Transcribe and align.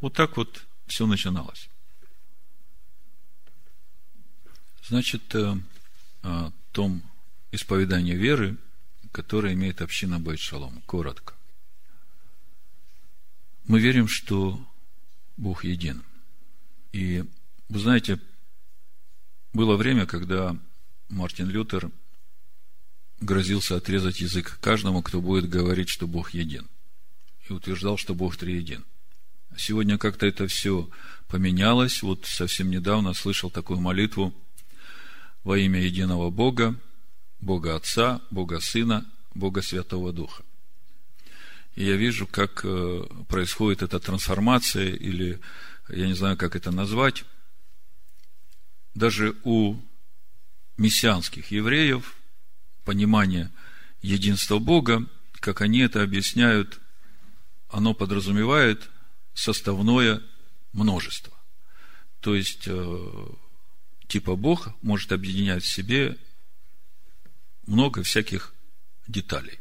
Вот 0.00 0.14
так 0.14 0.36
вот 0.36 0.66
все 0.86 1.06
начиналось. 1.06 1.68
Значит, 4.86 5.34
э, 5.34 5.54
о 6.22 6.52
том 6.72 7.02
исповедании 7.52 8.14
веры, 8.14 8.56
которое 9.12 9.54
имеет 9.54 9.82
община 9.82 10.18
Байт. 10.18 10.40
Коротко. 10.86 11.34
Мы 13.64 13.80
верим, 13.80 14.08
что 14.08 14.58
Бог 15.36 15.64
един. 15.64 16.02
И 16.92 17.24
вы 17.68 17.78
знаете, 17.78 18.18
было 19.52 19.76
время, 19.76 20.06
когда 20.06 20.56
Мартин 21.08 21.48
Лютер 21.48 21.90
грозился 23.20 23.76
отрезать 23.76 24.20
язык 24.20 24.58
каждому, 24.60 25.02
кто 25.02 25.20
будет 25.20 25.50
говорить, 25.50 25.88
что 25.88 26.06
Бог 26.06 26.32
един. 26.32 26.66
И 27.48 27.52
утверждал, 27.52 27.96
что 27.96 28.14
Бог 28.14 28.36
триедин. 28.36 28.84
Сегодня 29.58 29.98
как-то 29.98 30.24
это 30.24 30.46
все 30.46 30.88
поменялось. 31.26 32.02
Вот 32.02 32.26
совсем 32.26 32.70
недавно 32.70 33.12
слышал 33.12 33.50
такую 33.50 33.80
молитву 33.80 34.32
во 35.42 35.58
имя 35.58 35.80
единого 35.80 36.30
Бога, 36.30 36.76
Бога 37.40 37.74
Отца, 37.74 38.20
Бога 38.30 38.60
Сына, 38.60 39.04
Бога 39.34 39.60
Святого 39.60 40.12
Духа. 40.12 40.44
И 41.74 41.84
я 41.84 41.96
вижу, 41.96 42.28
как 42.28 42.60
э, 42.62 43.04
происходит 43.28 43.82
эта 43.82 43.98
трансформация, 43.98 44.94
или 44.94 45.40
я 45.88 46.06
не 46.06 46.14
знаю, 46.14 46.36
как 46.36 46.54
это 46.54 46.70
назвать. 46.70 47.24
Даже 48.94 49.34
у 49.42 49.74
мессианских 50.76 51.50
евреев 51.50 52.14
понимание 52.84 53.50
единства 54.02 54.60
Бога, 54.60 55.04
как 55.40 55.62
они 55.62 55.80
это 55.80 56.04
объясняют, 56.04 56.78
оно 57.68 57.92
подразумевает 57.92 58.88
составное 59.38 60.20
множество. 60.72 61.32
То 62.20 62.34
есть, 62.34 62.64
э, 62.66 63.26
типа 64.08 64.34
Бог 64.34 64.70
может 64.82 65.12
объединять 65.12 65.62
в 65.62 65.68
себе 65.68 66.16
много 67.66 68.02
всяких 68.02 68.52
деталей. 69.06 69.60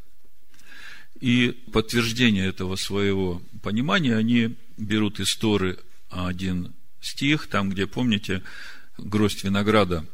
И 1.19 1.51
подтверждение 1.71 2.47
этого 2.47 2.75
своего 2.75 3.41
понимания 3.61 4.15
они 4.15 4.55
берут 4.77 5.19
из 5.19 5.35
Торы 5.35 5.77
один 6.09 6.73
стих, 6.99 7.47
там, 7.47 7.69
где, 7.69 7.85
помните, 7.85 8.41
гроздь 8.97 9.43
винограда 9.43 10.05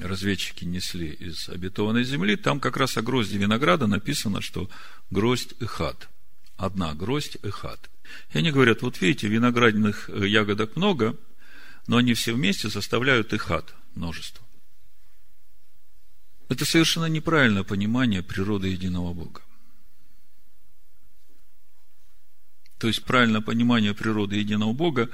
разведчики 0.00 0.64
несли 0.64 1.10
из 1.10 1.50
обетованной 1.50 2.04
земли, 2.04 2.36
там 2.36 2.60
как 2.60 2.78
раз 2.78 2.96
о 2.96 3.02
грозди 3.02 3.36
винограда 3.36 3.86
написано, 3.86 4.40
что 4.40 4.70
гроздь 5.10 5.52
эхат. 5.60 6.08
Одна 6.56 6.94
гроздь 6.94 7.36
эхат. 7.42 7.90
И 8.32 8.38
они 8.38 8.50
говорят, 8.50 8.82
вот 8.82 9.00
видите, 9.00 9.28
виноградных 9.28 10.08
ягодок 10.08 10.76
много, 10.76 11.16
но 11.86 11.98
они 11.98 12.14
все 12.14 12.32
вместе 12.32 12.68
составляют 12.70 13.32
эхат, 13.32 13.74
множество. 13.94 14.44
Это 16.48 16.64
совершенно 16.64 17.06
неправильное 17.06 17.64
понимание 17.64 18.22
природы 18.22 18.68
единого 18.68 19.12
Бога. 19.12 19.42
То 22.78 22.88
есть 22.88 23.04
правильное 23.04 23.40
понимание 23.40 23.94
природы 23.94 24.36
единого 24.36 24.72
Бога 24.72 25.08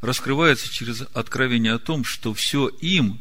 раскрывается 0.00 0.70
через 0.70 1.02
откровение 1.12 1.72
о 1.72 1.78
том, 1.78 2.04
что 2.04 2.32
все 2.32 2.68
им, 2.68 3.20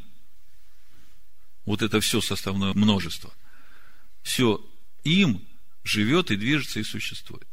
вот 1.65 1.81
это 1.81 1.99
все 1.99 2.21
составное 2.21 2.73
множество, 2.73 3.33
все 4.21 4.63
им 5.03 5.45
живет 5.83 6.31
и 6.31 6.35
движется 6.35 6.79
и 6.79 6.83
существует. 6.83 7.48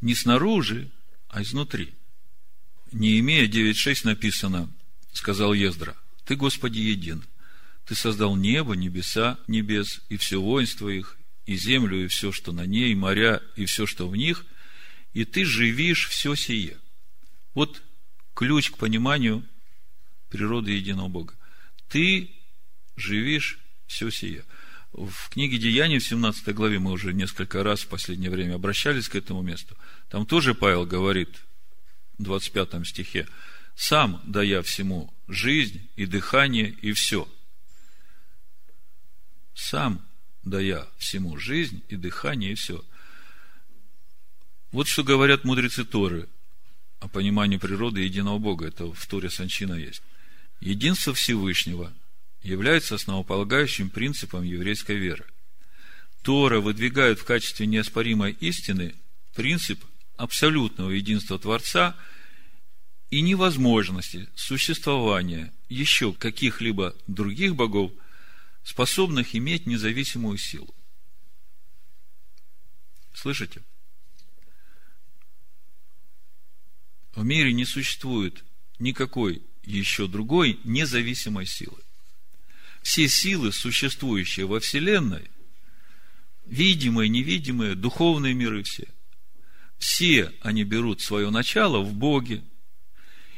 Не 0.00 0.14
снаружи, 0.14 0.90
а 1.28 1.42
изнутри. 1.42 1.94
Не 2.92 3.18
имея 3.20 3.46
9.6 3.46 4.00
написано, 4.04 4.70
сказал 5.12 5.52
Ездра, 5.52 5.96
ты, 6.24 6.36
Господи, 6.36 6.78
един. 6.78 7.24
Ты 7.86 7.94
создал 7.94 8.36
небо, 8.36 8.74
небеса, 8.74 9.38
небес, 9.46 10.00
и 10.08 10.16
все 10.16 10.40
воинство 10.40 10.88
их, 10.88 11.16
и 11.46 11.56
землю, 11.56 12.04
и 12.04 12.08
все, 12.08 12.32
что 12.32 12.52
на 12.52 12.66
ней, 12.66 12.92
и 12.92 12.94
моря, 12.94 13.42
и 13.56 13.64
все, 13.64 13.86
что 13.86 14.08
в 14.08 14.16
них– 14.16 14.46
и 15.12 15.24
ты 15.24 15.44
живишь 15.44 16.08
все 16.08 16.34
сие. 16.34 16.78
Вот 17.54 17.82
ключ 18.34 18.70
к 18.70 18.76
пониманию 18.76 19.44
природы 20.28 20.72
единого 20.72 21.08
Бога. 21.08 21.34
Ты 21.88 22.30
живишь 22.96 23.58
все 23.86 24.10
сие. 24.10 24.44
В 24.92 25.28
книге 25.30 25.58
Деяний, 25.58 25.98
в 25.98 26.04
17 26.04 26.52
главе, 26.54 26.78
мы 26.80 26.90
уже 26.90 27.12
несколько 27.12 27.62
раз 27.62 27.82
в 27.82 27.88
последнее 27.88 28.30
время 28.30 28.56
обращались 28.56 29.08
к 29.08 29.14
этому 29.14 29.40
месту. 29.40 29.76
Там 30.08 30.26
тоже 30.26 30.54
Павел 30.54 30.84
говорит, 30.84 31.28
в 32.18 32.24
25 32.24 32.86
стихе, 32.86 33.28
«Сам 33.76 34.20
дая 34.24 34.62
всему 34.62 35.12
жизнь 35.28 35.88
и 35.94 36.06
дыхание 36.06 36.70
и 36.82 36.92
все». 36.92 37.28
Сам 39.54 40.04
дая 40.42 40.86
всему 40.98 41.38
жизнь 41.38 41.82
и 41.88 41.96
дыхание 41.96 42.52
и 42.52 42.54
все. 42.54 42.84
Вот 44.72 44.88
что 44.88 45.04
говорят 45.04 45.44
мудрецы 45.44 45.84
Торы 45.84 46.28
о 46.98 47.08
понимании 47.08 47.58
природы 47.58 48.00
единого 48.00 48.38
Бога. 48.38 48.66
Это 48.66 48.92
в 48.92 49.06
Торе 49.06 49.30
Санчина 49.30 49.74
есть. 49.74 50.02
Единство 50.60 51.14
Всевышнего 51.14 51.92
является 52.42 52.94
основополагающим 52.94 53.90
принципом 53.90 54.42
еврейской 54.42 54.96
веры. 54.96 55.26
Тора 56.22 56.60
выдвигает 56.60 57.18
в 57.18 57.24
качестве 57.24 57.66
неоспоримой 57.66 58.32
истины 58.40 58.94
принцип 59.34 59.84
абсолютного 60.16 60.90
единства 60.90 61.38
Творца 61.38 61.96
и 63.10 63.22
невозможности 63.22 64.28
существования 64.34 65.52
еще 65.68 66.12
каких-либо 66.12 66.94
других 67.06 67.56
богов, 67.56 67.92
способных 68.62 69.34
иметь 69.34 69.66
независимую 69.66 70.36
силу. 70.38 70.74
Слышите? 73.14 73.62
в 77.20 77.24
мире 77.24 77.52
не 77.52 77.64
существует 77.64 78.44
никакой 78.78 79.42
еще 79.62 80.06
другой 80.06 80.58
независимой 80.64 81.46
силы. 81.46 81.78
Все 82.82 83.08
силы, 83.08 83.52
существующие 83.52 84.46
во 84.46 84.60
Вселенной, 84.60 85.30
видимые, 86.46 87.08
невидимые, 87.08 87.74
духовные 87.74 88.34
миры 88.34 88.62
все, 88.62 88.88
все 89.78 90.32
они 90.40 90.64
берут 90.64 91.00
свое 91.00 91.30
начало 91.30 91.80
в 91.80 91.94
Боге 91.94 92.42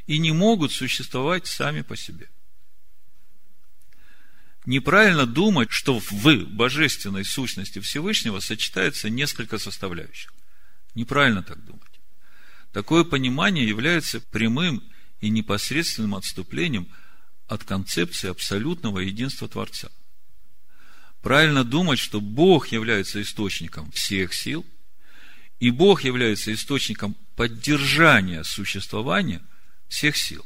и 0.07 0.19
не 0.19 0.33
могут 0.33 0.73
существовать 0.73 1.47
сами 1.47 1.83
по 1.83 1.97
себе. 1.97 2.29
Неправильно 4.65 5.27
думать, 5.27 5.73
что 5.73 5.99
в 5.99 6.13
божественной 6.47 7.25
сущности 7.25 7.81
Всевышнего 7.81 8.39
сочетается 8.39 9.11
несколько 9.11 9.59
составляющих. 9.59 10.33
Неправильно 10.95 11.43
так 11.43 11.65
думать. 11.65 11.83
Такое 12.73 13.05
понимание 13.05 13.67
является 13.67 14.21
прямым 14.21 14.83
и 15.21 15.31
непосредственным 15.31 16.15
отступлением 16.15 16.89
от 17.53 17.65
концепции 17.65 18.31
абсолютного 18.31 19.01
единства 19.01 19.47
Творца. 19.47 19.91
Правильно 21.21 21.65
думать, 21.65 21.99
что 21.99 22.21
Бог 22.21 22.69
является 22.69 23.21
источником 23.21 23.93
всех 23.93 24.33
сил, 24.33 24.65
и 25.61 25.71
Бог 25.71 26.03
является 26.03 26.53
источником 26.53 27.15
поддержания 27.37 28.43
существования 28.43 29.43
всех 29.89 30.17
сил. 30.17 30.45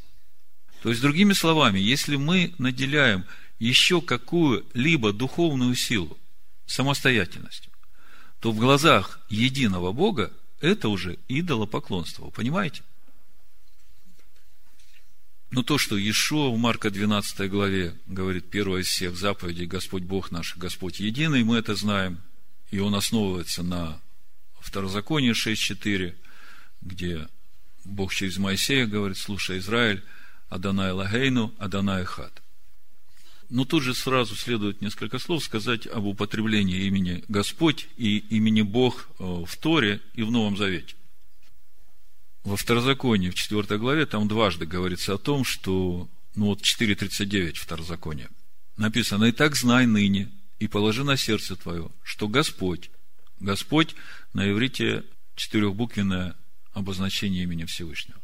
То 0.83 0.91
есть, 0.91 1.01
другими 1.01 1.33
словами, 1.33 1.79
если 1.79 2.17
мы 2.17 2.55
наделяем 2.59 3.25
еще 3.61 4.03
какую-либо 4.03 5.13
духовную 5.13 5.77
силу 5.77 6.19
самостоятельностью, 6.67 7.73
то 8.41 8.51
в 8.51 8.59
глазах 8.59 9.21
единого 9.31 9.93
Бога 9.93 10.33
это 10.61 10.89
уже 10.89 11.19
идолопоклонство. 11.29 12.25
Вы 12.25 12.31
понимаете? 12.33 12.83
Но 15.51 15.63
то, 15.63 15.79
что 15.79 15.97
Иешуа 15.97 16.51
в 16.51 16.59
Марка 16.59 16.91
12 16.91 17.49
главе 17.51 17.95
говорит, 18.07 18.51
первая 18.51 18.83
из 18.83 18.89
всех 18.89 19.17
заповедей, 19.17 19.67
Господь 19.67 20.03
Бог 20.03 20.31
наш, 20.31 20.57
Господь 20.57 20.99
единый, 21.01 21.45
мы 21.45 21.59
это 21.59 21.75
знаем, 21.75 22.21
и 22.71 22.79
он 22.81 22.95
основывается 22.95 23.63
на 23.63 24.01
Второзаконии 24.59 25.33
6.4, 25.33 26.15
где 26.83 27.29
Бог 27.85 28.13
через 28.13 28.39
Моисея 28.39 28.87
говорит, 28.87 29.17
слушай, 29.19 29.59
Израиль, 29.59 30.03
Адонай 30.49 30.91
Лагейну, 30.91 31.55
Адонай 31.59 32.05
Хат. 32.05 32.43
Но 33.49 33.65
тут 33.65 33.85
же 33.85 33.95
сразу 33.95 34.35
следует 34.35 34.83
несколько 34.83 35.21
слов 35.21 35.45
сказать 35.45 35.87
об 35.87 36.05
употреблении 36.05 36.87
имени 36.87 37.25
Господь 37.29 37.89
и 37.97 38.19
имени 38.19 38.63
Бог 38.63 39.09
э, 39.19 39.25
в 39.25 39.57
Торе 39.57 40.01
и 40.15 40.23
в 40.23 40.33
Новом 40.33 40.57
Завете. 40.57 40.97
Во 42.47 42.57
Второзаконии, 42.57 43.31
в 43.31 43.35
4 43.35 43.77
главе, 43.77 44.07
там 44.07 44.29
дважды 44.29 44.67
говорится 44.67 45.15
о 45.15 45.19
том, 45.19 45.43
что, 45.43 46.09
ну 46.37 46.47
вот 46.47 46.63
4.39 46.63 47.55
Второзакония, 47.55 48.31
написано, 48.77 49.25
«И 49.25 49.33
так 49.33 49.57
знай 49.57 49.85
ныне, 49.85 50.31
и 50.61 50.69
положи 50.69 51.03
на 51.03 51.17
сердце 51.17 51.57
твое, 51.57 51.91
что 52.05 52.29
Господь, 52.29 52.93
Господь 53.41 53.97
на 54.33 54.49
иврите 54.49 55.03
четырехбуквенное 55.35 56.37
обозначение 56.73 57.43
имени 57.43 57.65
Всевышнего. 57.65 58.21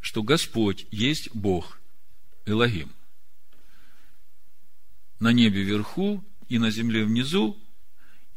Что 0.00 0.22
Господь 0.22 0.86
есть 0.90 1.28
Бог, 1.34 1.78
Элогим. 2.46 2.90
На 5.20 5.32
небе 5.32 5.62
вверху 5.64 6.24
и 6.48 6.58
на 6.58 6.70
земле 6.70 7.04
внизу, 7.04 7.58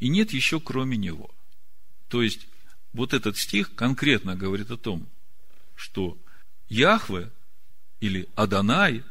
и 0.00 0.10
нет 0.10 0.34
еще 0.34 0.60
кроме 0.60 0.98
Него. 0.98 1.30
То 2.08 2.22
есть, 2.22 2.46
вот 2.92 3.14
этот 3.14 3.36
стих 3.36 3.74
конкретно 3.74 4.36
говорит 4.36 4.70
о 4.70 4.76
том, 4.76 5.06
что 5.76 6.18
Яхве 6.68 7.30
или 8.00 8.28
Адонай 8.34 9.04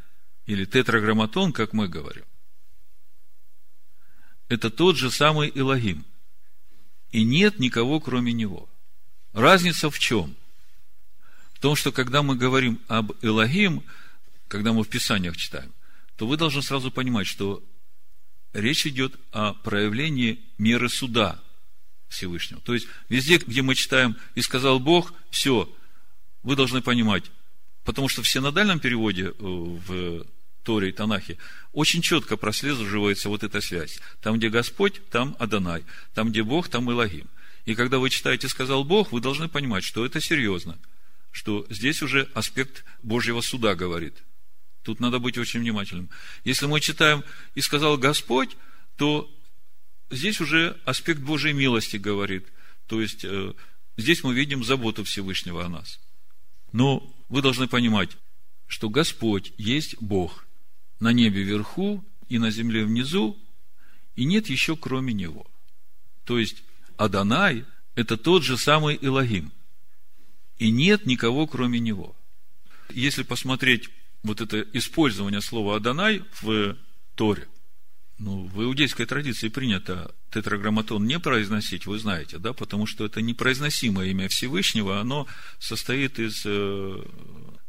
или 0.45 0.65
тетраграмматон, 0.65 1.53
как 1.53 1.73
мы 1.73 1.87
говорим, 1.87 2.25
это 4.47 4.69
тот 4.69 4.97
же 4.97 5.11
самый 5.11 5.51
Илогим. 5.53 6.05
И 7.11 7.23
нет 7.23 7.59
никого, 7.59 7.99
кроме 7.99 8.33
него. 8.33 8.69
Разница 9.33 9.89
в 9.89 9.99
чем? 9.99 10.35
В 11.53 11.59
том, 11.59 11.75
что 11.75 11.91
когда 11.91 12.23
мы 12.23 12.35
говорим 12.35 12.79
об 12.87 13.11
Элогим, 13.21 13.83
когда 14.47 14.73
мы 14.73 14.83
в 14.83 14.89
Писаниях 14.89 15.37
читаем, 15.37 15.71
то 16.15 16.27
вы 16.27 16.37
должны 16.37 16.61
сразу 16.61 16.91
понимать, 16.91 17.27
что 17.27 17.63
речь 18.53 18.85
идет 18.87 19.15
о 19.31 19.53
проявлении 19.53 20.39
меры 20.57 20.89
суда 20.89 21.39
Всевышнего. 22.09 22.61
То 22.61 22.73
есть, 22.73 22.87
везде, 23.07 23.37
где 23.37 23.61
мы 23.61 23.75
читаем 23.75 24.17
«И 24.35 24.41
сказал 24.41 24.79
Бог», 24.79 25.13
все, 25.29 25.71
вы 26.43 26.55
должны 26.55 26.81
понимать, 26.81 27.23
потому 27.85 28.09
что 28.09 28.23
в 28.23 28.27
синодальном 28.27 28.79
переводе 28.79 29.27
э, 29.27 29.33
в 29.39 30.25
Торе 30.63 30.89
и 30.89 30.91
Танахе 30.91 31.37
очень 31.71 32.01
четко 32.01 32.35
прослеживается 32.37 33.29
вот 33.29 33.43
эта 33.43 33.61
связь. 33.61 33.99
Там, 34.21 34.37
где 34.37 34.49
Господь, 34.49 35.01
там 35.09 35.35
Адонай. 35.39 35.83
Там, 36.13 36.31
где 36.31 36.43
Бог, 36.43 36.67
там 36.67 36.91
Илогим. 36.91 37.27
И 37.65 37.75
когда 37.75 37.99
вы 37.99 38.09
читаете 38.09 38.49
«сказал 38.49 38.83
Бог», 38.83 39.11
вы 39.11 39.21
должны 39.21 39.47
понимать, 39.47 39.83
что 39.83 40.05
это 40.05 40.19
серьезно, 40.19 40.77
что 41.31 41.65
здесь 41.69 42.01
уже 42.01 42.29
аспект 42.33 42.83
Божьего 43.03 43.41
суда 43.41 43.75
говорит. 43.75 44.15
Тут 44.83 44.99
надо 44.99 45.19
быть 45.19 45.37
очень 45.37 45.59
внимательным. 45.59 46.09
Если 46.43 46.65
мы 46.65 46.79
читаем 46.79 47.23
«и 47.55 47.61
сказал 47.61 47.97
Господь», 47.97 48.57
то 48.97 49.29
здесь 50.09 50.41
уже 50.41 50.79
аспект 50.85 51.21
Божьей 51.21 51.53
милости 51.53 51.97
говорит. 51.97 52.47
То 52.87 53.01
есть, 53.01 53.23
э, 53.23 53.53
здесь 53.97 54.23
мы 54.23 54.33
видим 54.33 54.63
заботу 54.63 55.03
Всевышнего 55.03 55.65
о 55.65 55.69
нас. 55.69 55.99
Но 56.71 57.11
вы 57.29 57.41
должны 57.41 57.67
понимать, 57.67 58.17
что 58.67 58.89
Господь 58.89 59.53
есть 59.57 59.99
Бог 60.01 60.45
на 60.99 61.11
небе 61.11 61.43
вверху 61.43 62.03
и 62.27 62.37
на 62.37 62.51
земле 62.51 62.85
внизу, 62.85 63.37
и 64.15 64.25
нет 64.25 64.49
еще 64.49 64.75
кроме 64.75 65.13
Него. 65.13 65.47
То 66.25 66.37
есть, 66.37 66.63
Адонай– 66.97 67.65
это 67.95 68.17
тот 68.17 68.43
же 68.43 68.57
самый 68.57 68.97
Илогим. 69.01 69.51
И 70.57 70.71
нет 70.71 71.05
никого, 71.05 71.47
кроме 71.47 71.79
Него. 71.79 72.15
Если 72.89 73.23
посмотреть 73.23 73.89
вот 74.23 74.41
это 74.41 74.61
использование 74.73 75.41
слова 75.41 75.77
Адонай 75.77 76.23
в 76.41 76.75
Торе, 77.15 77.47
ну, 78.19 78.43
в 78.43 78.61
иудейской 78.61 79.05
традиции 79.05 79.47
принято 79.47 80.13
тетраграмматон 80.31 81.05
не 81.05 81.19
произносить, 81.19 81.85
вы 81.85 81.97
знаете, 81.99 82.37
да, 82.37 82.51
потому 82.51 82.85
что 82.85 83.05
это 83.05 83.21
непроизносимое 83.21 84.07
имя 84.07 84.27
Всевышнего, 84.27 84.99
оно 84.99 85.25
состоит 85.57 86.19
из 86.19 86.43
э, 86.45 87.03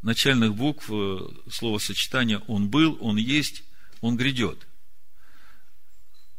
начальных 0.02 0.56
букв 0.56 0.90
э, 0.90 1.18
словосочетания 1.50 2.42
«он 2.48 2.68
был», 2.68 2.98
«он 3.00 3.16
есть», 3.16 3.62
«он 4.00 4.16
грядет». 4.16 4.66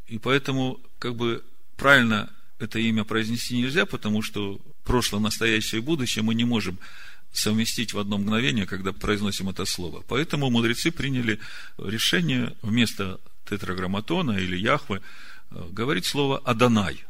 И 0.07 0.19
поэтому, 0.19 0.81
как 0.99 1.15
бы, 1.15 1.41
правильно 1.77 2.29
это 2.59 2.79
имя 2.79 3.05
произнести 3.05 3.57
нельзя, 3.57 3.85
потому 3.85 4.21
что 4.21 4.59
прошлое, 4.83 5.21
настоящее 5.21 5.79
и 5.79 5.83
будущее 5.83 6.21
мы 6.21 6.35
не 6.35 6.43
можем 6.43 6.77
совместить 7.31 7.93
в 7.93 7.99
одно 7.99 8.17
мгновение, 8.17 8.65
когда 8.65 8.91
произносим 8.91 9.47
это 9.47 9.63
слово. 9.63 10.03
Поэтому 10.05 10.49
мудрецы 10.49 10.91
приняли 10.91 11.39
решение 11.77 12.57
вместо 12.61 13.21
тетраграмматона 13.51 14.31
или 14.31 14.55
Яхвы 14.57 15.01
э, 15.51 15.67
говорить 15.71 16.05
слово 16.05 16.39
«Адонай». 16.39 17.05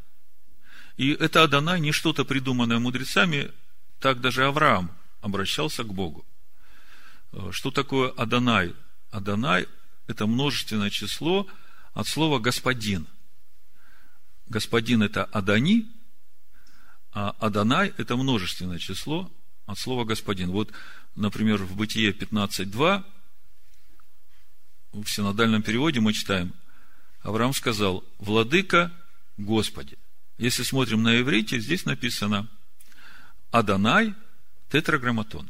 И 0.97 1.11
это 1.11 1.43
Адонай 1.43 1.79
не 1.79 1.91
что-то 1.91 2.25
придуманное 2.25 2.79
мудрецами, 2.79 3.51
так 3.99 4.21
даже 4.21 4.45
Авраам 4.45 4.91
обращался 5.21 5.83
к 5.83 5.93
Богу. 5.93 6.25
Э, 7.31 7.49
что 7.51 7.69
такое 7.69 8.09
Адонай? 8.09 8.73
Адонай– 9.11 9.67
это 10.07 10.25
множественное 10.25 10.89
число 10.89 11.47
от 11.93 12.07
слова 12.07 12.39
«господин». 12.39 13.07
Господин– 14.47 15.03
это 15.03 15.23
Адани, 15.25 15.85
а 17.13 17.35
Адонай– 17.39 17.93
это 17.97 18.17
множественное 18.17 18.79
число 18.79 19.31
от 19.65 19.77
слова 19.77 20.05
«господин». 20.05 20.51
Вот, 20.51 20.71
например, 21.15 21.63
в 21.63 21.75
Бытие 21.77 22.11
15.2 22.11 23.03
в 24.93 25.05
синодальном 25.07 25.61
переводе 25.61 25.99
мы 25.99 26.13
читаем, 26.13 26.53
Авраам 27.21 27.53
сказал, 27.53 28.03
«Владыка 28.19 28.91
Господи». 29.37 29.97
Если 30.37 30.63
смотрим 30.63 31.03
на 31.03 31.19
иврите, 31.19 31.59
здесь 31.59 31.85
написано 31.85 32.47
«Адонай 33.51 34.15
тетраграмматон». 34.69 35.49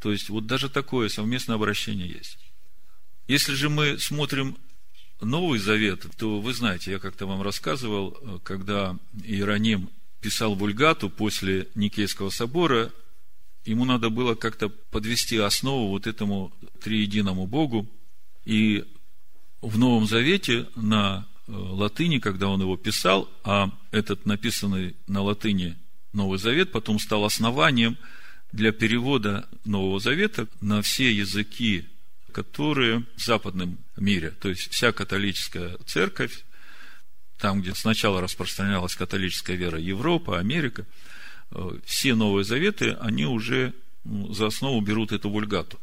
То 0.00 0.12
есть, 0.12 0.28
вот 0.28 0.46
даже 0.46 0.68
такое 0.68 1.08
совместное 1.08 1.56
обращение 1.56 2.08
есть. 2.08 2.38
Если 3.26 3.54
же 3.54 3.70
мы 3.70 3.98
смотрим 3.98 4.58
Новый 5.20 5.58
Завет, 5.58 6.04
то 6.18 6.40
вы 6.40 6.52
знаете, 6.52 6.90
я 6.90 6.98
как-то 6.98 7.26
вам 7.26 7.40
рассказывал, 7.40 8.40
когда 8.42 8.98
Иероним 9.22 9.88
писал 10.20 10.54
Вульгату 10.54 11.08
после 11.08 11.68
Никейского 11.74 12.28
собора, 12.28 12.92
ему 13.64 13.84
надо 13.84 14.10
было 14.10 14.34
как-то 14.34 14.68
подвести 14.68 15.38
основу 15.38 15.88
вот 15.88 16.06
этому 16.06 16.52
триединому 16.82 17.46
Богу. 17.46 17.88
И 18.44 18.84
в 19.62 19.78
Новом 19.78 20.06
Завете 20.06 20.68
на 20.76 21.26
э, 21.46 21.52
латыни, 21.52 22.18
когда 22.18 22.48
он 22.48 22.60
его 22.60 22.76
писал, 22.76 23.30
а 23.42 23.70
этот 23.90 24.26
написанный 24.26 24.96
на 25.06 25.22
латыни 25.22 25.76
Новый 26.12 26.38
Завет 26.38 26.70
потом 26.70 26.98
стал 26.98 27.24
основанием 27.24 27.98
для 28.52 28.72
перевода 28.72 29.48
Нового 29.64 29.98
Завета 29.98 30.46
на 30.60 30.80
все 30.80 31.12
языки, 31.12 31.88
которые 32.32 33.04
в 33.16 33.24
западном 33.24 33.78
мире, 33.96 34.30
то 34.30 34.48
есть 34.48 34.70
вся 34.70 34.92
католическая 34.92 35.76
церковь, 35.86 36.44
там, 37.38 37.62
где 37.62 37.74
сначала 37.74 38.20
распространялась 38.20 38.94
католическая 38.94 39.56
вера, 39.56 39.78
Европа, 39.78 40.38
Америка, 40.38 40.86
все 41.84 42.14
Новые 42.14 42.44
Заветы, 42.44 42.96
они 43.00 43.26
уже 43.26 43.72
за 44.04 44.46
основу 44.46 44.80
берут 44.80 45.12
эту 45.12 45.30
вульгату. 45.30 45.78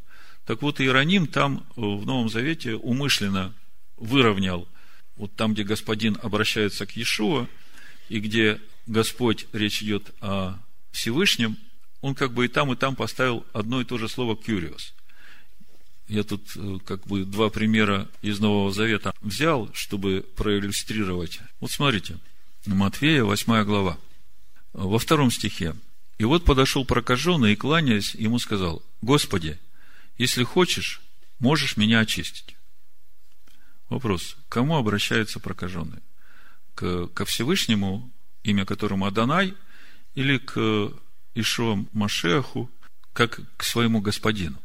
Так 0.45 0.61
вот, 0.61 0.81
Иероним 0.81 1.27
там 1.27 1.65
э, 1.75 1.81
в 1.81 2.05
Новом 2.05 2.29
Завете 2.29 2.75
умышленно 2.75 3.53
выровнял, 3.97 4.67
вот 5.15 5.33
там, 5.35 5.53
где 5.53 5.63
господин 5.63 6.17
обращается 6.21 6.85
к 6.85 6.95
Иешуа, 6.95 7.47
и 8.09 8.19
где 8.19 8.59
Господь, 8.87 9.47
речь 9.53 9.83
идет 9.83 10.11
о 10.19 10.55
Всевышнем, 10.91 11.57
он 12.01 12.15
как 12.15 12.33
бы 12.33 12.45
и 12.45 12.47
там, 12.47 12.73
и 12.73 12.75
там 12.75 12.95
поставил 12.95 13.45
одно 13.53 13.81
и 13.81 13.85
то 13.85 13.97
же 13.97 14.09
слово 14.09 14.35
«кюриос». 14.35 14.93
Я 16.07 16.23
тут 16.23 16.41
э, 16.55 16.79
как 16.85 17.05
бы 17.07 17.23
два 17.23 17.49
примера 17.49 18.09
из 18.21 18.39
Нового 18.39 18.71
Завета 18.71 19.13
взял, 19.21 19.69
чтобы 19.73 20.25
проиллюстрировать. 20.35 21.39
Вот 21.59 21.71
смотрите, 21.71 22.17
Матфея, 22.65 23.23
8 23.23 23.63
глава. 23.63 23.97
Во 24.73 24.99
втором 24.99 25.31
стихе. 25.31 25.75
«И 26.17 26.23
вот 26.23 26.45
подошел 26.45 26.85
прокаженный 26.85 27.53
и, 27.53 27.55
кланяясь, 27.55 28.15
ему 28.15 28.39
сказал, 28.39 28.83
Господи, 29.01 29.59
если 30.17 30.43
хочешь, 30.43 31.01
можешь 31.39 31.77
меня 31.77 31.99
очистить. 31.99 32.55
Вопрос, 33.89 34.37
кому 34.47 34.77
обращается 34.77 35.39
прокаженный? 35.39 35.99
К, 36.75 37.07
ко 37.07 37.25
Всевышнему, 37.25 38.09
имя 38.43 38.65
которому 38.65 39.05
Адонай, 39.05 39.55
или 40.15 40.37
к 40.37 40.93
Ишуа 41.33 41.83
Машеху, 41.91 42.69
как 43.13 43.41
к 43.57 43.63
своему 43.63 43.99
господину? 43.99 44.61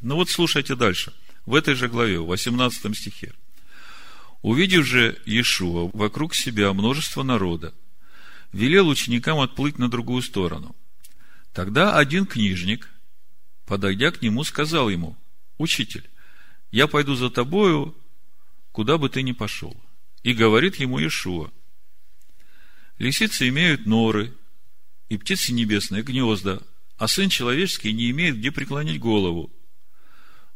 Ну 0.00 0.16
вот 0.16 0.28
слушайте 0.28 0.74
дальше. 0.74 1.14
В 1.46 1.54
этой 1.54 1.74
же 1.74 1.88
главе, 1.88 2.18
в 2.18 2.26
18 2.26 2.96
стихе. 2.96 3.32
Увидев 4.42 4.84
же 4.84 5.18
Иешуа 5.24 5.90
вокруг 5.92 6.34
себя 6.34 6.72
множество 6.72 7.22
народа, 7.22 7.72
велел 8.56 8.88
ученикам 8.88 9.38
отплыть 9.40 9.78
на 9.78 9.88
другую 9.88 10.22
сторону. 10.22 10.74
Тогда 11.52 11.96
один 11.96 12.26
книжник, 12.26 12.88
подойдя 13.66 14.10
к 14.10 14.22
нему, 14.22 14.44
сказал 14.44 14.88
ему, 14.88 15.16
«Учитель, 15.58 16.08
я 16.70 16.86
пойду 16.86 17.14
за 17.14 17.30
тобою, 17.30 17.94
куда 18.72 18.98
бы 18.98 19.08
ты 19.08 19.22
ни 19.22 19.32
пошел». 19.32 19.76
И 20.22 20.32
говорит 20.32 20.76
ему 20.76 20.98
Иешуа, 20.98 21.52
«Лисицы 22.98 23.48
имеют 23.48 23.86
норы, 23.86 24.34
и 25.08 25.18
птицы 25.18 25.52
небесные 25.52 26.02
гнезда, 26.02 26.62
а 26.96 27.08
сын 27.08 27.28
человеческий 27.28 27.92
не 27.92 28.10
имеет 28.10 28.38
где 28.38 28.50
преклонить 28.50 28.98
голову». 28.98 29.52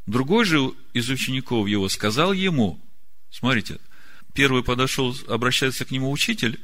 Другой 0.07 0.45
же 0.45 0.73
из 0.95 1.09
учеников 1.09 1.69
его 1.69 1.89
сказал 1.89 2.33
ему, 2.33 2.81
смотрите, 3.31 3.79
первый 4.35 4.65
подошел, 4.65 5.15
обращается 5.29 5.85
к 5.85 5.91
нему 5.91 6.11
учитель, 6.11 6.59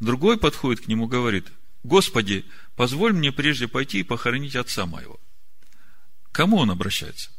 Другой 0.00 0.38
подходит 0.38 0.84
к 0.84 0.88
нему, 0.88 1.06
говорит, 1.06 1.46
Господи, 1.82 2.44
позволь 2.76 3.12
мне 3.12 3.30
прежде 3.30 3.68
пойти 3.68 4.00
и 4.00 4.04
похоронить 4.04 4.56
отца 4.56 4.86
моего. 4.86 5.20
К 6.24 6.36
кому 6.36 6.56
он 6.56 6.70
обращается? 6.70 7.30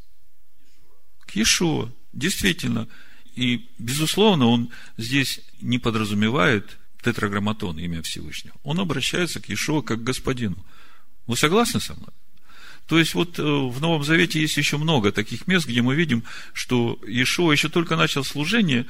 К 1.25 1.35
Иешуа. 1.35 1.91
Действительно. 2.13 2.87
И, 3.35 3.69
безусловно, 3.77 4.47
он 4.47 4.69
здесь 4.97 5.41
не 5.59 5.79
подразумевает 5.79 6.77
тетраграмматон, 7.03 7.77
имя 7.77 8.01
Всевышнего. 8.01 8.55
Он 8.63 8.79
обращается 8.79 9.41
к 9.41 9.49
Иешуа 9.49 9.81
как 9.81 9.99
к 9.99 10.03
господину. 10.03 10.65
Вы 11.27 11.35
согласны 11.35 11.79
со 11.81 11.93
мной? 11.95 12.11
То 12.87 12.99
есть, 12.99 13.15
вот 13.15 13.39
э, 13.39 13.43
в 13.43 13.81
Новом 13.81 14.03
Завете 14.03 14.39
есть 14.39 14.57
еще 14.57 14.77
много 14.77 15.11
таких 15.11 15.47
мест, 15.47 15.67
где 15.67 15.81
мы 15.81 15.95
видим, 15.95 16.23
что 16.53 16.99
Иешуа 17.05 17.51
еще 17.51 17.67
только 17.67 17.95
начал 17.95 18.23
служение, 18.23 18.85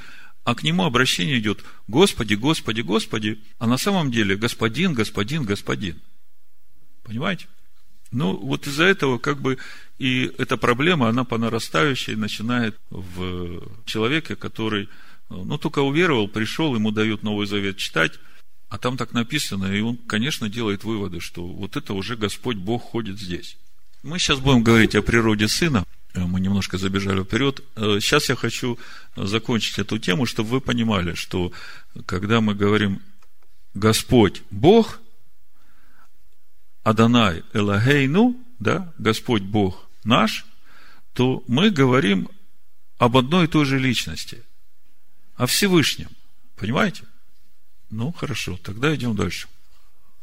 а 0.46 0.56
к 0.56 0.64
нему 0.64 0.86
обращение 0.86 1.40
идет 1.40 1.64
«Господи, 1.88 2.36
Господи, 2.36 2.82
Господи», 2.82 3.40
а 3.58 3.68
на 3.68 3.78
самом 3.78 4.12
деле 4.12 4.38
«Господин, 4.38 4.94
Господин, 4.94 5.44
Господин». 5.44 6.00
Понимаете? 7.04 7.48
Ну, 8.12 8.38
вот 8.38 8.68
из-за 8.68 8.84
этого 8.84 9.18
как 9.18 9.42
бы 9.42 9.58
и 9.98 10.32
эта 10.38 10.56
проблема, 10.56 11.10
она 11.10 11.24
по 11.24 11.38
нарастающей 11.38 12.16
начинает 12.16 12.78
в 12.90 13.62
человеке, 13.86 14.36
который, 14.36 14.88
ну, 15.30 15.58
только 15.58 15.80
уверовал, 15.80 16.28
пришел, 16.28 16.76
ему 16.76 16.92
дают 16.92 17.24
Новый 17.24 17.48
Завет 17.48 17.78
читать, 17.78 18.14
а 18.70 18.78
там 18.78 18.98
так 18.98 19.14
написано, 19.14 19.66
и 19.74 19.82
он, 19.82 19.98
конечно, 19.98 20.48
делает 20.48 20.84
выводы, 20.84 21.22
что 21.22 21.46
вот 21.46 21.76
это 21.76 21.94
уже 21.94 22.16
Господь 22.16 22.58
Бог 22.58 22.84
ходит 22.84 23.20
здесь. 23.20 23.58
Мы 24.04 24.20
сейчас 24.20 24.40
будем 24.40 24.64
говорить 24.64 24.96
о 24.96 25.02
природе 25.02 25.48
Сына, 25.48 25.86
мы 26.22 26.40
немножко 26.40 26.78
забежали 26.78 27.24
вперед. 27.24 27.62
Э, 27.76 28.00
сейчас 28.00 28.30
я 28.30 28.36
хочу 28.36 28.80
закончить 29.16 29.80
эту 29.80 30.00
тему, 30.00 30.26
чтобы 30.26 30.50
вы 30.50 30.62
понимали, 30.62 31.14
что 31.14 31.52
когда 32.06 32.42
мы 32.42 32.56
говорим 32.56 33.02
Господь 33.74 34.42
Бог, 34.52 35.00
Адонай 36.84 37.44
Элагейну, 37.54 38.36
да, 38.60 38.94
Господь 38.98 39.44
Бог 39.44 39.88
наш, 40.04 40.46
то 41.14 41.44
мы 41.48 41.70
говорим 41.70 42.30
об 42.98 43.18
одной 43.18 43.46
и 43.46 43.48
той 43.48 43.66
же 43.66 43.80
личности, 43.80 44.44
о 45.36 45.46
Всевышнем. 45.46 46.10
Понимаете? 46.56 47.04
Ну, 47.90 48.12
хорошо, 48.14 48.58
тогда 48.64 48.96
идем 48.96 49.16
дальше. 49.16 49.48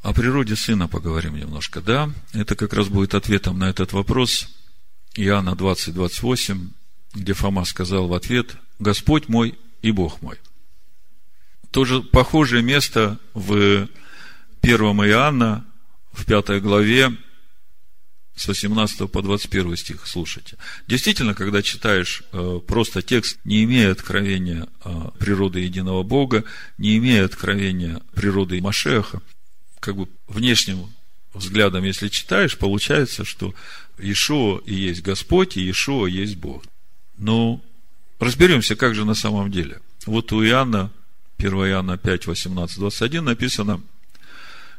О 0.02 0.12
природе 0.14 0.56
Сына 0.56 0.88
поговорим 0.88 1.36
немножко, 1.36 1.80
да? 1.80 2.10
Это 2.32 2.56
как 2.56 2.72
раз 2.72 2.88
будет 2.88 3.14
ответом 3.14 3.58
на 3.58 3.68
этот 3.68 3.92
вопрос– 3.92 4.48
Иоанна 5.14 5.54
20, 5.54 5.94
28, 5.94 6.70
где 7.14 7.32
Фома 7.34 7.64
сказал 7.64 8.08
в 8.08 8.14
ответ, 8.14 8.56
Господь 8.78 9.28
мой 9.28 9.58
и 9.82 9.90
Бог 9.90 10.22
мой. 10.22 10.38
Тоже 11.70 12.02
похожее 12.02 12.62
место 12.62 13.18
в 13.34 13.88
1 14.62 14.80
Иоанна, 15.06 15.64
в 16.12 16.24
5 16.24 16.62
главе, 16.62 17.16
с 18.34 18.48
18 18.48 19.10
по 19.10 19.22
21 19.22 19.76
стих, 19.76 20.06
слушайте. 20.06 20.56
Действительно, 20.86 21.34
когда 21.34 21.62
читаешь 21.62 22.22
э, 22.32 22.60
просто 22.66 23.02
текст, 23.02 23.38
не 23.44 23.64
имея 23.64 23.92
откровения 23.92 24.66
э, 24.84 24.90
природы 25.18 25.60
единого 25.60 26.02
Бога, 26.02 26.44
не 26.78 26.96
имея 26.96 27.26
откровения 27.26 28.00
природы 28.14 28.60
Машеха, 28.60 29.20
как 29.80 29.96
бы 29.96 30.08
внешним 30.28 30.92
взглядом, 31.34 31.84
если 31.84 32.08
читаешь, 32.08 32.56
получается, 32.56 33.24
что 33.24 33.54
Иешуа 33.98 34.60
и 34.64 34.74
есть 34.74 35.02
Господь, 35.02 35.56
и 35.56 35.60
Иешуа 35.60 36.06
есть 36.06 36.36
Бог. 36.36 36.64
Ну, 37.18 37.62
разберемся, 38.18 38.76
как 38.76 38.94
же 38.94 39.04
на 39.04 39.14
самом 39.14 39.50
деле. 39.50 39.80
Вот 40.06 40.32
у 40.32 40.44
Иоанна, 40.44 40.90
1 41.38 41.52
Иоанна 41.52 41.98
5, 41.98 42.26
18, 42.26 42.78
21 42.78 43.24
написано, 43.24 43.82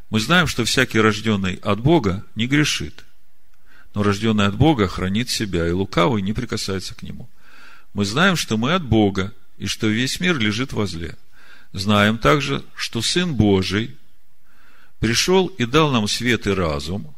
мы 0.10 0.20
знаем, 0.20 0.48
что 0.48 0.66
всякий 0.66 1.00
рожденный 1.00 1.56
от 1.56 1.80
Бога 1.80 2.26
не 2.36 2.48
грешит, 2.48 3.06
но 3.96 4.04
рожденный 4.04 4.46
от 4.46 4.56
Бога 4.56 4.88
хранит 4.88 5.30
себя, 5.30 5.68
и 5.68 5.72
лукавый 5.72 6.22
не 6.22 6.34
прикасается 6.34 6.96
к 6.96 7.04
нему. 7.04 7.30
Мы 7.94 8.06
знаем, 8.06 8.36
что 8.36 8.58
мы 8.58 8.74
от 8.74 8.84
Бога, 8.84 9.34
и 9.58 9.68
что 9.68 9.88
весь 9.88 10.20
мир 10.20 10.38
лежит 10.38 10.74
возле. 10.74 11.16
Знаем 11.72 12.18
также, 12.18 12.64
что 12.76 13.02
Сын 13.02 13.34
Божий 13.34 13.96
пришел 15.00 15.48
и 15.48 15.66
дал 15.66 15.92
нам 15.92 16.08
свет 16.08 16.48
и 16.48 16.52
разум, 16.52 17.16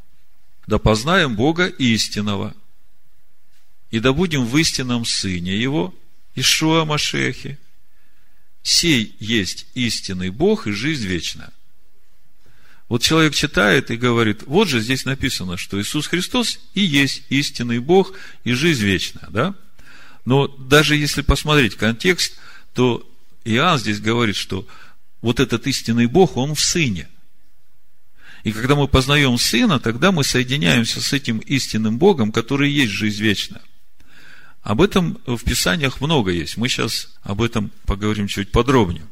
да 0.68 0.80
познаем 0.80 1.36
Бога 1.36 1.68
истинного, 1.68 2.56
и 3.92 4.00
да 4.00 4.14
будем 4.14 4.46
в 4.46 4.58
истинном 4.58 5.06
Сыне 5.06 5.60
Его, 5.60 5.94
Ишуа 6.36 6.86
Машехе. 6.86 7.58
Сей 8.64 9.16
есть 9.20 9.68
истинный 9.76 10.32
Бог 10.32 10.68
и 10.68 10.72
жизнь 10.72 11.06
вечная. 11.06 11.52
Вот 12.90 13.02
человек 13.02 13.34
читает 13.34 13.90
и 13.90 13.96
говорит, 13.96 14.44
вот 14.46 14.68
же 14.68 14.80
здесь 14.80 15.06
написано, 15.06 15.58
что 15.58 15.82
Иисус 15.82 16.08
Христос 16.08 16.60
и 16.74 16.82
есть 16.82 17.24
истинный 17.30 17.80
Бог 17.80 18.14
и 18.44 18.54
жизнь 18.54 18.84
вечная, 18.84 19.28
да? 19.30 19.56
Но 20.24 20.48
даже 20.48 20.96
если 20.96 21.22
посмотреть 21.22 21.76
контекст, 21.76 22.38
то 22.74 23.08
Иоанн 23.44 23.80
здесь 23.80 24.00
говорит, 24.00 24.36
что 24.36 24.68
вот 25.22 25.40
этот 25.40 25.66
истинный 25.68 26.08
Бог, 26.08 26.38
он 26.38 26.54
в 26.54 26.62
Сыне. 26.62 27.08
И 28.46 28.52
когда 28.52 28.76
мы 28.76 28.88
познаем 28.88 29.40
Сына, 29.40 29.80
тогда 29.80 30.12
мы 30.12 30.24
соединяемся 30.24 31.02
с 31.02 31.12
этим 31.14 31.40
истинным 31.40 31.98
Богом, 31.98 32.32
который 32.32 32.70
есть 32.70 32.92
жизнь 32.92 33.20
вечная. 33.20 33.64
Об 34.62 34.84
этом 34.84 35.18
в 35.26 35.44
Писаниях 35.44 36.00
много 36.00 36.30
есть. 36.30 36.56
Мы 36.56 36.70
сейчас 36.70 37.12
об 37.24 37.42
этом 37.42 37.72
поговорим 37.88 38.28
чуть 38.28 38.52
подробнее. 38.52 39.08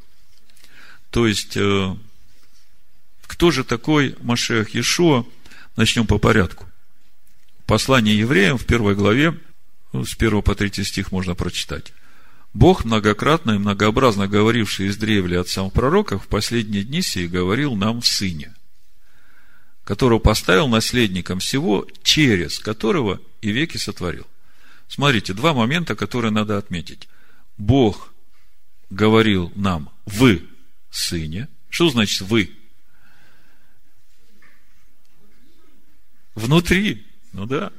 То 1.09 1.25
есть, 1.25 1.57
э, 1.57 1.95
кто 3.25 3.49
же 3.49 3.63
такой 3.63 4.15
Машех 4.21 4.75
Иешуа? 4.75 5.25
Начнем 5.77 6.05
по 6.05 6.19
порядку. 6.19 6.67
Послание 7.65 8.15
евреям 8.15 8.59
в 8.59 8.67
первой 8.67 8.93
главе, 8.93 9.35
с 9.93 10.15
1 10.15 10.43
по 10.43 10.53
3 10.53 10.83
стих 10.83 11.11
можно 11.11 11.33
прочитать. 11.33 11.91
Бог, 12.53 12.85
многократно 12.85 13.53
и 13.53 13.57
многообразно 13.57 14.27
говоривший 14.27 14.89
из 14.89 14.97
древли 14.97 15.37
отцам 15.37 15.71
пророков, 15.71 16.25
в 16.25 16.27
последние 16.27 16.83
дни 16.83 17.01
сии 17.01 17.25
говорил 17.25 17.75
нам 17.75 18.01
в 18.01 18.05
Сыне– 18.05 18.53
которого 19.83 20.19
поставил 20.19 20.67
наследником 20.67 21.39
всего, 21.39 21.87
через 22.03 22.59
которого 22.59 23.19
и 23.41 23.51
веки 23.51 23.77
сотворил. 23.77 24.27
Смотрите, 24.87 25.33
два 25.33 25.53
момента, 25.53 25.95
которые 25.95 26.31
надо 26.31 26.57
отметить. 26.57 27.09
Бог 27.57 28.13
говорил 28.89 29.51
нам 29.55 29.89
в 30.05 30.39
Сыне. 30.91 31.47
Что 31.69 31.89
значит 31.89 32.21
вы? 32.21 32.55
Внутри. 36.35 37.05
Ну 37.31 37.45
да. 37.45 37.71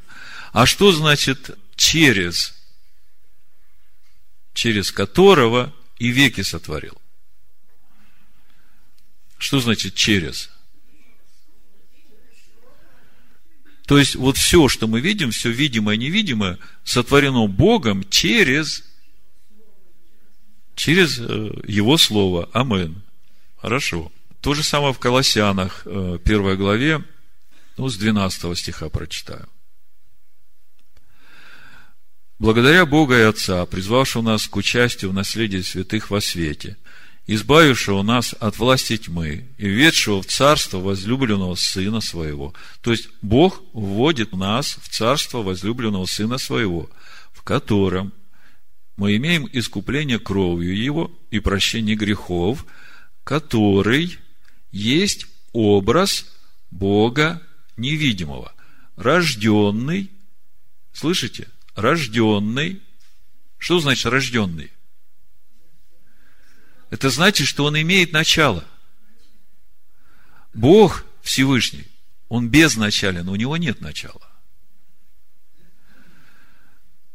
А 0.52 0.66
что 0.66 0.92
значит 0.92 1.56
через? 1.76 2.54
Через 4.52 4.92
которого 4.92 5.72
и 5.98 6.08
веки 6.08 6.42
сотворил. 6.42 7.00
Что 9.38 9.60
значит 9.60 9.94
через? 9.94 10.50
То 13.86 13.98
есть, 13.98 14.14
вот 14.14 14.36
все, 14.38 14.68
что 14.68 14.86
мы 14.86 15.00
видим, 15.00 15.30
все 15.30 15.50
видимое 15.50 15.96
и 15.96 15.98
невидимое, 15.98 16.58
сотворено 16.84 17.46
Богом 17.46 18.08
через, 18.08 18.84
через 20.74 21.18
э, 21.18 21.50
Его 21.66 21.98
Слово. 21.98 22.48
Амен. 22.52 23.02
Хорошо. 23.56 24.10
То 24.40 24.54
же 24.54 24.62
самое 24.62 24.94
в 24.94 24.98
Колоссянах, 24.98 25.82
э, 25.84 26.18
первой 26.24 26.56
главе, 26.56 27.04
ну, 27.76 27.88
с 27.88 27.96
12 27.96 28.58
стиха 28.58 28.88
прочитаю. 28.88 29.48
Благодаря 32.38 32.86
Бога 32.86 33.18
и 33.18 33.22
Отца, 33.22 33.64
призвавшего 33.66 34.22
нас 34.22 34.48
к 34.48 34.56
участию 34.56 35.10
в 35.10 35.14
наследии 35.14 35.60
святых 35.60 36.10
во 36.10 36.20
свете– 36.20 36.78
избавившего 37.26 38.02
нас 38.02 38.34
от 38.38 38.58
власти 38.58 38.96
тьмы 38.96 39.48
и 39.56 39.68
ведшего 39.68 40.22
в 40.22 40.26
царство 40.26 40.78
возлюбленного 40.78 41.54
Сына 41.54 42.00
Своего. 42.00 42.52
То 42.82 42.90
есть, 42.90 43.08
Бог 43.22 43.62
вводит 43.72 44.32
нас 44.32 44.78
в 44.82 44.88
царство 44.88 45.42
возлюбленного 45.42 46.06
Сына 46.06 46.38
Своего, 46.38 46.90
в 47.32 47.42
котором 47.42 48.12
мы 48.96 49.16
имеем 49.16 49.48
искупление 49.52 50.18
кровью 50.18 50.76
Его 50.76 51.10
и 51.30 51.40
прощение 51.40 51.96
грехов, 51.96 52.66
который 53.24 54.18
есть 54.70 55.26
образ 55.52 56.26
Бога 56.70 57.42
невидимого, 57.76 58.52
рожденный, 58.96 60.10
слышите, 60.92 61.48
рожденный, 61.74 62.82
что 63.58 63.80
значит 63.80 64.06
рожденный? 64.06 64.70
Это 66.94 67.10
значит, 67.10 67.48
что 67.48 67.64
он 67.64 67.76
имеет 67.80 68.12
начало. 68.12 68.64
Бог 70.52 71.04
Всевышний, 71.22 71.88
он 72.28 72.48
безначален, 72.48 73.28
у 73.28 73.34
него 73.34 73.56
нет 73.56 73.80
начала. 73.80 74.30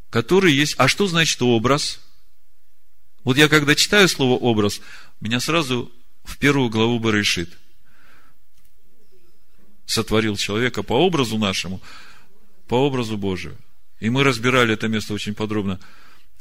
Который 0.09 0.51
есть... 0.51 0.75
А 0.77 0.89
что 0.89 1.07
значит 1.07 1.41
образ? 1.41 2.01
Вот 3.23 3.37
я 3.37 3.47
когда 3.47 3.73
читаю 3.73 4.09
слово 4.09 4.37
образ, 4.37 4.81
меня 5.21 5.39
сразу 5.39 5.89
в 6.25 6.37
первую 6.37 6.69
главу 6.69 6.99
Барышит. 6.99 7.57
Сотворил 9.85 10.35
человека 10.35 10.83
по 10.83 10.95
образу 11.05 11.37
нашему, 11.37 11.81
по 12.67 12.85
образу 12.85 13.17
Божию. 13.17 13.57
И 14.01 14.09
мы 14.09 14.25
разбирали 14.25 14.73
это 14.73 14.89
место 14.89 15.13
очень 15.13 15.35
подробно. 15.35 15.79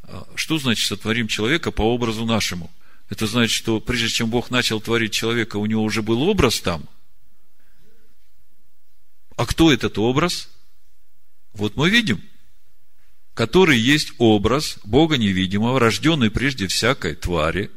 А, 0.03 0.27
что 0.35 0.59
значит 0.59 0.89
сотворим 0.89 1.29
человека 1.29 1.71
по 1.71 1.83
образу 1.83 2.25
нашему? 2.25 2.69
Это 3.09 3.27
значит, 3.27 3.57
что 3.57 3.81
прежде 3.81 4.09
чем 4.09 4.31
Бог 4.31 4.51
начал 4.51 4.81
творить 4.81 5.13
человека, 5.13 5.57
у 5.57 5.67
него 5.67 5.83
уже 5.83 6.03
был 6.03 6.23
образ 6.23 6.61
там. 6.61 6.89
А 9.37 9.47
кто 9.47 9.73
этот 9.73 9.99
образ? 9.99 10.51
Вот 11.55 11.77
мы 11.77 11.89
видим, 11.89 12.21
который 13.35 13.79
есть 13.79 14.13
образ 14.19 14.79
Бога 14.85 15.17
невидимого, 15.17 15.81
рожденный 15.81 16.31
прежде 16.31 16.67
всякой 16.67 17.15
твари, 17.15 17.71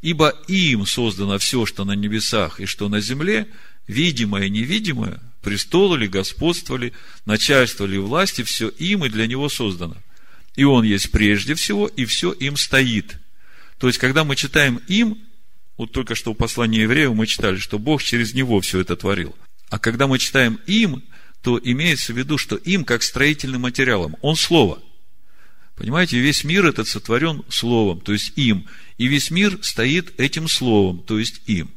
ибо 0.00 0.30
им 0.48 0.86
создано 0.86 1.38
все, 1.38 1.66
что 1.66 1.84
на 1.84 1.92
небесах 1.92 2.60
и 2.60 2.66
что 2.66 2.88
на 2.88 3.00
земле, 3.00 3.46
видимое 3.86 4.46
и 4.46 4.50
невидимое, 4.50 5.20
престолы 5.42 5.98
ли, 5.98 6.08
господство 6.08 6.76
ли, 6.76 6.92
начальство 7.24 7.84
ли, 7.84 7.98
власти, 7.98 8.42
все 8.42 8.68
им 8.68 9.04
и 9.04 9.10
для 9.10 9.26
него 9.26 9.48
создано. 9.48 9.96
И 10.56 10.64
он 10.64 10.84
есть 10.84 11.12
прежде 11.12 11.54
всего, 11.54 11.86
и 11.86 12.04
все 12.04 12.32
им 12.32 12.56
стоит. 12.56 13.18
То 13.80 13.88
есть, 13.88 13.98
когда 13.98 14.22
мы 14.22 14.36
читаем 14.36 14.80
им, 14.86 15.18
вот 15.76 15.90
только 15.90 16.14
что 16.14 16.32
в 16.32 16.36
послании 16.36 16.82
евреев 16.82 17.12
мы 17.14 17.26
читали, 17.26 17.56
что 17.56 17.80
Бог 17.80 18.02
через 18.02 18.34
него 18.34 18.60
все 18.60 18.78
это 18.78 18.94
творил. 18.94 19.34
А 19.70 19.80
когда 19.80 20.06
мы 20.06 20.20
читаем 20.20 20.60
им, 20.66 21.02
то 21.42 21.58
имеется 21.62 22.12
в 22.12 22.18
виду, 22.18 22.38
что 22.38 22.54
им 22.54 22.84
как 22.84 23.02
строительным 23.02 23.62
материалом. 23.62 24.16
Он 24.20 24.36
слово. 24.36 24.80
Понимаете, 25.74 26.18
весь 26.18 26.44
мир 26.44 26.66
этот 26.66 26.86
сотворен 26.86 27.42
словом, 27.48 28.00
то 28.00 28.12
есть 28.12 28.34
им. 28.36 28.66
И 28.98 29.08
весь 29.08 29.32
мир 29.32 29.58
стоит 29.62 30.20
этим 30.20 30.46
словом, 30.46 31.02
то 31.02 31.18
есть 31.18 31.40
им 31.46 31.72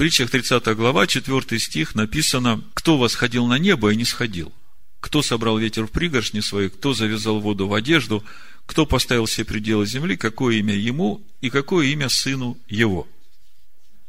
притчах 0.00 0.30
30 0.30 0.64
глава, 0.76 1.06
4 1.06 1.58
стих 1.58 1.94
написано, 1.94 2.64
кто 2.72 2.96
восходил 2.96 3.46
на 3.46 3.58
небо 3.58 3.92
и 3.92 3.96
не 3.96 4.06
сходил, 4.06 4.50
кто 4.98 5.20
собрал 5.20 5.58
ветер 5.58 5.86
в 5.86 5.90
пригоршни 5.90 6.40
свои, 6.40 6.70
кто 6.70 6.94
завязал 6.94 7.38
воду 7.38 7.68
в 7.68 7.74
одежду, 7.74 8.24
кто 8.70 8.86
поставил 8.86 9.24
все 9.24 9.44
пределы 9.44 9.84
земли, 9.84 10.16
какое 10.16 10.58
имя 10.58 10.76
ему 10.76 11.26
и 11.40 11.50
какое 11.50 11.88
имя 11.88 12.08
сыну 12.08 12.56
его. 12.68 13.08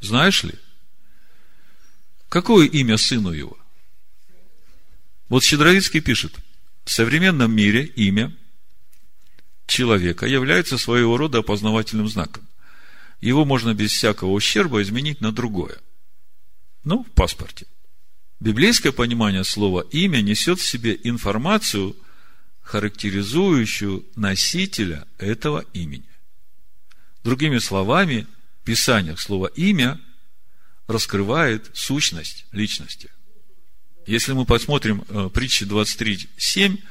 Знаешь 0.01 0.43
ли? 0.43 0.53
Какое 2.29 2.67
имя 2.67 2.97
сыну 2.97 3.31
его? 3.31 3.57
Вот 5.29 5.43
Щедровицкий 5.43 5.99
пишет, 5.99 6.35
в 6.85 6.91
современном 6.91 7.51
мире 7.51 7.85
имя 7.85 8.31
человека 9.65 10.27
является 10.27 10.77
своего 10.77 11.17
рода 11.17 11.39
опознавательным 11.39 12.07
знаком 12.07 12.47
его 13.19 13.45
можно 13.45 13.73
без 13.73 13.91
всякого 13.91 14.31
ущерба 14.31 14.83
изменить 14.83 15.21
на 15.21 15.31
другое. 15.31 15.77
Ну, 16.83 17.03
в 17.03 17.11
паспорте. 17.11 17.65
Библейское 18.39 18.91
понимание 18.91 19.43
слова 19.43 19.85
«имя» 19.91 20.21
несет 20.21 20.59
в 20.59 20.67
себе 20.67 20.99
информацию, 21.03 21.95
характеризующую 22.71 24.05
носителя 24.15 25.05
этого 25.17 25.65
имени. 25.73 26.09
Другими 27.21 27.57
словами, 27.57 28.27
в 28.61 28.63
Писаниях 28.63 29.19
слово 29.19 29.47
«имя» 29.47 29.99
раскрывает 30.87 31.69
сущность 31.73 32.45
личности. 32.53 33.11
Если 34.05 34.31
мы 34.31 34.45
посмотрим 34.45 35.03
э, 35.09 35.29
притчи 35.33 35.65
23.7, 35.65 36.81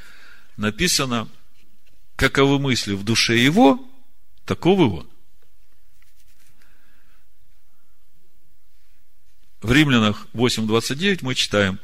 написано, 0.58 1.30
каковы 2.14 2.58
мысли 2.58 2.92
в 2.92 3.02
душе 3.02 3.38
его, 3.38 3.82
таковы 4.44 4.98
он. 4.98 5.10
В 9.62 9.72
Римлянах 9.72 10.26
8.29 10.34 11.20
мы 11.22 11.34
читаем, 11.34 11.80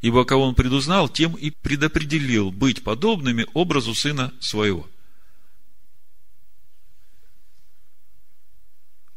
«Ибо 0.00 0.24
кого 0.24 0.44
он 0.44 0.54
предузнал, 0.54 1.08
тем 1.08 1.34
и 1.34 1.50
предопределил 1.50 2.50
быть 2.50 2.84
подобными 2.84 3.46
образу 3.54 3.94
Сына 3.94 4.32
Своего». 4.40 4.88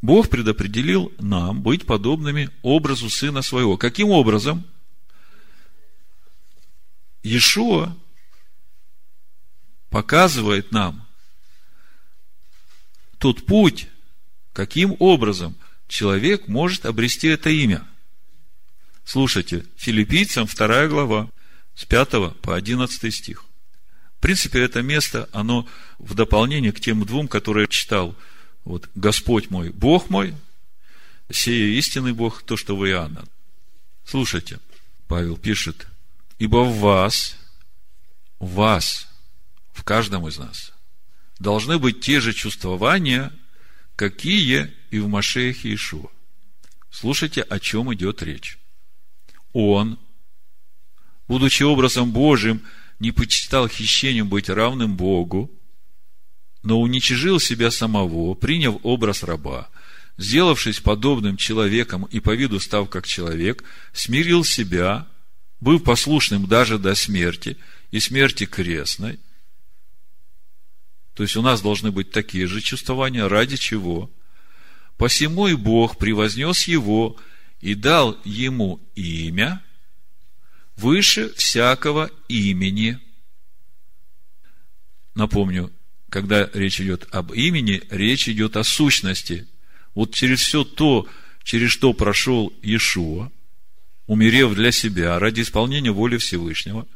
Бог 0.02 0.30
предопределил 0.30 1.14
нам 1.20 1.62
быть 1.62 1.86
подобными 1.86 2.50
образу 2.64 3.10
Сына 3.10 3.44
Своего. 3.44 3.78
Каким 3.78 4.10
образом? 4.10 4.66
Иешуа 7.22 7.96
показывает 9.92 10.72
нам 10.72 11.06
тот 13.20 13.46
путь, 13.46 13.88
каким 14.54 14.96
образом 14.98 15.56
человек 15.88 16.48
может 16.48 16.88
обрести 16.88 17.28
это 17.28 17.52
имя. 17.52 17.88
Слушайте, 19.04 19.66
филиппийцам 19.76 20.48
вторая 20.48 20.88
глава, 20.88 21.30
с 21.76 21.86
5 21.86 22.42
по 22.42 22.56
11 22.56 23.14
стих. 23.14 23.46
В 24.18 24.22
принципе, 24.22 24.62
это 24.62 24.82
место, 24.82 25.28
оно 25.32 25.68
в 25.98 26.14
дополнение 26.14 26.72
к 26.72 26.80
тем 26.80 27.04
двум, 27.06 27.28
которые 27.28 27.64
я 27.64 27.68
читал. 27.68 28.16
Вот, 28.64 28.88
Господь 28.94 29.50
мой, 29.50 29.70
Бог 29.70 30.10
мой, 30.10 30.36
сей 31.32 31.78
истинный 31.80 32.14
Бог, 32.14 32.44
то, 32.44 32.56
что 32.56 32.76
вы 32.76 32.90
Иоанна. 32.90 33.26
Слушайте, 34.06 34.60
Павел 35.08 35.38
пишет, 35.38 35.88
ибо 36.38 36.64
в 36.64 36.80
вас, 36.80 37.36
в 38.40 38.54
вас, 38.54 39.08
в 39.74 39.84
каждом 39.84 40.28
из 40.28 40.38
нас, 40.38 40.72
должны 41.40 41.80
быть 41.80 42.02
те 42.02 42.20
же 42.20 42.34
чувствования, 42.34 43.34
какие 43.96 44.72
и 44.92 45.00
в 45.00 45.08
Машехе 45.08 45.74
Ишуа. 45.74 46.10
Слушайте, 46.92 47.42
о 47.42 47.60
чем 47.60 47.94
идет 47.94 48.22
речь. 48.22 48.60
Он, 49.54 50.00
будучи 51.28 51.64
образом 51.64 52.12
Божьим, 52.12 52.62
не 53.00 53.12
почитал 53.12 53.68
хищением 53.68 54.30
быть 54.30 54.50
равным 54.50 54.96
Богу, 54.96 55.52
но 56.64 56.80
уничижил 56.80 57.40
себя 57.40 57.72
самого, 57.72 58.36
приняв 58.36 58.78
образ 58.84 59.24
раба, 59.24 59.70
сделавшись 60.18 60.80
подобным 60.80 61.38
человеком 61.38 62.06
и 62.06 62.20
по 62.20 62.36
виду 62.36 62.60
став 62.60 62.90
как 62.90 63.08
человек, 63.08 63.64
смирил 63.94 64.44
себя, 64.44 65.08
был 65.60 65.80
послушным 65.80 66.48
даже 66.48 66.78
до 66.78 66.94
смерти 66.96 67.58
и 67.90 68.00
смерти 68.00 68.46
крестной. 68.46 69.20
То 71.14 71.24
есть 71.24 71.36
у 71.36 71.42
нас 71.42 71.62
должны 71.62 71.92
быть 71.92 72.12
такие 72.12 72.48
же 72.48 72.62
чувствования, 72.62 73.28
ради 73.28 73.58
чего? 73.58 74.10
Посему 74.98 75.48
и 75.48 75.56
Бог 75.56 75.98
превознес 75.98 76.68
его 76.68 77.18
и 77.62 77.76
дал 77.76 78.18
ему 78.26 78.80
имя 78.96 79.62
выше 80.76 81.34
всякого 81.36 82.10
имени. 82.28 83.00
Напомню, 85.14 85.72
когда 86.10 86.50
речь 86.54 86.82
идет 86.82 87.08
об 87.12 87.34
имени, 87.34 87.84
речь 87.90 88.28
идет 88.28 88.58
о 88.58 88.64
сущности. 88.64 89.48
Вот 89.94 90.14
через 90.14 90.42
все 90.42 90.64
то, 90.64 91.08
через 91.44 91.70
что 91.70 91.94
прошел 91.94 92.52
Иешуа, 92.64 93.32
умерев 94.08 94.56
для 94.56 94.72
себя 94.72 95.20
ради 95.20 95.42
исполнения 95.42 95.92
воли 95.92 96.18
Всевышнего, 96.18 96.88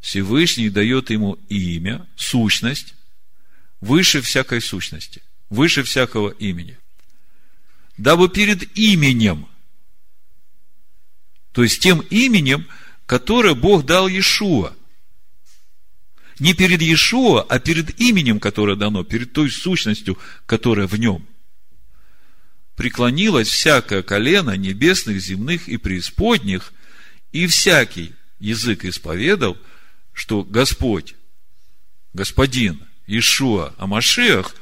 Всевышний 0.00 0.70
дает 0.70 1.10
ему 1.10 1.34
имя, 1.48 2.06
сущность, 2.14 2.94
выше 3.80 4.20
всякой 4.20 4.60
сущности, 4.60 5.22
выше 5.50 5.82
всякого 5.82 6.30
имени. 6.30 6.78
Дабы 7.98 8.28
перед 8.28 8.78
именем– 8.78 9.48
то 11.56 11.62
есть 11.62 11.80
тем 11.80 12.00
именем, 12.10 12.68
которое 13.06 13.54
Бог 13.54 13.86
дал 13.86 14.08
Иешуа. 14.08 14.74
Не 16.38 16.52
перед 16.52 16.82
Иешуа, 16.82 17.40
а 17.48 17.58
перед 17.58 17.98
именем, 17.98 18.40
которое 18.40 18.76
дано, 18.76 19.04
перед 19.04 19.32
той 19.32 19.50
сущностью, 19.50 20.18
которая 20.44 20.86
в 20.86 20.98
нем. 20.98 21.26
Преклонилось 22.74 23.48
всякое 23.48 24.02
колено 24.02 24.54
небесных, 24.54 25.18
земных 25.18 25.66
и 25.66 25.78
преисподних, 25.78 26.74
и 27.32 27.46
всякий 27.46 28.12
язык 28.38 28.84
исповедал, 28.84 29.56
что 30.12 30.44
Господь, 30.44 31.14
Господин 32.12 32.82
Иешуа 33.06 33.72
Амашиах 33.78 34.54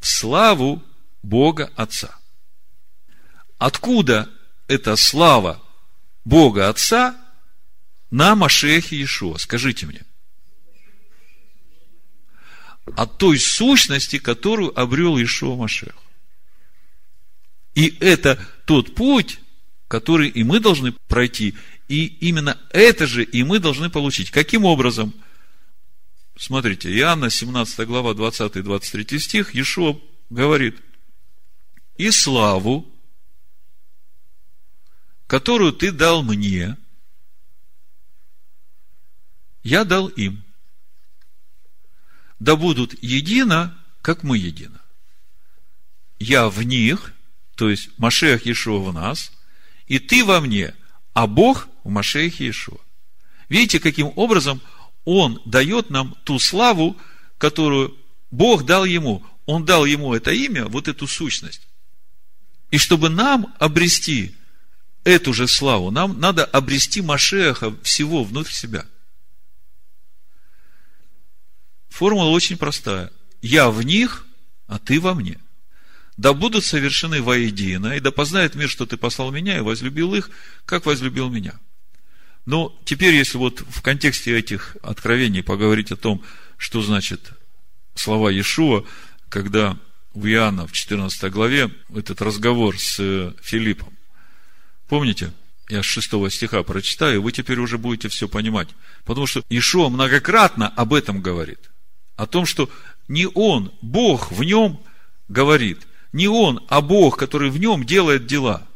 в 0.00 0.06
славу 0.06 0.84
Бога 1.22 1.72
Отца. 1.76 2.14
Откуда 3.56 4.28
эта 4.68 4.96
слава 4.96 5.58
Бога 6.24 6.68
Отца 6.68 7.16
на 8.10 8.34
Машехе 8.34 8.96
Иешуа? 8.96 9.38
Скажите 9.38 9.86
мне. 9.86 10.02
От 12.96 13.18
той 13.18 13.38
сущности, 13.38 14.18
которую 14.18 14.78
обрел 14.78 15.16
Иешуа 15.16 15.56
Машех. 15.56 15.94
И 17.74 17.96
это 18.00 18.38
тот 18.66 18.94
путь, 18.94 19.38
который 19.88 20.28
и 20.28 20.42
мы 20.42 20.60
должны 20.60 20.92
пройти, 21.08 21.54
и 21.88 22.06
именно 22.06 22.58
это 22.70 23.06
же 23.06 23.24
и 23.24 23.42
мы 23.44 23.58
должны 23.58 23.90
получить. 23.90 24.30
Каким 24.30 24.64
образом? 24.64 25.14
Смотрите, 26.36 26.90
Иоанна, 26.90 27.30
17 27.30 27.86
глава, 27.86 28.12
20-23 28.12 29.18
стих, 29.18 29.54
Иешуа 29.54 29.98
говорит, 30.30 30.76
и 31.96 32.10
славу, 32.10 32.91
которую 35.32 35.72
ты 35.72 35.92
дал 35.92 36.22
мне, 36.22 36.76
я 39.62 39.84
дал 39.84 40.08
им. 40.08 40.44
Да 42.38 42.54
будут 42.54 43.02
едино, 43.02 43.74
как 44.02 44.24
мы 44.24 44.36
едино. 44.36 44.78
Я 46.18 46.50
в 46.50 46.62
них, 46.62 47.14
то 47.54 47.70
есть 47.70 47.88
Машех 47.96 48.44
Иешуа 48.44 48.80
в 48.80 48.92
нас, 48.92 49.32
и 49.86 49.98
ты 49.98 50.22
во 50.22 50.38
мне, 50.42 50.74
а 51.14 51.26
Бог 51.26 51.66
в 51.82 51.88
Машехе 51.88 52.44
Иешуа. 52.44 52.80
Видите, 53.48 53.80
каким 53.80 54.12
образом 54.16 54.60
Он 55.06 55.40
дает 55.46 55.88
нам 55.88 56.14
ту 56.24 56.38
славу, 56.38 56.94
которую 57.38 57.96
Бог 58.30 58.66
дал 58.66 58.84
Ему. 58.84 59.24
Он 59.46 59.64
дал 59.64 59.86
Ему 59.86 60.12
это 60.12 60.30
имя, 60.30 60.66
вот 60.66 60.88
эту 60.88 61.06
сущность. 61.06 61.66
И 62.70 62.76
чтобы 62.76 63.08
нам 63.08 63.54
обрести 63.58 64.36
эту 65.04 65.32
же 65.32 65.48
славу, 65.48 65.90
нам 65.90 66.18
надо 66.20 66.44
обрести 66.44 67.00
Машеха 67.00 67.74
всего 67.82 68.24
внутрь 68.24 68.52
себя. 68.52 68.86
Формула 71.88 72.30
очень 72.30 72.56
простая. 72.56 73.10
Я 73.42 73.70
в 73.70 73.82
них, 73.82 74.26
а 74.66 74.78
ты 74.78 75.00
во 75.00 75.14
мне. 75.14 75.38
Да 76.16 76.32
будут 76.32 76.64
совершены 76.64 77.22
воедино, 77.22 77.96
и 77.96 78.00
да 78.00 78.10
познает 78.10 78.54
мир, 78.54 78.68
что 78.68 78.86
ты 78.86 78.96
послал 78.96 79.30
меня, 79.30 79.58
и 79.58 79.62
возлюбил 79.62 80.14
их, 80.14 80.30
как 80.64 80.86
возлюбил 80.86 81.28
меня. 81.30 81.58
Но 82.44 82.76
теперь, 82.84 83.14
если 83.14 83.38
вот 83.38 83.60
в 83.60 83.82
контексте 83.82 84.36
этих 84.36 84.76
откровений 84.82 85.42
поговорить 85.42 85.92
о 85.92 85.96
том, 85.96 86.22
что 86.56 86.82
значит 86.82 87.32
слова 87.94 88.30
Иешуа, 88.30 88.84
когда 89.28 89.78
в 90.14 90.26
Иоанна 90.26 90.66
в 90.66 90.72
14 90.72 91.30
главе 91.30 91.70
этот 91.94 92.20
разговор 92.20 92.78
с 92.78 92.98
э, 93.00 93.32
Филиппом. 93.42 93.96
Помните? 94.92 95.32
Я 95.70 95.82
с 95.82 95.86
6 95.86 96.30
стиха 96.30 96.62
прочитаю, 96.62 97.22
вы 97.22 97.32
теперь 97.32 97.58
уже 97.58 97.78
будете 97.78 98.10
все 98.10 98.28
понимать. 98.28 98.68
Потому 99.06 99.26
что 99.26 99.42
Ишуа 99.48 99.88
многократно 99.88 100.68
об 100.68 100.92
этом 100.92 101.22
говорит. 101.22 101.70
О 102.16 102.26
том, 102.26 102.44
что 102.44 102.68
не 103.08 103.26
он, 103.26 103.72
Бог 103.80 104.30
в 104.30 104.44
нем 104.44 104.82
говорит. 105.28 105.86
Не 106.12 106.28
он, 106.28 106.62
а 106.68 106.82
Бог, 106.82 107.16
который 107.16 107.48
в 107.48 107.56
нем 107.56 107.86
делает 107.86 108.26
дела. 108.26 108.68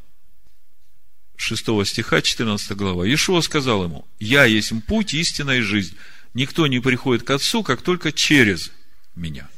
6 1.37 1.85
стиха, 1.85 2.23
14 2.23 2.73
глава. 2.73 3.07
Ишуа 3.07 3.43
сказал 3.43 3.85
ему, 3.85 4.09
«Я 4.19 4.47
есть 4.47 4.73
путь, 4.87 5.13
истина 5.13 5.51
и 5.51 5.61
жизнь. 5.61 5.99
Никто 6.33 6.67
не 6.67 6.81
приходит 6.81 7.25
к 7.25 7.31
Отцу, 7.31 7.63
как 7.63 7.83
только 7.83 8.11
через 8.11 8.73
меня». 9.17 9.51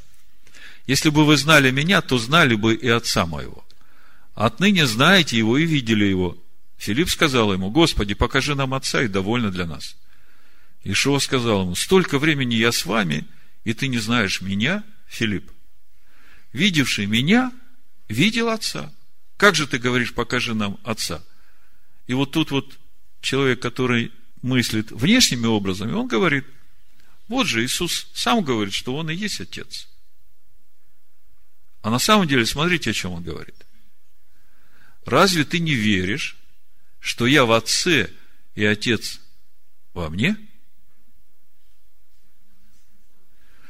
Если 0.87 1.07
бы 1.09 1.25
вы 1.25 1.37
знали 1.37 1.71
меня, 1.71 2.01
то 2.01 2.17
знали 2.17 2.55
бы 2.55 2.75
и 2.75 2.89
отца 2.89 3.25
моего. 3.25 3.63
Отныне 4.35 4.85
знаете 4.87 5.37
его 5.37 5.57
и 5.57 5.65
видели 5.65 6.03
его. 6.03 6.37
Филипп 6.79 7.09
сказал 7.09 7.51
ему, 7.51 7.69
Господи, 7.71 8.13
покажи 8.13 8.55
нам 8.55 8.73
отца, 8.73 9.03
и 9.03 9.09
довольно 9.09 9.51
для 9.51 9.65
нас. 9.65 9.97
Ишуа 10.85 11.19
сказал 11.19 11.63
ему, 11.63 11.75
столько 11.75 12.17
времени 12.19 12.55
я 12.55 12.71
с 12.71 12.85
вами, 12.85 13.27
и 13.65 13.73
ты 13.73 13.89
не 13.89 13.97
знаешь 13.97 14.39
меня, 14.39 14.85
Филипп. 15.05 15.51
Видевший 16.53 17.05
меня, 17.05 17.51
видел 18.07 18.47
отца. 18.47 18.93
Как 19.35 19.55
же 19.55 19.67
ты 19.67 19.77
говоришь, 19.77 20.13
покажи 20.13 20.55
нам 20.55 20.79
отца? 20.85 21.21
И 22.07 22.13
вот 22.13 22.31
тут 22.31 22.49
вот 22.51 22.79
человек, 23.19 23.61
который 23.61 24.13
мыслит 24.41 24.89
внешними 24.89 25.47
образами, 25.47 25.91
он 25.91 26.07
говорит, 26.07 26.45
вот 27.27 27.45
же 27.45 27.65
Иисус 27.65 28.07
сам 28.13 28.41
говорит, 28.41 28.73
что 28.73 28.95
он 28.95 29.09
и 29.09 29.15
есть 29.15 29.41
отец. 29.41 29.89
А 31.81 31.89
на 31.89 31.99
самом 31.99 32.25
деле, 32.25 32.45
смотрите, 32.45 32.91
о 32.91 32.93
чем 32.93 33.11
он 33.11 33.23
говорит. 33.23 33.65
Разве 35.03 35.43
ты 35.43 35.59
не 35.59 35.73
веришь, 35.73 36.38
что 36.99 37.25
я 37.25 37.45
в 37.45 37.51
Отце 37.51 38.09
и 38.55 38.65
Отец 38.65 39.19
во 39.93 40.09
мне? 40.09 40.35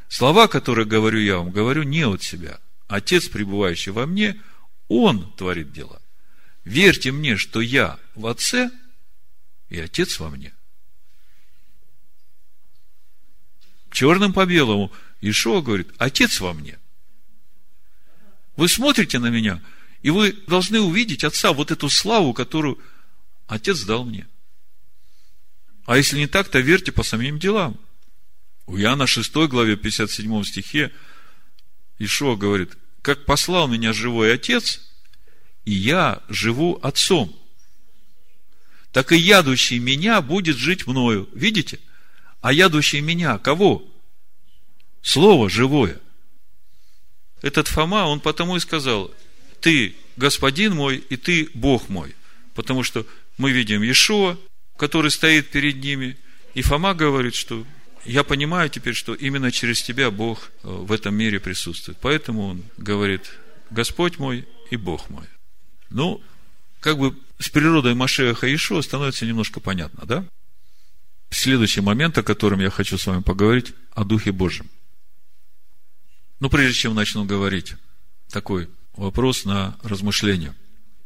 Слова, 0.07 0.47
которые 0.47 0.85
говорю 0.85 1.19
я 1.19 1.37
вам, 1.37 1.51
говорю 1.51 1.83
не 1.83 2.05
от 2.05 2.23
себя. 2.23 2.59
Отец, 2.87 3.27
пребывающий 3.27 3.91
во 3.91 4.05
мне, 4.05 4.41
Он 4.87 5.31
творит 5.33 5.71
дела. 5.71 6.01
Верьте 6.63 7.11
мне, 7.11 7.37
что 7.37 7.61
я 7.61 7.99
в 8.15 8.25
Отце 8.25 8.71
и 9.69 9.79
Отец 9.79 10.19
во 10.19 10.29
мне. 10.29 10.53
Черным 13.91 14.33
по 14.33 14.45
белому 14.45 14.91
Ишуа 15.21 15.61
говорит, 15.61 15.89
Отец 15.97 16.39
во 16.39 16.53
мне– 16.53 16.79
вы 18.59 18.67
смотрите 18.67 19.19
на 19.19 19.27
меня, 19.27 19.61
и 20.01 20.09
вы 20.09 20.33
должны 20.47 20.81
увидеть 20.81 21.23
Отца, 21.23 21.53
вот 21.53 21.71
эту 21.71 21.87
славу, 21.87 22.33
которую 22.33 22.77
Отец 23.49 23.81
дал 23.83 24.05
мне. 24.05 24.27
А 25.85 25.97
если 25.97 26.17
не 26.17 26.27
так, 26.27 26.47
то 26.47 26.59
верьте 26.59 26.91
по 26.91 27.03
самим 27.03 27.39
делам. 27.39 27.77
У 28.67 28.77
Иоанна 28.77 29.07
6 29.07 29.33
главе 29.49 29.75
57 29.75 30.43
стихе 30.43 30.93
Ишуа 31.97 32.35
говорит, 32.35 32.77
как 33.01 33.25
послал 33.25 33.67
меня 33.67 33.91
живой 33.91 34.33
Отец, 34.33 34.79
и 35.65 35.73
я 35.73 36.21
живу 36.29 36.79
Отцом, 36.81 37.35
так 38.91 39.11
и 39.11 39.17
ядущий 39.17 39.79
меня 39.79 40.21
будет 40.21 40.55
жить 40.55 40.87
мною. 40.87 41.27
Видите? 41.33 41.79
А 42.41 42.53
ядущий 42.53 43.01
меня 43.01 43.37
кого? 43.39 43.83
Слово 45.01 45.49
живое– 45.49 45.99
этот 47.41 47.67
Фома, 47.67 48.05
он 48.05 48.19
потому 48.19 48.57
и 48.57 48.59
сказал, 48.59 49.11
ты 49.61 49.95
господин 50.17 50.75
мой, 50.75 50.97
и 50.97 51.15
ты 51.15 51.49
Бог 51.53 51.87
мой. 51.89 52.15
Потому 52.53 52.83
что 52.83 53.05
мы 53.39 53.51
видим 53.51 53.81
Иешуа, 53.81 54.37
который 54.77 55.09
стоит 55.09 55.49
перед 55.49 55.81
ними, 55.81 56.17
и 56.53 56.61
Фома 56.61 56.93
говорит, 56.93 57.33
что 57.33 57.65
я 58.05 58.23
понимаю 58.23 58.69
теперь, 58.69 58.93
что 58.93 59.13
именно 59.13 59.51
через 59.51 59.81
тебя 59.81 60.11
Бог 60.11 60.51
э, 60.63 60.67
в 60.67 60.91
этом 60.91 61.15
мире 61.15 61.39
присутствует. 61.39 61.97
Поэтому 62.01 62.47
он 62.47 62.63
говорит, 62.77 63.31
Господь 63.71 64.19
мой 64.19 64.47
и 64.69 64.75
Бог 64.75 65.09
мой. 65.09 65.25
Ну, 65.89 66.21
как 66.81 66.97
бы 66.97 67.17
с 67.39 67.49
природой 67.49 67.93
Машеха 67.95 68.47
и 68.47 68.55
Ишуа 68.55 68.81
становится 68.81 69.25
немножко 69.25 69.59
понятно, 69.59 70.05
да? 70.05 70.25
Следующий 71.29 71.81
момент, 71.81 72.17
о 72.17 72.23
котором 72.23 72.59
я 72.59 72.69
хочу 72.69 72.97
с 72.97 73.07
вами 73.07 73.21
поговорить, 73.21 73.73
о 73.93 74.03
Духе 74.03 74.31
Божьем. 74.31 74.69
Но 76.39 76.49
прежде 76.49 76.77
чем 76.77 76.95
начну 76.95 77.23
говорить, 77.23 77.75
такой 78.29 78.69
вопрос 78.95 79.45
на 79.45 79.77
размышление. 79.83 80.55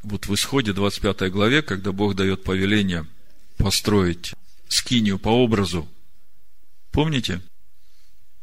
Вот 0.04 0.28
в 0.28 0.34
исходе 0.34 0.74
25 0.74 1.32
главе, 1.32 1.62
когда 1.62 1.94
Бог 1.94 2.14
дает 2.16 2.44
повеление 2.44 3.08
построить 3.58 4.34
скинию 4.68 5.18
по 5.18 5.30
образу, 5.30 5.90
помните? 6.92 7.42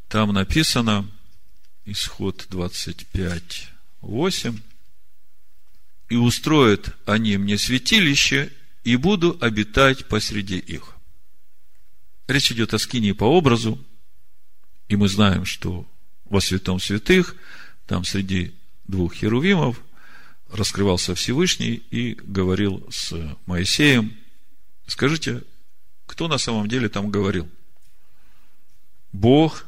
Там 0.09 0.33
написано, 0.33 1.09
исход 1.85 2.47
25, 2.49 3.69
8, 4.01 4.59
«И 6.09 6.17
устроят 6.17 6.97
они 7.05 7.37
мне 7.37 7.59
святилище, 7.59 8.51
и 8.83 8.97
буду 8.97 9.37
обитать 9.41 10.09
посреди 10.09 10.59
их». 10.59 10.97
Речь 12.27 12.51
идет 12.53 12.73
о 12.73 12.79
скинии 12.79 13.13
по 13.13 13.25
образу, 13.25 13.79
и 14.89 14.97
мы 14.97 15.09
знаем, 15.09 15.45
что 15.45 15.87
во 16.25 16.41
святом 16.41 16.81
святых, 16.81 17.37
там 17.87 18.05
среди 18.05 18.55
двух 18.87 19.15
херувимов 19.15 19.81
раскрывался 20.51 21.15
Всевышний 21.15 21.75
и 21.91 22.15
говорил 22.15 22.87
с 22.91 23.15
Моисеем. 23.47 24.17
Скажите, 24.87 25.43
кто 26.07 26.29
на 26.29 26.39
самом 26.39 26.69
деле 26.69 26.89
там 26.89 27.11
говорил? 27.11 27.49
Бог, 29.13 29.67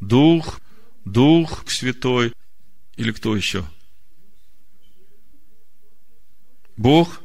Дух, 0.00 0.60
Дух 1.04 1.64
Святой 1.70 2.32
или 2.96 3.12
кто 3.12 3.36
еще? 3.36 3.64
Бог. 6.76 7.20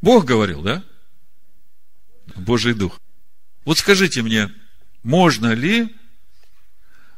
Бог 0.00 0.24
говорил, 0.24 0.62
да? 0.62 0.84
Божий 2.36 2.74
Дух. 2.74 3.00
Вот 3.64 3.78
скажите 3.78 4.22
мне, 4.22 4.52
можно 5.02 5.52
ли 5.52 5.94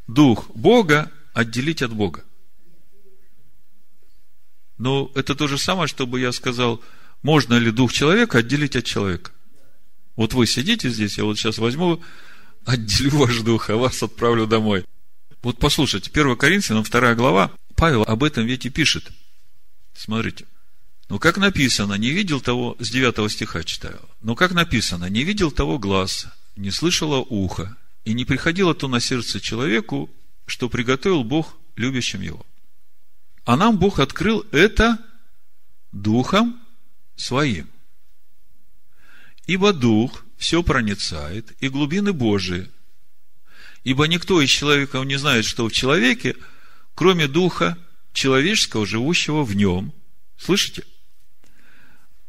дух 0.07 0.48
Бога 0.55 1.12
отделить 1.33 1.83
от 1.83 1.92
Бога. 1.92 2.24
Но 4.78 5.10
это 5.14 5.34
то 5.34 5.48
же 5.48 5.58
самое, 5.58 5.88
чтобы 5.88 6.20
я 6.20 6.32
сказал, 6.32 6.80
можно 7.22 7.54
ли 7.54 7.70
дух 7.70 7.92
человека 7.92 8.38
отделить 8.38 8.76
от 8.76 8.84
человека. 8.84 9.32
Вот 10.16 10.34
вы 10.34 10.46
сидите 10.46 10.88
здесь, 10.88 11.18
я 11.18 11.24
вот 11.24 11.38
сейчас 11.38 11.58
возьму, 11.58 12.02
отделю 12.64 13.10
ваш 13.18 13.38
дух, 13.40 13.70
а 13.70 13.76
вас 13.76 14.02
отправлю 14.02 14.46
домой. 14.46 14.84
Вот 15.42 15.58
послушайте, 15.58 16.10
1 16.12 16.36
Коринфянам 16.36 16.84
2 16.84 17.14
глава, 17.14 17.52
Павел 17.74 18.02
об 18.02 18.24
этом 18.24 18.46
ведь 18.46 18.66
и 18.66 18.70
пишет. 18.70 19.10
Смотрите. 19.94 20.46
Ну, 21.08 21.18
как 21.18 21.38
написано, 21.38 21.94
не 21.94 22.10
видел 22.10 22.40
того, 22.40 22.76
с 22.78 22.90
9 22.90 23.32
стиха 23.32 23.64
читаю. 23.64 24.00
Ну, 24.20 24.34
как 24.34 24.52
написано, 24.52 25.06
не 25.06 25.24
видел 25.24 25.50
того 25.50 25.78
глаз, 25.78 26.26
не 26.56 26.70
слышало 26.70 27.16
ухо, 27.16 27.76
и 28.04 28.12
не 28.12 28.24
приходило 28.24 28.74
то 28.74 28.88
на 28.88 29.00
сердце 29.00 29.40
человеку, 29.40 30.10
что 30.46 30.68
приготовил 30.68 31.24
Бог 31.24 31.56
любящим 31.76 32.20
его. 32.20 32.44
А 33.48 33.56
нам 33.56 33.78
Бог 33.78 33.98
открыл 33.98 34.44
это 34.52 34.98
Духом 35.90 36.61
Своим. 37.16 37.66
Ибо 39.46 39.72
Дух 39.72 40.22
все 40.37 40.62
проницает, 40.62 41.56
и 41.62 41.70
глубины 41.70 42.12
Божии. 42.12 42.70
Ибо 43.84 44.06
никто 44.06 44.42
из 44.42 44.50
человеков 44.50 45.06
не 45.06 45.16
знает, 45.16 45.46
что 45.46 45.66
в 45.66 45.72
человеке, 45.72 46.37
кроме 46.94 47.26
Духа 47.26 47.78
человеческого, 48.12 48.84
живущего 48.84 49.44
в 49.44 49.56
нем. 49.56 49.94
Слышите? 50.37 50.84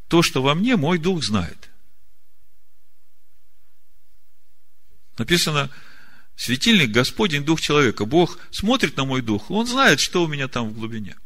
То, 0.08 0.22
что 0.22 0.42
во 0.42 0.56
мне, 0.56 0.78
мой 0.78 1.00
Дух 1.00 1.22
знает. 1.22 1.70
Написано, 5.18 5.70
светильник 6.40 6.92
Господень, 6.92 7.44
Дух 7.44 7.60
человека. 7.60 8.06
Бог 8.06 8.40
смотрит 8.50 8.96
на 8.96 9.04
мой 9.04 9.22
Дух, 9.22 9.52
Он 9.52 9.68
знает, 9.68 10.00
что 10.00 10.24
у 10.24 10.28
меня 10.28 10.48
там 10.48 10.70
в 10.70 10.74
глубине. 10.74 11.18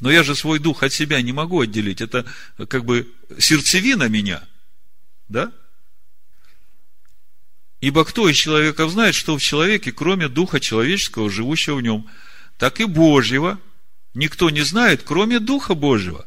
Но 0.00 0.10
я 0.10 0.22
же 0.22 0.34
свой 0.34 0.58
Дух 0.58 0.82
от 0.82 0.92
себя 0.92 1.20
не 1.20 1.32
могу 1.32 1.60
отделить. 1.60 2.00
Это 2.00 2.24
как 2.66 2.86
бы 2.86 3.12
сердцевина 3.38 4.08
меня. 4.08 4.42
Да? 5.28 5.52
Ибо 7.82 8.06
кто 8.06 8.26
из 8.26 8.36
человеков 8.36 8.90
знает, 8.90 9.14
что 9.14 9.36
в 9.36 9.42
человеке, 9.42 9.92
кроме 9.92 10.28
Духа 10.28 10.60
человеческого, 10.60 11.28
живущего 11.28 11.76
в 11.76 11.82
нем, 11.82 12.08
так 12.56 12.80
и 12.80 12.86
Божьего, 12.86 13.60
никто 14.14 14.48
не 14.48 14.62
знает, 14.62 15.02
кроме 15.02 15.40
Духа 15.40 15.74
Божьего. 15.74 16.26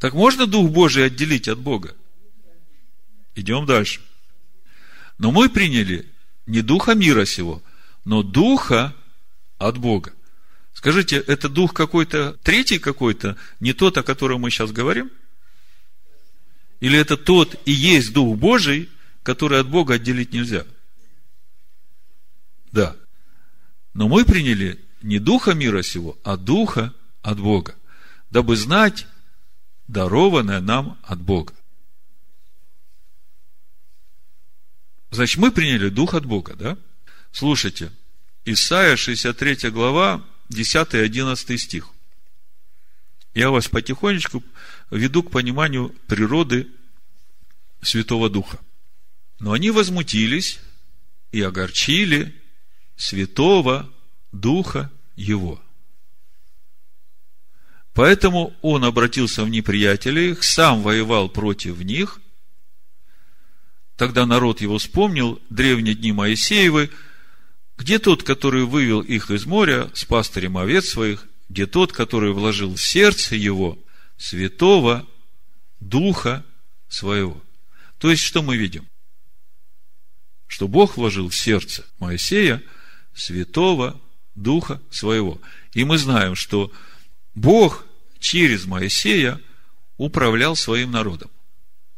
Так 0.00 0.12
можно 0.14 0.46
Дух 0.46 0.70
Божий 0.70 1.06
отделить 1.06 1.46
от 1.46 1.60
Бога? 1.60 1.94
Идем 3.36 3.64
дальше. 3.64 4.00
Но 5.18 5.30
мы 5.30 5.48
приняли 5.48 6.06
не 6.46 6.62
духа 6.62 6.94
мира 6.94 7.24
сего, 7.24 7.62
но 8.04 8.22
духа 8.22 8.94
от 9.58 9.78
Бога. 9.78 10.12
Скажите, 10.72 11.16
это 11.16 11.48
дух 11.48 11.72
какой-то, 11.72 12.36
третий 12.42 12.78
какой-то, 12.78 13.36
не 13.60 13.72
тот, 13.72 13.96
о 13.96 14.02
котором 14.02 14.42
мы 14.42 14.50
сейчас 14.50 14.72
говорим? 14.72 15.10
Или 16.80 16.98
это 16.98 17.16
тот 17.16 17.58
и 17.64 17.72
есть 17.72 18.12
Дух 18.12 18.36
Божий, 18.36 18.90
который 19.22 19.60
от 19.60 19.68
Бога 19.68 19.94
отделить 19.94 20.34
нельзя? 20.34 20.66
Да. 22.72 22.96
Но 23.94 24.08
мы 24.08 24.24
приняли 24.24 24.78
не 25.00 25.18
духа 25.18 25.54
мира 25.54 25.82
сего, 25.82 26.18
а 26.24 26.36
духа 26.36 26.92
от 27.22 27.40
Бога, 27.40 27.74
дабы 28.30 28.56
знать 28.56 29.06
дарованное 29.88 30.60
нам 30.60 30.98
от 31.02 31.20
Бога. 31.20 31.54
Значит, 35.14 35.38
мы 35.38 35.52
приняли 35.52 35.90
дух 35.90 36.14
от 36.14 36.26
Бога, 36.26 36.54
да? 36.56 36.76
Слушайте, 37.30 37.92
Исайя 38.44 38.96
63 38.96 39.70
глава, 39.70 40.24
10 40.48 40.94
и 40.94 40.98
11 40.98 41.60
стих. 41.60 41.90
Я 43.32 43.50
вас 43.50 43.68
потихонечку 43.68 44.42
веду 44.90 45.22
к 45.22 45.30
пониманию 45.30 45.94
природы 46.08 46.66
Святого 47.80 48.28
Духа. 48.28 48.58
Но 49.38 49.52
они 49.52 49.70
возмутились 49.70 50.58
и 51.30 51.42
огорчили 51.42 52.34
Святого 52.96 53.88
Духа 54.32 54.90
Его. 55.14 55.62
Поэтому 57.92 58.52
он 58.62 58.84
обратился 58.84 59.44
в 59.44 59.48
неприятелей 59.48 60.36
сам 60.40 60.82
воевал 60.82 61.28
против 61.28 61.78
них. 61.78 62.20
Тогда 63.96 64.26
народ 64.26 64.60
его 64.60 64.78
вспомнил 64.78 65.40
древние 65.50 65.94
дни 65.94 66.12
Моисеевы, 66.12 66.90
где 67.76 67.98
тот, 67.98 68.22
который 68.22 68.64
вывел 68.64 69.00
их 69.00 69.30
из 69.30 69.46
моря 69.46 69.90
с 69.94 70.04
пастырем 70.04 70.58
овец 70.58 70.88
своих, 70.88 71.26
где 71.48 71.66
тот, 71.66 71.92
который 71.92 72.32
вложил 72.32 72.74
в 72.74 72.80
сердце 72.80 73.36
его 73.36 73.78
святого 74.16 75.06
Духа 75.80 76.44
своего. 76.88 77.42
То 77.98 78.10
есть, 78.10 78.22
что 78.22 78.42
мы 78.42 78.56
видим? 78.56 78.88
Что 80.46 80.68
Бог 80.68 80.96
вложил 80.96 81.28
в 81.28 81.36
сердце 81.36 81.84
Моисея 81.98 82.62
святого 83.14 84.00
Духа 84.34 84.80
своего. 84.90 85.40
И 85.72 85.84
мы 85.84 85.98
знаем, 85.98 86.34
что 86.34 86.72
Бог 87.34 87.86
через 88.18 88.64
Моисея 88.64 89.40
управлял 89.96 90.56
своим 90.56 90.90
народом, 90.90 91.30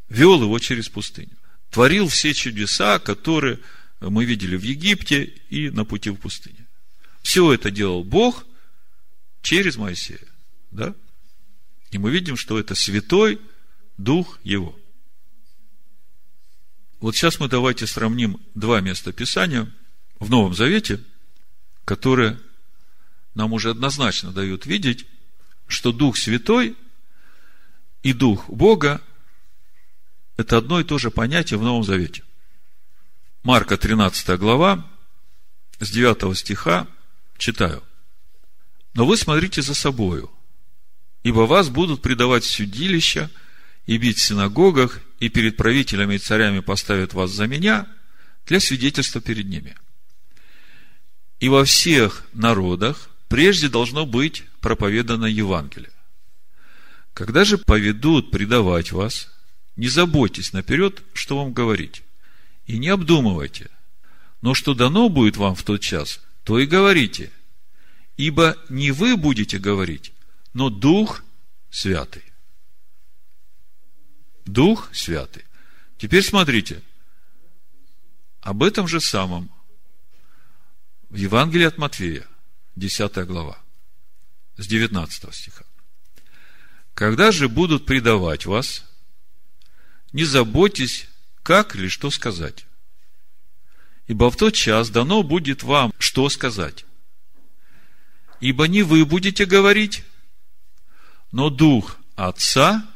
вел 0.08 0.42
его 0.42 0.58
через 0.58 0.88
пустыню, 0.88 1.36
творил 1.70 2.08
все 2.08 2.34
чудеса, 2.34 2.98
которые 2.98 3.58
мы 4.00 4.24
видели 4.24 4.56
в 4.56 4.62
Египте 4.62 5.24
и 5.50 5.70
на 5.70 5.84
пути 5.84 6.10
в 6.10 6.16
пустыне. 6.16 6.66
Все 7.22 7.52
это 7.52 7.70
делал 7.70 8.04
Бог 8.04 8.46
через 9.42 9.76
Моисея. 9.76 10.26
Да? 10.70 10.94
И 11.90 11.98
мы 11.98 12.10
видим, 12.10 12.36
что 12.36 12.58
это 12.58 12.74
святой 12.74 13.40
Дух 13.96 14.38
Его. 14.44 14.78
Вот 17.00 17.14
сейчас 17.14 17.40
мы 17.40 17.48
давайте 17.48 17.86
сравним 17.86 18.40
два 18.54 18.80
места 18.80 19.12
Писания 19.12 19.70
в 20.18 20.30
Новом 20.30 20.54
Завете, 20.54 21.00
которые 21.84 22.38
нам 23.34 23.52
уже 23.52 23.70
однозначно 23.70 24.32
дают 24.32 24.66
видеть, 24.66 25.06
что 25.66 25.92
Дух 25.92 26.16
Святой 26.16 26.76
и 28.02 28.12
Дух 28.12 28.48
Бога– 28.48 29.00
это 30.36 30.58
одно 30.58 30.80
и 30.80 30.84
то 30.84 30.98
же 30.98 31.10
понятие 31.10 31.58
в 31.58 31.62
Новом 31.62 31.84
Завете. 31.84 32.22
Марка 33.42 33.76
13 33.76 34.38
глава, 34.38 34.86
с 35.78 35.90
9 35.90 36.36
стиха 36.36 36.86
читаю. 37.38 37.82
«Но 38.94 39.06
вы 39.06 39.16
смотрите 39.16 39.62
за 39.62 39.74
собою, 39.74 40.30
ибо 41.22 41.40
вас 41.40 41.68
будут 41.68 42.02
предавать 42.02 42.44
в 42.44 42.50
судилища 42.50 43.30
и 43.86 43.98
бить 43.98 44.18
в 44.18 44.22
синагогах, 44.22 45.00
и 45.20 45.28
перед 45.28 45.56
правителями 45.56 46.14
и 46.14 46.18
царями 46.18 46.60
поставят 46.60 47.14
вас 47.14 47.30
за 47.30 47.46
меня 47.46 47.86
для 48.46 48.60
свидетельства 48.60 49.20
перед 49.20 49.46
ними. 49.46 49.76
И 51.40 51.48
во 51.48 51.64
всех 51.64 52.24
народах 52.32 53.10
прежде 53.28 53.68
должно 53.68 54.06
быть 54.06 54.44
проповедано 54.60 55.26
Евангелие. 55.26 55.90
Когда 57.14 57.44
же 57.44 57.58
поведут 57.58 58.30
предавать 58.30 58.92
вас, 58.92 59.35
не 59.76 59.88
заботьтесь 59.88 60.52
наперед, 60.52 61.02
что 61.12 61.38
вам 61.38 61.52
говорить, 61.52 62.02
и 62.66 62.78
не 62.78 62.88
обдумывайте. 62.88 63.70
Но 64.40 64.54
что 64.54 64.74
дано 64.74 65.08
будет 65.08 65.36
вам 65.36 65.54
в 65.54 65.62
тот 65.62 65.80
час, 65.80 66.20
то 66.44 66.58
и 66.58 66.66
говорите. 66.66 67.30
Ибо 68.16 68.56
не 68.68 68.90
вы 68.90 69.16
будете 69.16 69.58
говорить, 69.58 70.12
но 70.54 70.70
Дух 70.70 71.22
Святый. 71.70 72.22
Дух 74.46 74.88
Святый. 74.92 75.44
Теперь 75.98 76.22
смотрите. 76.22 76.82
Об 78.40 78.62
этом 78.62 78.86
же 78.86 79.00
самом 79.00 79.50
в 81.10 81.16
Евангелии 81.16 81.66
от 81.66 81.78
Матфея, 81.78 82.26
10 82.76 83.26
глава 83.26 83.58
с 84.56 84.66
19 84.66 85.34
стиха. 85.34 85.64
Когда 86.94 87.32
же 87.32 87.48
будут 87.48 87.84
предавать 87.84 88.46
вас, 88.46 88.85
не 90.16 90.24
заботьтесь, 90.24 91.08
как 91.42 91.76
или 91.76 91.88
что 91.88 92.10
сказать. 92.10 92.64
Ибо 94.06 94.30
в 94.30 94.36
тот 94.36 94.54
час 94.54 94.88
дано 94.88 95.22
будет 95.22 95.62
вам, 95.62 95.92
что 95.98 96.30
сказать. 96.30 96.86
Ибо 98.40 98.66
не 98.66 98.82
вы 98.82 99.04
будете 99.04 99.44
говорить, 99.44 100.04
но 101.32 101.50
Дух 101.50 101.98
Отца 102.14 102.88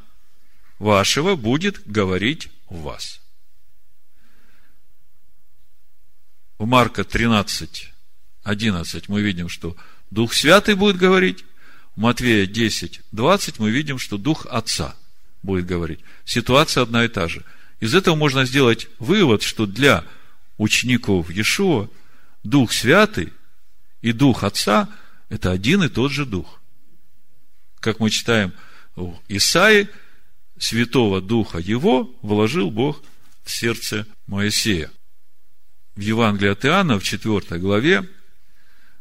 вашего 0.78 1.36
будет 1.36 1.86
говорить 1.86 2.48
в 2.70 2.80
вас. 2.84 3.20
В 6.56 6.64
Марка 6.64 7.04
13, 7.04 7.92
11 8.44 9.08
мы 9.10 9.20
видим, 9.20 9.50
что 9.50 9.76
Дух 10.10 10.32
Святый 10.32 10.74
будет 10.74 10.96
говорить, 10.96 11.44
Матвея 11.96 12.46
10, 12.46 13.02
20 13.12 13.58
мы 13.58 13.70
видим, 13.70 13.98
что 13.98 14.16
Дух 14.16 14.46
Отца 14.46 14.96
будет 15.42 15.66
говорить. 15.66 16.00
Ситуация 16.24 16.82
одна 16.82 17.04
и 17.04 17.08
та 17.08 17.28
же. 17.28 17.44
Из 17.80 17.94
этого 17.94 18.14
можно 18.14 18.44
сделать 18.44 18.88
вывод, 18.98 19.42
что 19.42 19.66
для 19.66 20.04
учеников 20.58 21.30
Иешуа 21.30 21.88
Дух 22.44 22.72
Святый 22.72 23.32
и 24.02 24.12
Дух 24.12 24.44
Отца– 24.44 24.88
это 25.28 25.50
один 25.50 25.82
и 25.82 25.88
тот 25.88 26.12
же 26.12 26.26
Дух. 26.26 26.60
Как 27.78 28.00
мы 28.00 28.10
читаем 28.10 28.52
в 28.96 29.18
Исаии, 29.28 29.88
Святого 30.58 31.22
Духа 31.22 31.58
Его 31.58 32.14
вложил 32.20 32.70
Бог 32.70 33.02
в 33.44 33.50
сердце 33.50 34.06
Моисея. 34.26 34.90
В 35.96 36.00
Евангелии 36.00 36.50
от 36.50 36.64
Иоанна, 36.66 36.98
в 36.98 37.04
4 37.04 37.58
главе, 37.58 38.06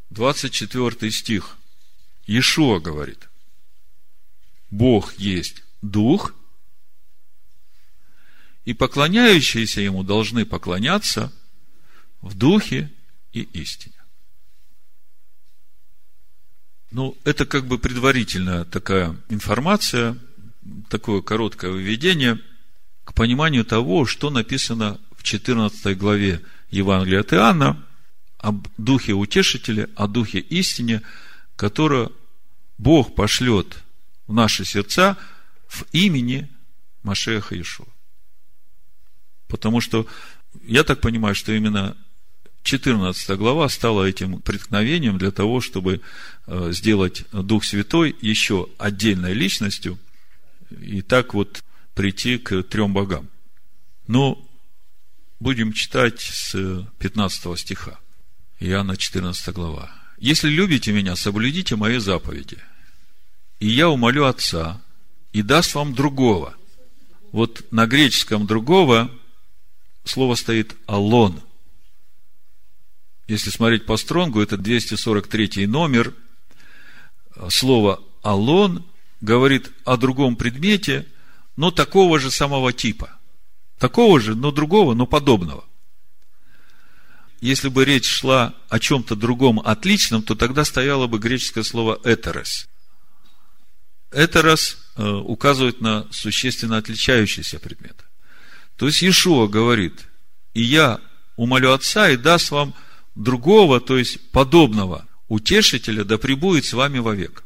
24 0.10 1.12
стих. 1.12 1.58
Иешуа 2.26 2.80
говорит, 2.80 3.28
Бог 4.70 5.14
есть 5.18 5.64
Дух, 5.82 6.34
и 8.66 8.74
поклоняющиеся 8.74 9.82
Ему 9.82 10.04
должны 10.04 10.46
поклоняться 10.46 11.34
в 12.22 12.36
Духе 12.38 12.92
и 13.32 13.42
истине. 13.42 13.96
Ну, 16.92 17.18
это 17.24 17.46
как 17.46 17.66
бы 17.66 17.78
предварительная 17.78 18.66
такая 18.66 19.16
информация, 19.30 20.18
такое 20.90 21.22
короткое 21.22 21.72
введение 21.72 22.40
к 23.04 23.14
пониманию 23.14 23.64
того, 23.64 24.06
что 24.06 24.30
написано 24.30 25.00
в 25.16 25.24
14 25.24 25.98
главе 25.98 26.42
Евангелия 26.72 27.22
от 27.22 27.34
Иоанна 27.34 27.86
об 28.38 28.68
Духе 28.78 29.14
Утешителя, 29.14 29.90
о 29.96 30.08
Духе 30.08 30.40
Истине, 30.40 31.02
которое 31.56 32.10
Бог 32.78 33.16
пошлет 33.16 33.78
в 34.28 34.34
наши 34.34 34.66
сердца 34.66 35.18
в 35.70 35.86
имени 35.94 36.50
Машеха 37.04 37.60
Ишуа. 37.60 37.88
Потому 39.48 39.80
что 39.80 40.06
я 40.66 40.84
так 40.84 41.00
понимаю, 41.00 41.36
что 41.36 41.54
именно 41.54 41.96
14 42.64 43.38
глава 43.38 43.70
стала 43.70 44.04
этим 44.04 44.42
преткновением 44.42 45.18
для 45.18 45.32
того, 45.32 45.62
чтобы 45.62 46.02
э, 46.48 46.72
сделать 46.72 47.24
Дух 47.32 47.64
Святой 47.64 48.16
еще 48.20 48.68
отдельной 48.78 49.34
личностью 49.34 49.98
и 50.70 51.02
так 51.02 51.34
вот 51.34 51.64
прийти 51.94 52.38
к 52.38 52.64
трем 52.64 52.94
богам. 52.94 53.30
Но 54.08 54.46
будем 55.40 55.72
читать 55.74 56.20
с 56.20 56.86
15 57.00 57.60
стиха. 57.60 57.98
Иоанна 58.60 58.98
14 58.98 59.54
глава. 59.54 59.92
«Если 60.18 60.50
любите 60.50 60.92
меня, 60.92 61.16
соблюдите 61.16 61.76
мои 61.76 61.98
заповеди, 61.98 62.58
и 63.60 63.68
я 63.68 63.90
умолю 63.90 64.26
Отца, 64.26 64.82
и 65.34 65.42
даст 65.42 65.76
вам 65.76 65.94
другого». 65.94 66.56
Вот 67.32 67.66
на 67.72 67.86
греческом 67.86 68.48
другого 68.48 69.12
слово 70.04 70.36
стоит 70.36 70.76
«алон». 70.88 71.42
Если 73.28 73.52
смотреть 73.52 73.86
по 73.86 73.96
стронгу, 73.96 74.42
это 74.42 74.58
243 74.58 75.68
номер. 75.68 76.16
Слово 77.50 78.02
«алон» 78.24 78.84
говорит 79.22 79.72
о 79.86 79.98
другом 79.98 80.36
предмете, 80.36 81.06
но 81.56 81.70
такого 81.70 82.20
же 82.20 82.32
самого 82.32 82.74
типа. 82.74 83.20
Такого 83.78 84.20
же, 84.20 84.36
но 84.36 84.52
другого, 84.52 84.96
но 84.96 85.06
подобного. 85.06 85.64
Если 87.40 87.70
бы 87.70 87.86
речь 87.86 88.08
шла 88.08 88.56
о 88.68 88.80
чем-то 88.80 89.16
другом 89.16 89.60
отличном, 89.60 90.24
то 90.24 90.36
тогда 90.36 90.66
стояло 90.66 91.08
бы 91.08 91.20
греческое 91.20 91.64
слово 91.64 92.00
«этерес». 92.04 92.68
«Этерес» 94.12 94.78
э, 94.96 95.08
указывает 95.08 95.82
на 95.82 96.08
существенно 96.12 96.78
отличающийся 96.78 97.60
предмет. 97.60 98.04
То 98.76 98.88
есть 98.88 99.02
Иешуа 99.02 99.48
говорит, 99.48 100.08
и 100.54 100.64
я 100.64 101.00
умолю 101.36 101.74
Отца 101.74 102.10
и 102.10 102.18
даст 102.18 102.52
вам 102.52 102.74
другого, 103.16 103.80
то 103.82 103.98
есть 103.98 104.32
подобного 104.32 105.06
утешителя, 105.28 106.04
да 106.04 106.18
пребудет 106.18 106.66
с 106.66 106.74
вами 106.74 107.00
вовек. 107.00 107.44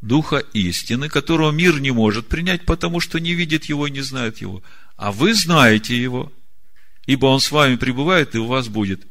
Духа 0.00 0.38
истины, 0.52 1.08
которого 1.08 1.50
мир 1.50 1.80
не 1.80 1.90
может 1.90 2.28
принять, 2.28 2.66
потому 2.66 3.00
что 3.00 3.18
не 3.18 3.32
видит 3.32 3.64
его 3.66 3.86
и 3.86 3.90
не 3.90 4.02
знает 4.02 4.38
его. 4.42 4.62
А 4.96 5.12
вы 5.12 5.34
знаете 5.34 5.96
его, 5.96 6.30
ибо 7.06 7.26
он 7.26 7.40
с 7.40 7.50
вами 7.50 7.76
пребывает 7.76 8.34
и 8.34 8.38
у 8.38 8.46
вас 8.46 8.68
будет. 8.68 9.06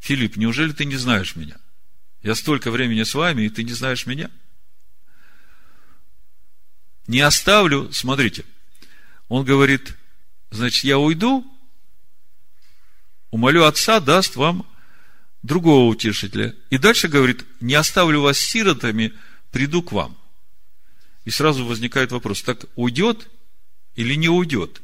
Филипп, 0.00 0.36
неужели 0.36 0.72
ты 0.72 0.84
не 0.84 0.96
знаешь 0.96 1.36
меня? 1.36 1.56
Я 2.22 2.34
столько 2.34 2.70
времени 2.70 3.02
с 3.02 3.14
вами, 3.14 3.42
и 3.42 3.48
ты 3.48 3.62
не 3.62 3.72
знаешь 3.72 4.06
меня? 4.06 4.30
Не 7.08 7.20
оставлю, 7.20 7.90
смотрите, 7.90 8.44
он 9.28 9.44
говорит, 9.44 9.96
значит, 10.50 10.84
я 10.84 10.98
уйду, 10.98 11.44
умолю 13.30 13.64
Отца, 13.64 13.98
даст 13.98 14.36
вам 14.36 14.66
другого 15.42 15.88
утешителя. 15.88 16.54
И 16.68 16.76
дальше 16.76 17.08
говорит, 17.08 17.46
не 17.60 17.74
оставлю 17.74 18.20
вас 18.20 18.38
сиротами, 18.38 19.14
приду 19.50 19.82
к 19.82 19.92
вам. 19.92 20.18
И 21.24 21.30
сразу 21.30 21.64
возникает 21.64 22.12
вопрос, 22.12 22.42
так 22.42 22.66
уйдет 22.76 23.30
или 23.96 24.14
не 24.14 24.28
уйдет? 24.28 24.82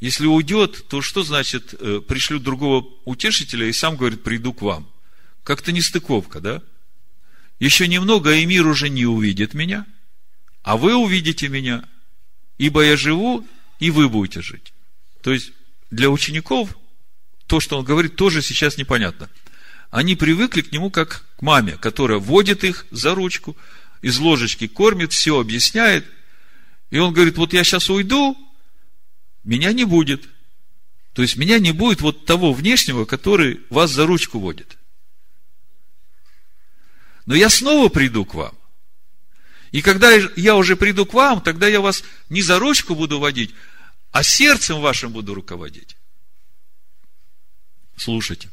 Если 0.00 0.26
уйдет, 0.26 0.88
то 0.88 1.02
что 1.02 1.22
значит 1.22 1.74
э, 1.78 2.00
пришлю 2.00 2.40
другого 2.40 2.88
утешителя 3.04 3.66
и 3.66 3.72
сам 3.72 3.96
говорит, 3.96 4.22
приду 4.24 4.54
к 4.54 4.62
вам? 4.62 4.90
Как-то 5.44 5.72
нестыковка, 5.72 6.40
да? 6.40 6.62
Еще 7.60 7.86
немного, 7.86 8.34
и 8.34 8.46
мир 8.46 8.66
уже 8.66 8.88
не 8.88 9.04
увидит 9.04 9.52
меня, 9.54 9.86
а 10.62 10.76
вы 10.76 10.94
увидите 10.94 11.48
меня, 11.48 11.84
ибо 12.58 12.82
я 12.82 12.96
живу, 12.96 13.46
и 13.80 13.90
вы 13.90 14.08
будете 14.08 14.42
жить. 14.42 14.72
То 15.22 15.32
есть, 15.32 15.52
для 15.90 16.08
учеников 16.10 16.76
то, 17.46 17.60
что 17.60 17.78
он 17.78 17.84
говорит, 17.84 18.16
тоже 18.16 18.40
сейчас 18.40 18.78
непонятно. 18.78 19.28
Они 19.90 20.16
привыкли 20.16 20.62
к 20.62 20.72
нему 20.72 20.90
как 20.90 21.26
к 21.36 21.42
маме, 21.42 21.72
которая 21.72 22.18
водит 22.18 22.64
их 22.64 22.86
за 22.90 23.14
ручку, 23.14 23.56
из 24.00 24.18
ложечки 24.18 24.66
кормит, 24.66 25.12
все 25.12 25.38
объясняет. 25.38 26.06
И 26.90 26.98
он 26.98 27.12
говорит, 27.12 27.36
вот 27.36 27.52
я 27.52 27.62
сейчас 27.62 27.90
уйду, 27.90 28.36
меня 29.44 29.72
не 29.72 29.84
будет. 29.84 30.28
То 31.12 31.22
есть 31.22 31.36
меня 31.36 31.58
не 31.58 31.72
будет 31.72 32.00
вот 32.00 32.24
того 32.24 32.52
внешнего, 32.52 33.04
который 33.04 33.60
вас 33.68 33.90
за 33.90 34.06
ручку 34.06 34.38
водит. 34.38 34.78
Но 37.26 37.34
я 37.34 37.50
снова 37.50 37.88
приду 37.88 38.24
к 38.24 38.34
вам. 38.34 38.56
И 39.72 39.80
когда 39.80 40.12
я 40.36 40.54
уже 40.54 40.76
приду 40.76 41.06
к 41.06 41.14
вам, 41.14 41.40
тогда 41.40 41.66
я 41.66 41.80
вас 41.80 42.04
не 42.28 42.42
за 42.42 42.58
ручку 42.58 42.94
буду 42.94 43.18
водить, 43.18 43.54
а 44.12 44.22
сердцем 44.22 44.80
вашим 44.80 45.12
буду 45.12 45.34
руководить. 45.34 45.96
Слушайте. 47.96 48.50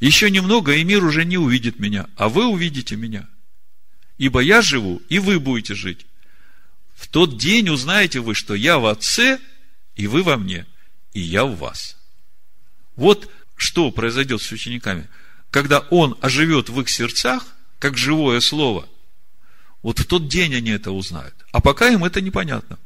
Еще 0.00 0.30
немного, 0.30 0.74
и 0.74 0.82
мир 0.82 1.04
уже 1.04 1.24
не 1.24 1.38
увидит 1.38 1.78
меня, 1.78 2.08
а 2.16 2.28
вы 2.28 2.46
увидите 2.46 2.96
меня. 2.96 3.28
Ибо 4.18 4.40
я 4.40 4.62
живу, 4.62 5.00
и 5.08 5.18
вы 5.18 5.38
будете 5.38 5.74
жить. 5.74 6.06
В 6.96 7.06
тот 7.06 7.38
день 7.38 7.68
узнаете 7.68 8.20
вы, 8.20 8.34
что 8.34 8.54
я 8.54 8.78
в 8.78 8.86
Отце, 8.86 9.38
и 9.94 10.06
вы 10.06 10.22
во 10.22 10.36
мне, 10.36 10.66
и 11.12 11.20
я 11.20 11.44
в 11.44 11.56
вас. 11.56 11.96
Вот 12.96 13.30
что 13.56 13.90
произойдет 13.90 14.42
с 14.42 14.50
учениками. 14.50 15.08
Когда 15.50 15.80
Он 15.90 16.18
оживет 16.20 16.68
в 16.68 16.80
их 16.80 16.88
сердцах, 16.88 17.46
как 17.78 17.96
живое 17.96 18.40
слово, 18.40 18.88
вот 19.82 19.98
в 19.98 20.06
тот 20.06 20.28
день 20.28 20.54
они 20.54 20.70
это 20.70 20.92
узнают. 20.92 21.34
А 21.52 21.60
пока 21.60 21.88
им 21.88 22.04
это 22.04 22.20
непонятно. 22.20 22.78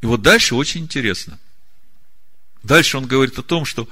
И 0.00 0.06
вот 0.06 0.22
дальше 0.22 0.54
очень 0.54 0.82
интересно– 0.82 1.38
Дальше 2.62 2.96
он 2.96 3.06
говорит 3.06 3.38
о 3.38 3.42
том, 3.42 3.64
что 3.64 3.88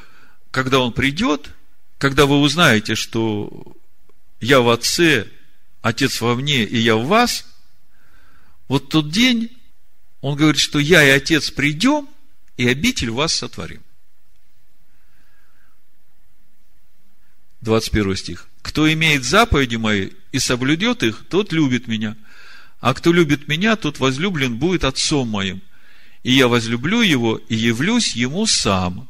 когда 0.50 0.80
он 0.80 0.92
придет, 0.92 1.50
когда 1.98 2.26
вы 2.26 2.40
узнаете, 2.40 2.94
что 2.94 3.76
я 4.40 4.60
в 4.60 4.68
Отце, 4.68 5.26
Отец 5.82 6.20
во 6.20 6.34
мне, 6.34 6.64
и 6.64 6.78
я 6.78 6.96
в 6.96 7.06
вас, 7.06 7.46
вот 8.68 8.88
тот 8.88 9.10
день, 9.10 9.56
он 10.20 10.36
говорит, 10.36 10.60
что 10.60 10.78
я 10.78 11.02
и 11.02 11.10
Отец 11.10 11.50
придем, 11.50 12.08
и 12.56 12.68
обитель 12.68 13.10
вас 13.10 13.32
сотворим. 13.32 13.82
21 17.62 18.16
стих. 18.16 18.49
Кто 18.62 18.92
имеет 18.92 19.24
заповеди 19.24 19.76
мои 19.76 20.10
и 20.32 20.38
соблюдет 20.38 21.02
их, 21.02 21.24
тот 21.28 21.52
любит 21.52 21.86
меня. 21.88 22.16
А 22.80 22.94
кто 22.94 23.12
любит 23.12 23.48
меня, 23.48 23.76
тот 23.76 23.98
возлюблен 23.98 24.56
будет 24.56 24.84
отцом 24.84 25.28
моим 25.28 25.62
и 26.22 26.32
я 26.32 26.48
возлюблю 26.48 27.00
его 27.00 27.36
и 27.48 27.54
явлюсь 27.54 28.14
ему 28.14 28.46
сам. 28.46 29.08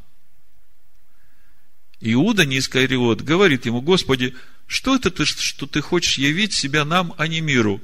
Иуда 2.00 2.46
Нискариот 2.46 3.22
говорит 3.22 3.66
ему, 3.66 3.82
Господи, 3.82 4.34
что 4.66 4.96
это 4.96 5.10
ты, 5.10 5.24
что 5.24 5.66
ты 5.66 5.80
хочешь 5.80 6.18
явить 6.18 6.54
себя 6.54 6.84
нам, 6.84 7.14
а 7.18 7.26
не 7.26 7.40
миру? 7.40 7.80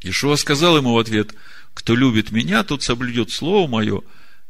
Ишуа 0.00 0.36
сказал 0.36 0.76
ему 0.76 0.92
в 0.92 0.98
ответ, 0.98 1.34
кто 1.74 1.96
любит 1.96 2.30
меня, 2.30 2.62
тот 2.62 2.82
соблюдет 2.82 3.32
слово 3.32 3.68
мое, 3.68 4.02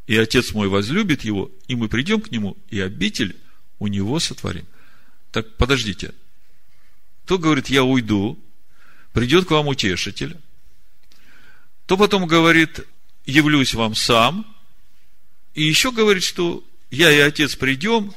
и 0.06 0.16
отец 0.16 0.52
мой 0.52 0.68
возлюбит 0.68 1.24
его, 1.24 1.50
и 1.68 1.74
мы 1.74 1.88
придем 1.88 2.20
к 2.20 2.30
нему, 2.30 2.56
и 2.68 2.80
обитель 2.80 3.36
у 3.78 3.86
него 3.86 4.18
сотворим. 4.18 4.66
Так, 5.30 5.56
подождите. 5.56 6.14
Кто 7.24 7.38
говорит, 7.38 7.68
я 7.68 7.84
уйду, 7.84 8.38
придет 9.12 9.46
к 9.46 9.50
вам 9.50 9.68
утешитель, 9.68 10.36
то 11.86 11.96
потом 11.96 12.26
говорит, 12.26 12.86
явлюсь 13.26 13.74
вам 13.74 13.94
сам. 13.94 14.46
И 15.54 15.62
еще 15.62 15.92
говорит, 15.92 16.22
что 16.22 16.64
я 16.90 17.10
и 17.12 17.18
отец 17.18 17.56
придем, 17.56 18.14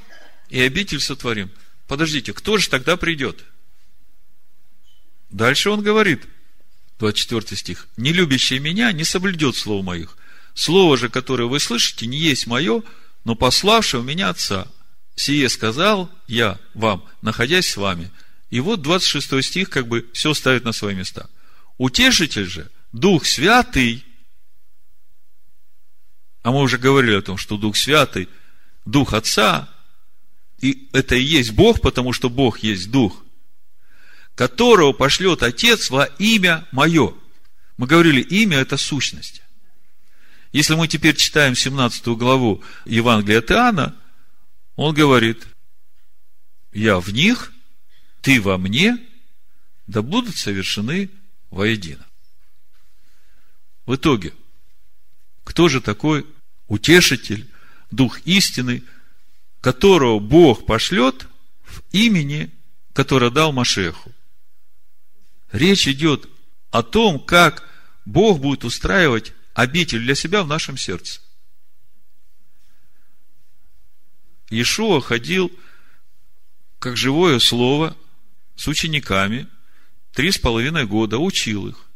и 0.49 0.61
обитель 0.61 0.99
сотворим. 0.99 1.51
Подождите, 1.87 2.33
кто 2.33 2.57
же 2.57 2.69
тогда 2.69 2.97
придет? 2.97 3.43
Дальше 5.29 5.69
он 5.69 5.81
говорит, 5.81 6.27
24 6.99 7.57
стих, 7.57 7.87
«Не 7.97 8.13
любящий 8.13 8.59
меня 8.59 8.91
не 8.91 9.03
соблюдет 9.03 9.55
слов 9.55 9.83
моих. 9.83 10.17
Слово 10.53 10.97
же, 10.97 11.09
которое 11.09 11.45
вы 11.45 11.59
слышите, 11.59 12.05
не 12.05 12.17
есть 12.17 12.47
мое, 12.47 12.83
но 13.23 13.35
пославшего 13.35 14.03
меня 14.03 14.29
Отца. 14.29 14.67
Сие 15.21 15.49
сказал 15.49 16.09
я 16.27 16.59
вам, 16.73 17.05
находясь 17.21 17.69
с 17.69 17.77
вами». 17.77 18.11
И 18.49 18.59
вот 18.59 18.81
26 18.81 19.43
стих 19.43 19.69
как 19.69 19.87
бы 19.87 20.09
все 20.13 20.33
ставит 20.33 20.65
на 20.65 20.73
свои 20.73 20.93
места. 20.93 21.29
Утешитель 21.77 22.47
же, 22.47 22.69
Дух 22.91 23.25
Святый, 23.25 24.03
а 26.43 26.51
мы 26.51 26.61
уже 26.61 26.77
говорили 26.77 27.15
о 27.15 27.21
том, 27.21 27.37
что 27.37 27.57
Дух 27.57 27.77
Святый, 27.77 28.27
Дух 28.85 29.13
Отца, 29.13 29.69
и 30.59 30.89
это 30.91 31.15
и 31.15 31.23
есть 31.23 31.51
Бог, 31.51 31.81
потому 31.81 32.13
что 32.13 32.29
Бог 32.29 32.59
есть 32.59 32.91
Дух. 32.91 33.23
которого 34.35 34.91
пошлет 34.91 35.43
Отец 35.43 35.89
во 35.91 36.05
имя 36.17 36.65
мое. 36.71 37.13
Мы 37.77 37.85
говорили, 37.85 38.21
имя– 38.21 38.57
это 38.59 38.77
сущность. 38.77 39.43
Если 40.51 40.73
мы 40.73 40.87
теперь 40.87 41.15
читаем 41.15 41.55
17 41.55 42.07
главу 42.07 42.63
Евангелия 42.85 43.39
от 43.39 43.51
Иоанна, 43.51 43.95
он 44.81 44.95
говорит, 44.95 45.45
я 46.71 46.99
в 46.99 47.13
них, 47.13 47.53
ты 48.21 48.41
во 48.41 48.57
мне, 48.57 48.97
да 49.85 50.01
будут 50.01 50.35
совершены 50.37 51.11
воедино. 51.51 52.03
В 53.85 53.93
итоге, 53.93 54.33
кто 55.43 55.69
же 55.69 55.81
такой 55.81 56.25
утешитель, 56.67 57.47
дух 57.91 58.21
истины, 58.21 58.83
которого 59.59 60.17
Бог 60.17 60.65
пошлет 60.65 61.27
в 61.61 61.83
имени, 61.91 62.49
которое 62.93 63.29
дал 63.29 63.51
Машеху? 63.51 64.11
Речь 65.51 65.87
идет 65.87 66.27
о 66.71 66.81
том, 66.81 67.19
как 67.19 67.69
Бог 68.05 68.39
будет 68.39 68.63
устраивать 68.63 69.33
обитель 69.53 69.99
для 69.99 70.15
себя 70.15 70.41
в 70.41 70.47
нашем 70.47 70.75
сердце. 70.75 71.20
Иешуа 74.51 74.99
ходил 74.99 75.51
как 76.77 76.97
живое 76.97 77.39
слово 77.39 77.97
с 78.55 78.67
учениками 78.67 79.47
три 80.11 80.29
с 80.31 80.37
половиной 80.37 80.85
года, 80.85 81.17
учил 81.17 81.69
их. 81.69 81.89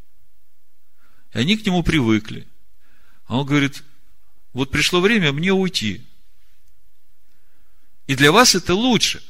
И 1.33 1.39
они 1.39 1.57
к 1.57 1.65
нему 1.65 1.83
привыкли. 1.83 2.47
А 3.25 3.37
он 3.37 3.45
говорит, 3.45 3.83
вот 4.53 4.71
пришло 4.71 5.01
время 5.01 5.33
мне 5.33 5.51
уйти. 5.51 6.05
И 8.07 8.15
для 8.15 8.31
вас 8.31 8.55
это 8.55 8.73
лучше. 8.73 9.21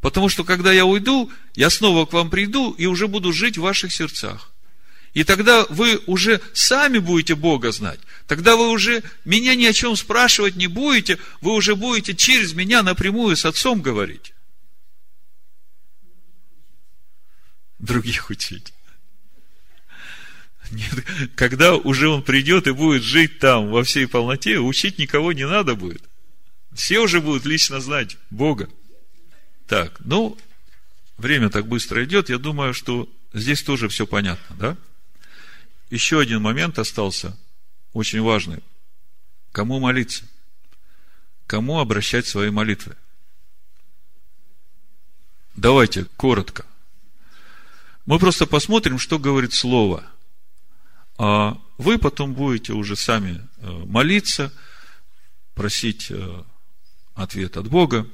Потому 0.00 0.28
что 0.28 0.42
когда 0.42 0.72
я 0.72 0.84
уйду, 0.84 1.30
я 1.54 1.70
снова 1.70 2.06
к 2.06 2.12
вам 2.12 2.28
приду 2.28 2.72
и 2.72 2.86
уже 2.86 3.06
буду 3.06 3.32
жить 3.32 3.56
в 3.56 3.62
ваших 3.62 3.92
сердцах. 3.92 4.53
И 5.14 5.22
тогда 5.22 5.64
вы 5.70 6.00
уже 6.06 6.40
сами 6.52 6.98
будете 6.98 7.36
Бога 7.36 7.70
знать. 7.70 8.00
Тогда 8.26 8.56
вы 8.56 8.68
уже 8.70 9.02
меня 9.24 9.54
ни 9.54 9.64
о 9.64 9.72
чем 9.72 9.96
спрашивать 9.96 10.56
не 10.56 10.66
будете, 10.66 11.18
вы 11.40 11.54
уже 11.54 11.76
будете 11.76 12.14
через 12.14 12.52
меня 12.52 12.82
напрямую 12.82 13.36
с 13.36 13.44
Отцом 13.44 13.80
говорить. 13.80 14.34
Других 17.78 18.28
учить. 18.28 18.74
Нет, 20.72 21.04
когда 21.36 21.76
уже 21.76 22.08
он 22.08 22.22
придет 22.22 22.66
и 22.66 22.72
будет 22.72 23.04
жить 23.04 23.38
там 23.38 23.70
во 23.70 23.84
всей 23.84 24.08
полноте, 24.08 24.58
учить 24.58 24.98
никого 24.98 25.32
не 25.32 25.46
надо 25.46 25.76
будет. 25.76 26.02
Все 26.72 26.98
уже 26.98 27.20
будут 27.20 27.44
лично 27.44 27.80
знать 27.80 28.16
Бога. 28.30 28.68
Так, 29.68 29.96
ну, 30.00 30.36
время 31.18 31.50
так 31.50 31.68
быстро 31.68 32.04
идет, 32.04 32.30
я 32.30 32.38
думаю, 32.38 32.74
что 32.74 33.08
здесь 33.32 33.62
тоже 33.62 33.88
все 33.88 34.08
понятно, 34.08 34.56
да? 34.56 34.76
Еще 35.90 36.20
один 36.20 36.42
момент 36.42 36.78
остался, 36.78 37.36
очень 37.92 38.22
важный. 38.22 38.62
Кому 39.52 39.78
молиться? 39.80 40.24
Кому 41.46 41.78
обращать 41.78 42.26
свои 42.26 42.50
молитвы? 42.50 42.96
Давайте 45.54 46.06
коротко. 46.16 46.64
Мы 48.06 48.18
просто 48.18 48.46
посмотрим, 48.46 48.98
что 48.98 49.18
говорит 49.18 49.52
Слово– 49.52 50.04
а 51.16 51.58
вы 51.78 51.98
потом 51.98 52.34
будете 52.34 52.72
уже 52.72 52.96
сами 52.96 53.46
э, 53.58 53.70
молиться, 53.86 54.52
просить 55.54 56.10
э, 56.10 56.42
ответ 57.14 57.56
от 57.56 57.68
Бога. 57.68 58.08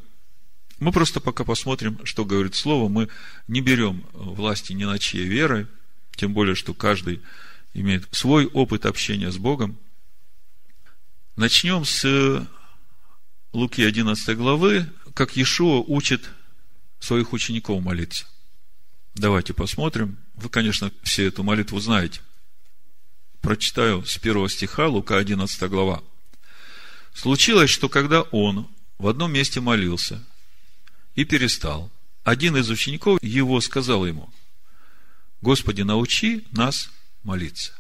Мы 0.78 0.92
просто 0.92 1.20
пока 1.20 1.44
посмотрим, 1.44 2.04
что 2.04 2.24
говорит 2.24 2.54
Слово. 2.54 2.88
Мы 2.88 3.08
не 3.48 3.60
берем 3.60 4.04
власти 4.12 4.72
ни 4.72 4.84
на 4.84 4.98
чьей 4.98 5.26
веры, 5.26 5.66
тем 6.14 6.34
более, 6.34 6.54
что 6.54 6.74
каждый 6.74 7.22
имеет 7.74 8.08
свой 8.12 8.46
опыт 8.46 8.86
общения 8.86 9.30
с 9.30 9.38
Богом. 9.38 9.78
Начнем 11.36 11.84
с 11.84 12.48
Луки 13.52 13.82
11 13.82 14.36
главы, 14.36 14.86
как 15.14 15.36
Иешуа 15.36 15.80
учит 15.80 16.28
своих 16.98 17.32
учеников 17.32 17.82
молиться. 17.82 18.26
Давайте 19.14 19.54
посмотрим. 19.54 20.18
Вы, 20.34 20.48
конечно, 20.48 20.92
все 21.02 21.26
эту 21.26 21.42
молитву 21.42 21.80
знаете 21.80 22.20
прочитаю 23.40 24.04
с 24.04 24.18
первого 24.18 24.48
стиха, 24.48 24.86
Лука 24.86 25.18
11 25.18 25.62
глава. 25.70 26.02
Случилось, 27.14 27.70
что 27.70 27.88
когда 27.88 28.22
он 28.22 28.68
в 28.98 29.08
одном 29.08 29.32
месте 29.32 29.60
молился 29.60 30.22
и 31.14 31.24
перестал, 31.24 31.90
один 32.22 32.56
из 32.56 32.70
учеников 32.70 33.22
его 33.22 33.60
сказал 33.60 34.06
ему, 34.06 34.30
Господи, 35.40 35.82
научи 35.82 36.44
нас 36.52 36.90
молиться, 37.22 37.72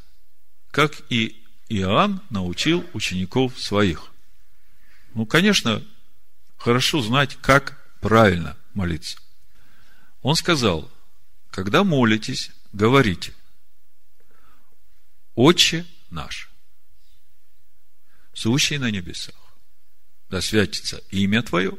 как 0.70 1.02
и 1.10 1.42
Иоанн 1.68 2.20
научил 2.30 2.84
учеников 2.92 3.58
своих. 3.58 4.10
Ну, 5.14 5.26
конечно, 5.26 5.84
хорошо 6.56 7.00
знать, 7.00 7.36
как 7.40 7.80
правильно 8.00 8.56
молиться. 8.74 9.18
Он 10.22 10.34
сказал, 10.36 10.90
когда 11.50 11.84
молитесь, 11.84 12.50
говорите, 12.72 13.34
Отче 15.34 15.86
наш, 16.10 16.50
сущий 18.34 18.78
на 18.78 18.90
небесах, 18.90 19.34
да 20.28 20.40
святится 20.40 21.02
имя 21.10 21.42
Твое, 21.42 21.78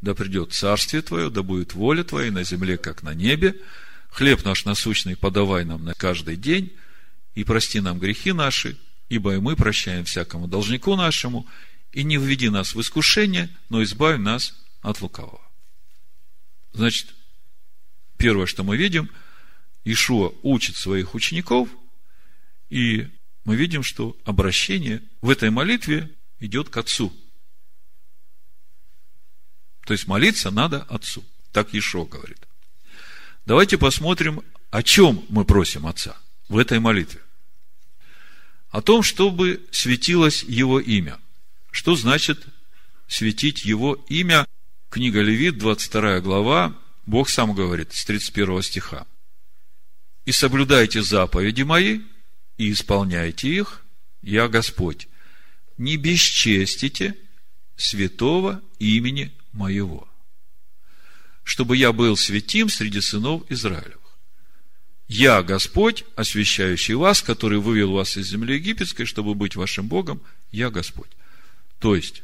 да 0.00 0.14
придет 0.14 0.52
царствие 0.52 1.02
Твое, 1.02 1.30
да 1.30 1.42
будет 1.42 1.74
воля 1.74 2.02
Твоя 2.02 2.32
на 2.32 2.44
земле, 2.44 2.76
как 2.76 3.02
на 3.02 3.14
небе. 3.14 3.60
Хлеб 4.08 4.44
наш 4.44 4.64
насущный 4.64 5.16
подавай 5.16 5.64
нам 5.64 5.84
на 5.84 5.94
каждый 5.94 6.36
день, 6.36 6.72
и 7.34 7.44
прости 7.44 7.80
нам 7.80 7.98
грехи 7.98 8.32
наши, 8.32 8.78
ибо 9.08 9.34
и 9.34 9.38
мы 9.38 9.56
прощаем 9.56 10.04
всякому 10.04 10.48
должнику 10.48 10.96
нашему, 10.96 11.46
и 11.92 12.02
не 12.02 12.16
введи 12.16 12.48
нас 12.48 12.74
в 12.74 12.80
искушение, 12.80 13.48
но 13.68 13.82
избавь 13.82 14.18
нас 14.18 14.54
от 14.82 15.00
лукавого. 15.00 15.40
Значит, 16.72 17.14
первое, 18.16 18.46
что 18.46 18.64
мы 18.64 18.76
видим, 18.76 19.10
Ишуа 19.84 20.32
учит 20.42 20.76
своих 20.76 21.14
учеников– 21.14 21.68
и 22.68 23.08
мы 23.44 23.56
видим, 23.56 23.82
что 23.82 24.16
обращение 24.24 25.02
в 25.20 25.30
этой 25.30 25.50
молитве 25.50 26.14
идет 26.38 26.68
к 26.68 26.76
Отцу. 26.76 27.12
То 29.86 29.94
есть 29.94 30.06
молиться 30.06 30.50
надо 30.50 30.82
Отцу. 30.82 31.24
Так 31.52 31.72
Ешо 31.72 32.04
говорит. 32.04 32.46
Давайте 33.48 33.78
посмотрим, 33.78 34.42
о 34.70 34.82
чем 34.82 35.24
мы 35.30 35.46
просим 35.46 35.86
Отца 35.86 36.14
в 36.50 36.58
этой 36.58 36.80
молитве. 36.80 37.22
О 38.68 38.82
том, 38.82 39.02
чтобы 39.02 39.66
светилось 39.70 40.42
Его 40.42 40.78
имя. 40.78 41.18
Что 41.70 41.96
значит 41.96 42.44
светить 43.06 43.64
Его 43.64 43.94
имя? 44.10 44.44
Книга 44.90 45.22
Левит, 45.22 45.56
22 45.56 46.20
глава, 46.20 46.76
Бог 47.06 47.30
сам 47.30 47.54
говорит 47.54 47.94
с 47.94 48.04
31 48.04 48.60
стиха. 48.60 49.06
«И 50.26 50.32
соблюдайте 50.32 51.00
заповеди 51.00 51.62
мои, 51.62 52.02
и 52.58 52.70
исполняйте 52.70 53.48
их, 53.48 53.82
я 54.20 54.48
Господь. 54.48 55.08
Не 55.78 55.96
бесчестите 55.96 57.16
святого 57.76 58.60
имени 58.78 59.32
моего, 59.52 60.06
чтобы 61.48 61.78
я 61.78 61.94
был 61.94 62.14
святим 62.14 62.68
среди 62.68 63.00
сынов 63.00 63.42
Израилевых. 63.48 64.18
Я 65.08 65.42
Господь, 65.42 66.04
освящающий 66.14 66.92
вас, 66.92 67.22
который 67.22 67.58
вывел 67.58 67.92
вас 67.92 68.18
из 68.18 68.28
земли 68.28 68.56
египетской, 68.56 69.06
чтобы 69.06 69.34
быть 69.34 69.56
вашим 69.56 69.88
Богом, 69.88 70.20
я 70.52 70.68
Господь. 70.68 71.08
То 71.78 71.96
есть, 71.96 72.22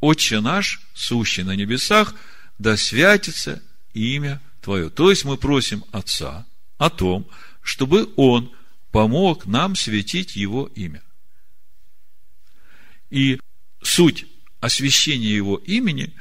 Отче 0.00 0.40
наш, 0.40 0.80
сущий 0.94 1.44
на 1.44 1.54
небесах, 1.54 2.12
да 2.58 2.76
святится 2.76 3.62
имя 3.94 4.42
Твое. 4.62 4.90
То 4.90 5.10
есть, 5.10 5.24
мы 5.24 5.36
просим 5.36 5.84
Отца 5.92 6.44
о 6.76 6.90
том, 6.90 7.30
чтобы 7.62 8.12
Он 8.16 8.50
помог 8.90 9.46
нам 9.46 9.76
светить 9.76 10.34
Его 10.34 10.66
имя. 10.74 11.04
И 13.10 13.38
суть 13.80 14.26
освящения 14.58 15.36
Его 15.36 15.56
имени 15.56 16.12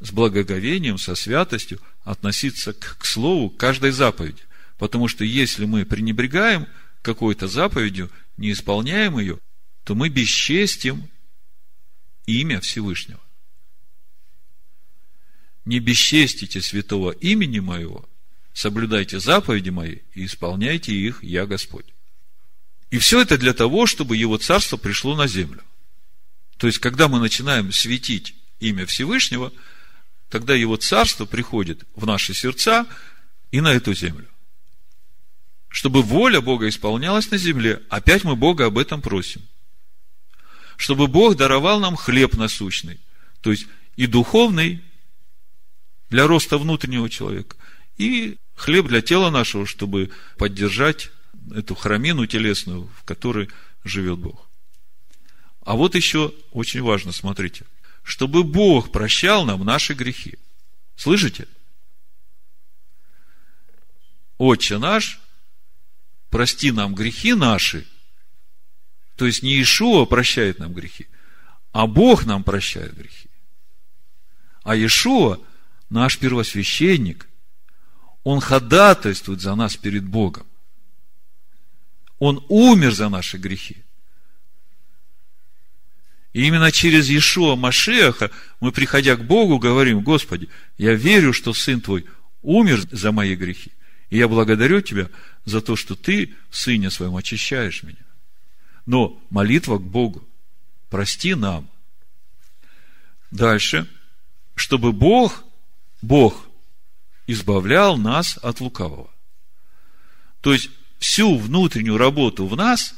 с 0.00 0.10
благоговением, 0.10 0.98
со 0.98 1.14
святостью 1.14 1.80
относиться 2.04 2.72
к, 2.72 2.98
к 2.98 3.04
слову 3.04 3.50
каждой 3.50 3.90
заповеди. 3.90 4.42
Потому 4.78 5.08
что 5.08 5.24
если 5.24 5.64
мы 5.64 5.84
пренебрегаем 5.84 6.66
какой-то 7.02 7.48
заповедью, 7.48 8.10
не 8.36 8.52
исполняем 8.52 9.18
ее, 9.18 9.38
то 9.84 9.94
мы 9.94 10.08
бесчестим 10.08 11.08
имя 12.26 12.60
Всевышнего. 12.60 13.20
Не 15.64 15.80
бесчестите 15.80 16.60
святого 16.60 17.10
имени 17.12 17.58
моего, 17.58 18.08
соблюдайте 18.52 19.18
заповеди 19.18 19.70
мои 19.70 19.98
и 20.14 20.26
исполняйте 20.26 20.92
их, 20.94 21.22
я 21.22 21.46
Господь. 21.46 21.86
И 22.90 22.98
все 22.98 23.20
это 23.20 23.36
для 23.36 23.52
того, 23.52 23.86
чтобы 23.86 24.16
его 24.16 24.36
царство 24.38 24.76
пришло 24.76 25.16
на 25.16 25.26
землю. 25.26 25.62
То 26.56 26.66
есть, 26.66 26.78
когда 26.78 27.08
мы 27.08 27.18
начинаем 27.18 27.72
светить 27.72 28.34
имя 28.60 28.86
Всевышнего, 28.86 29.52
тогда 30.28 30.54
его 30.54 30.76
царство 30.76 31.24
приходит 31.24 31.84
в 31.94 32.06
наши 32.06 32.34
сердца 32.34 32.86
и 33.50 33.60
на 33.60 33.72
эту 33.72 33.94
землю. 33.94 34.28
Чтобы 35.68 36.02
воля 36.02 36.40
Бога 36.40 36.68
исполнялась 36.68 37.30
на 37.30 37.38
земле. 37.38 37.82
Опять 37.90 38.24
мы 38.24 38.34
Бога 38.34 38.66
об 38.66 38.78
этом 38.78 39.02
просим. 39.02 39.42
Чтобы 40.76 41.06
Бог 41.06 41.36
даровал 41.36 41.80
нам 41.80 41.96
хлеб 41.96 42.34
насущный. 42.34 42.98
То 43.40 43.50
есть 43.50 43.66
и 43.96 44.06
духовный 44.06 44.82
для 46.10 46.26
роста 46.26 46.58
внутреннего 46.58 47.10
человека, 47.10 47.56
и 47.96 48.38
хлеб 48.54 48.86
для 48.86 49.02
тела 49.02 49.30
нашего, 49.30 49.66
чтобы 49.66 50.10
поддержать 50.38 51.10
эту 51.54 51.74
храмину 51.74 52.26
телесную, 52.26 52.88
в 52.98 53.04
которой 53.04 53.48
живет 53.84 54.18
Бог. 54.18 54.48
А 55.64 55.74
вот 55.74 55.94
еще 55.94 56.32
очень 56.52 56.82
важно, 56.82 57.12
смотрите, 57.12 57.64
чтобы 58.06 58.44
Бог 58.44 58.92
прощал 58.92 59.44
нам 59.44 59.64
наши 59.64 59.92
грехи. 59.92 60.38
Слышите? 60.94 61.48
Отче 64.38 64.78
наш, 64.78 65.20
прости 66.30 66.70
нам 66.70 66.94
грехи 66.94 67.34
наши. 67.34 67.84
То 69.16 69.26
есть 69.26 69.42
не 69.42 69.60
Ишуа 69.60 70.04
прощает 70.04 70.60
нам 70.60 70.72
грехи, 70.72 71.08
а 71.72 71.88
Бог 71.88 72.26
нам 72.26 72.44
прощает 72.44 72.96
грехи. 72.96 73.28
А 74.62 74.76
Ишуа, 74.76 75.40
наш 75.90 76.16
первосвященник, 76.16 77.26
он 78.22 78.38
ходатайствует 78.38 79.40
за 79.40 79.56
нас 79.56 79.76
перед 79.76 80.04
Богом. 80.04 80.46
Он 82.20 82.44
умер 82.48 82.92
за 82.92 83.08
наши 83.08 83.36
грехи. 83.36 83.82
И 86.36 86.48
именно 86.48 86.70
через 86.70 87.08
Иешуа 87.08 87.56
Машеха 87.56 88.30
мы, 88.60 88.70
приходя 88.70 89.16
к 89.16 89.24
Богу, 89.24 89.58
говорим, 89.58 90.02
Господи, 90.02 90.50
я 90.76 90.92
верю, 90.92 91.32
что 91.32 91.54
Сын 91.54 91.80
Твой 91.80 92.04
умер 92.42 92.82
за 92.92 93.10
мои 93.10 93.34
грехи. 93.34 93.72
И 94.10 94.18
я 94.18 94.28
благодарю 94.28 94.82
Тебя 94.82 95.08
за 95.46 95.62
то, 95.62 95.76
что 95.76 95.94
Ты 95.94 96.34
в 96.50 96.58
Сыне 96.58 96.90
Своем 96.90 97.16
очищаешь 97.16 97.82
меня. 97.84 98.04
Но 98.84 99.18
молитва 99.30 99.78
к 99.78 99.82
Богу. 99.82 100.28
Прости 100.90 101.34
нам. 101.34 101.70
Дальше. 103.30 103.88
Чтобы 104.56 104.92
Бог, 104.92 105.42
Бог 106.02 106.48
избавлял 107.26 107.96
нас 107.96 108.38
от 108.42 108.60
лукавого. 108.60 109.10
То 110.42 110.52
есть, 110.52 110.68
всю 110.98 111.38
внутреннюю 111.38 111.96
работу 111.96 112.46
в 112.46 112.54
нас 112.56 112.94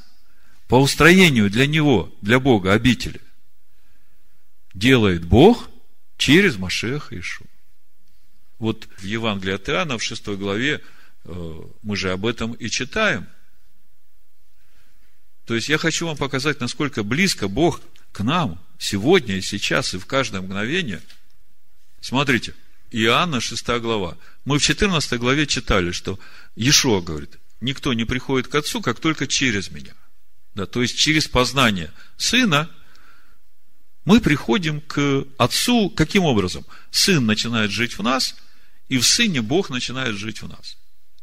по 0.66 0.74
устроению 0.74 1.48
для 1.48 1.68
Него, 1.68 2.12
для 2.20 2.40
Бога 2.40 2.72
обители, 2.72 3.20
делает 4.74 5.24
Бог 5.24 5.70
через 6.16 6.56
Машеха 6.56 7.18
Ишу. 7.18 7.44
Вот 8.58 8.88
в 8.98 9.04
Евангелии 9.04 9.54
от 9.54 9.68
Иоанна 9.68 9.98
в 9.98 10.02
6 10.02 10.28
главе 10.28 10.82
э, 11.24 11.62
мы 11.82 11.96
же 11.96 12.10
об 12.10 12.26
этом 12.26 12.52
и 12.52 12.68
читаем. 12.68 13.26
То 15.46 15.54
есть 15.54 15.68
я 15.68 15.78
хочу 15.78 16.06
вам 16.06 16.16
показать, 16.16 16.60
насколько 16.60 17.02
близко 17.02 17.48
Бог 17.48 17.80
к 18.12 18.20
нам 18.20 18.60
сегодня 18.78 19.36
и 19.36 19.40
сейчас 19.40 19.94
и 19.94 19.98
в 19.98 20.06
каждое 20.06 20.42
мгновение. 20.42 21.00
Смотрите, 22.00 22.54
Иоанна 22.90 23.40
6 23.40 23.66
глава. 23.80 24.16
Мы 24.44 24.58
в 24.58 24.62
14 24.62 25.18
главе 25.18 25.46
читали, 25.46 25.92
что 25.92 26.18
Иешуа 26.56 27.00
говорит, 27.00 27.38
никто 27.60 27.92
не 27.92 28.04
приходит 28.04 28.48
к 28.48 28.54
Отцу, 28.54 28.82
как 28.82 29.00
только 29.00 29.26
через 29.26 29.70
меня. 29.70 29.94
Да, 30.54 30.66
то 30.66 30.82
есть 30.82 30.98
через 30.98 31.28
познание 31.28 31.92
Сына 32.16 32.68
мы 34.08 34.22
приходим 34.22 34.80
к 34.80 35.26
Отцу 35.36 35.90
каким 35.90 36.24
образом? 36.24 36.64
Сын 36.90 37.26
начинает 37.26 37.70
жить 37.70 37.98
в 37.98 38.02
нас, 38.02 38.36
и 38.88 38.96
в 38.96 39.06
Сыне 39.06 39.42
Бог 39.42 39.68
начинает 39.68 40.16
жить 40.16 40.40
в 40.40 40.48
нас. 40.48 40.78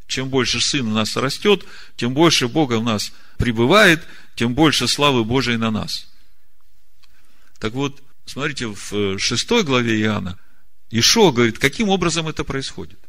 Чем 0.06 0.30
больше 0.30 0.62
Сын 0.62 0.88
в 0.88 0.94
нас 0.94 1.18
растет, 1.18 1.66
тем 1.96 2.14
больше 2.14 2.48
Бога 2.48 2.78
в 2.80 2.84
нас 2.84 3.12
пребывает, 3.40 4.06
тем 4.36 4.54
больше 4.54 4.88
славы 4.88 5.24
Божией 5.24 5.58
на 5.58 5.72
нас. 5.72 6.08
Так 7.58 7.74
вот, 7.74 8.04
смотрите, 8.28 8.68
в 8.68 9.18
шестой 9.18 9.64
главе 9.64 10.00
Иоанна 10.02 10.38
Ишо 10.92 11.32
говорит, 11.32 11.58
каким 11.58 11.90
образом 11.90 12.28
это 12.28 12.44
происходит. 12.44 13.00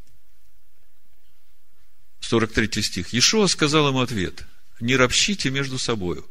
43 2.20 2.82
стих. 2.82 3.12
Ишуа 3.12 3.46
сказал 3.46 3.88
ему 3.88 4.00
ответ, 4.00 4.46
не 4.80 4.96
ропщите 4.96 5.50
между 5.50 5.78
собою. 5.78 6.26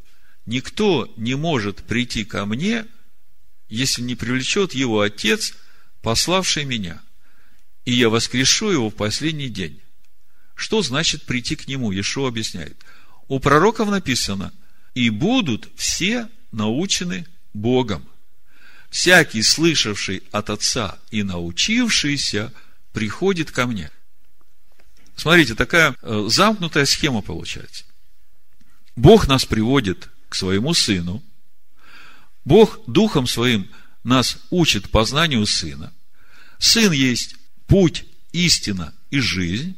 Никто 0.47 1.13
не 1.15 1.35
может 1.35 1.83
прийти 1.83 2.25
ко 2.25 2.47
мне, 2.47 2.87
если 3.69 4.01
не 4.01 4.15
привлечет 4.15 4.73
его 4.73 5.01
Отец, 5.01 5.53
пославший 6.01 6.65
меня, 6.65 7.01
и 7.83 7.93
я 7.93 8.09
воскрешу 8.09 8.69
его 8.69 8.89
в 8.89 8.95
последний 8.95 9.49
день. 9.49 9.79
Что 10.55 10.81
значит 10.81 11.23
прийти 11.23 11.55
к 11.55 11.67
нему? 11.67 11.91
Ешо 11.91 12.25
объясняет. 12.25 12.77
У 13.27 13.39
пророков 13.39 13.89
написано, 13.89 14.53
и 14.93 15.09
будут 15.09 15.69
все 15.75 16.29
научены 16.51 17.25
Богом. 17.53 18.07
Всякий, 18.89 19.43
слышавший 19.43 20.23
от 20.31 20.49
Отца 20.49 20.97
и 21.11 21.23
научившийся, 21.23 22.53
приходит 22.93 23.51
ко 23.51 23.65
мне. 23.65 23.91
Смотрите, 25.17 25.55
такая 25.55 25.95
э, 26.01 26.25
замкнутая 26.29 26.85
схема 26.85 27.21
получается. 27.21 27.83
Бог 28.95 29.27
нас 29.27 29.43
приводит 29.45 30.09
к 30.29 30.35
своему 30.35 30.73
Сыну– 30.73 31.23
Бог 32.45 32.79
Духом 32.85 33.25
Своим 33.27 33.69
нас 34.03 34.37
учит 34.51 34.91
познанию 34.91 35.45
Сына. 35.47 35.91
Сын 36.59 36.91
есть 36.91 37.35
путь, 37.67 38.05
истина 38.31 38.93
и 39.09 39.19
жизнь. 39.19 39.77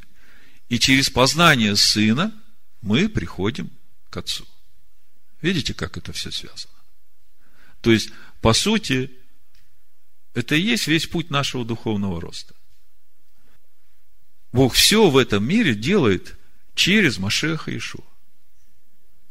И 0.68 0.78
через 0.78 1.08
познание 1.08 1.74
Сына 1.76 2.32
мы 2.82 3.08
приходим 3.08 3.70
к 4.10 4.18
Отцу. 4.18 4.46
Видите, 5.40 5.72
как 5.72 5.96
это 5.96 6.12
все 6.12 6.30
связано? 6.30 6.74
То 7.80 7.90
есть, 7.90 8.10
по 8.42 8.52
сути, 8.52 9.10
это 10.34 10.54
и 10.54 10.60
есть 10.60 10.86
весь 10.88 11.06
путь 11.06 11.30
нашего 11.30 11.64
духовного 11.64 12.20
роста. 12.20 12.54
Бог 14.52 14.74
все 14.74 15.08
в 15.08 15.16
этом 15.16 15.46
мире 15.46 15.74
делает 15.74 16.36
через 16.74 17.18
Машеха 17.18 17.70
Иешуа. 17.70 18.04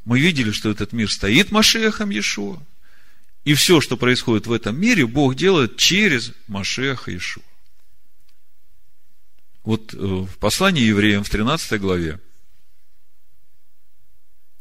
Мы 0.05 0.19
видели, 0.19 0.51
что 0.51 0.69
этот 0.69 0.93
мир 0.93 1.11
стоит 1.11 1.51
Машехом 1.51 2.09
Иешуа. 2.09 2.63
И 3.47 3.53
все, 3.53 3.79
что 3.79 3.95
происходит 3.95 4.45
в 4.45 4.51
этом 4.51 4.77
мире, 4.77 5.07
Бог 5.07 5.33
делает 5.33 5.77
через 5.77 6.33
Машеха 6.49 7.15
Ишу. 7.15 7.41
Вот 9.63 9.93
э, 9.93 9.97
в 9.97 10.37
послании 10.37 10.83
евреям 10.83 11.23
в 11.23 11.29
13 11.29 11.79
главе, 11.79 12.19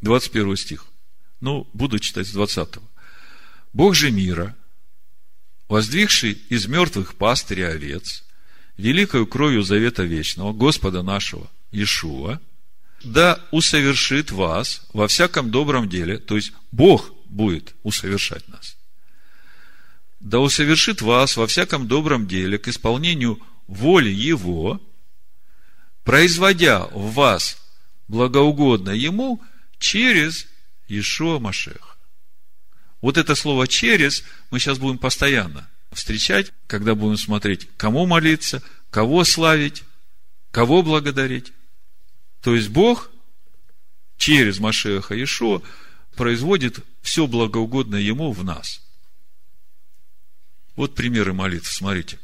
21 0.03 0.57
стих. 0.57 0.87
Ну, 1.41 1.67
буду 1.73 1.99
читать 1.99 2.29
с 2.29 2.31
20. 2.31 2.77
Бог 3.73 3.97
же 3.97 4.13
мира, 4.13 4.55
воздвигший 5.67 6.41
из 6.49 6.69
мертвых 6.69 7.17
пастыря 7.17 7.71
овец, 7.71 8.23
великою 8.77 9.27
кровью 9.27 9.65
завета 9.65 10.05
вечного, 10.05 10.53
Господа 10.53 11.03
нашего, 11.03 11.51
Иешуа, 11.73 12.41
да 13.03 13.45
усовершит 13.51 14.31
вас 14.31 14.87
во 14.93 15.09
всяком 15.09 15.51
добром 15.51 15.89
деле, 15.89 16.19
то 16.19 16.37
есть 16.37 16.53
Бог 16.71 17.11
будет 17.29 17.75
усовершать 17.83 18.47
нас 18.47 18.76
да 20.27 20.41
усовершит 20.41 21.03
вас 21.03 21.37
во 21.37 21.47
всяком 21.47 21.87
добром 21.87 22.27
деле 22.27 22.59
к 22.59 22.67
исполнению 22.67 23.41
воли 23.69 24.11
Его, 24.11 24.83
производя 26.03 26.87
в 26.87 27.13
вас 27.13 27.57
благоугодно 28.09 28.91
Ему 28.91 29.41
через 29.79 30.49
Ишуа 30.89 31.39
Машеха. 31.39 31.95
Вот 33.01 33.19
это 33.19 33.37
слово 33.37 33.69
«через» 33.69 34.25
мы 34.51 34.59
сейчас 34.59 34.79
будем 34.79 34.99
постоянно 34.99 35.69
встречать, 35.93 36.53
когда 36.67 36.97
будем 36.97 37.19
смотреть, 37.19 37.69
кому 37.77 38.05
молиться, 38.05 38.65
кого 38.91 39.23
славить, 39.23 39.85
кого 40.51 40.83
благодарить. 40.83 41.53
То 42.43 42.57
есть 42.57 42.71
Бог 42.71 43.13
через 44.17 44.59
Машеха 44.59 45.15
Ишуа 45.23 45.63
производит 46.17 46.81
все 47.01 47.29
благоугодное 47.29 48.01
Ему 48.01 48.33
в 48.33 48.43
нас– 48.43 48.83
вот 50.77 50.95
примеры 50.95 51.33
молитв, 51.33 51.73
смотрите. 51.73 52.19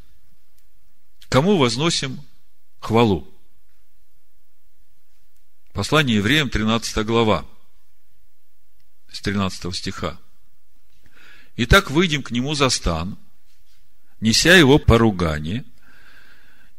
Кому 1.29 1.57
возносим 1.57 2.21
хвалу? 2.79 3.29
Послание 5.73 6.19
евреям, 6.19 6.51
13 6.51 7.05
глава, 7.07 7.47
с 9.11 9.23
13 9.23 9.75
стиха. 9.75 10.21
Итак, 11.57 11.91
выйдем 11.91 12.23
к 12.23 12.31
нему 12.31 12.55
за 12.55 12.69
стан, 12.69 13.19
неся 14.21 14.55
его 14.55 14.79
поругание, 14.79 15.65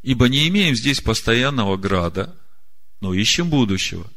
ибо 0.04 0.30
не 0.30 0.48
имеем 0.48 0.76
здесь 0.76 1.02
постоянного 1.02 1.76
града, 1.76 2.36
но 3.02 3.16
ищем 3.16 3.50
будущего. 3.50 4.10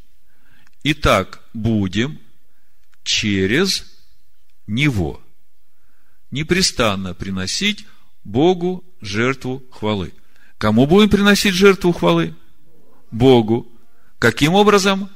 Итак, 0.83 1.43
будем 1.55 2.21
через 3.03 3.87
него– 4.67 5.23
непрестанно 6.31 7.15
приносить 7.15 7.87
Богу 8.25 8.85
жертву 9.01 9.65
хвалы. 9.71 10.13
Кому 10.59 10.87
будем 10.87 11.11
приносить 11.11 11.55
жертву 11.55 11.93
хвалы? 11.93 12.35
Богу. 13.11 13.71
Каким 14.19 14.55
образом? 14.55 15.11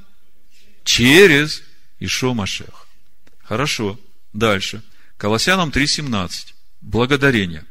Через 0.84 1.62
Ишо 1.98 2.34
Машех. 2.34 2.88
Хорошо. 3.42 3.98
Дальше. 4.32 4.82
Колоссянам 5.16 5.70
3.17. 5.70 6.54
Благодарение. 6.80 7.64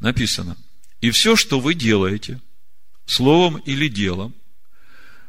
Написано. 0.00 0.56
И 1.00 1.10
все, 1.10 1.36
что 1.36 1.60
вы 1.60 1.74
делаете, 1.74 2.40
словом 3.06 3.58
или 3.58 3.88
делом, 3.88 4.34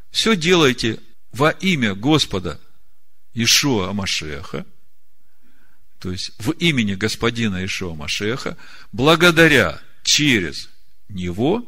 все 0.09 0.35
делайте 0.35 0.99
во 1.31 1.49
имя 1.49 1.95
Господа 1.95 2.59
Ишуа 3.33 3.91
Машеха, 3.91 4.65
то 6.05 6.11
есть 6.11 6.33
в 6.37 6.51
имени 6.51 6.93
Господина 6.93 7.65
Ишуа 7.65 7.95
Машеха, 7.95 8.57
благодаря 8.91 9.81
через 10.03 10.69
Него 11.09 11.67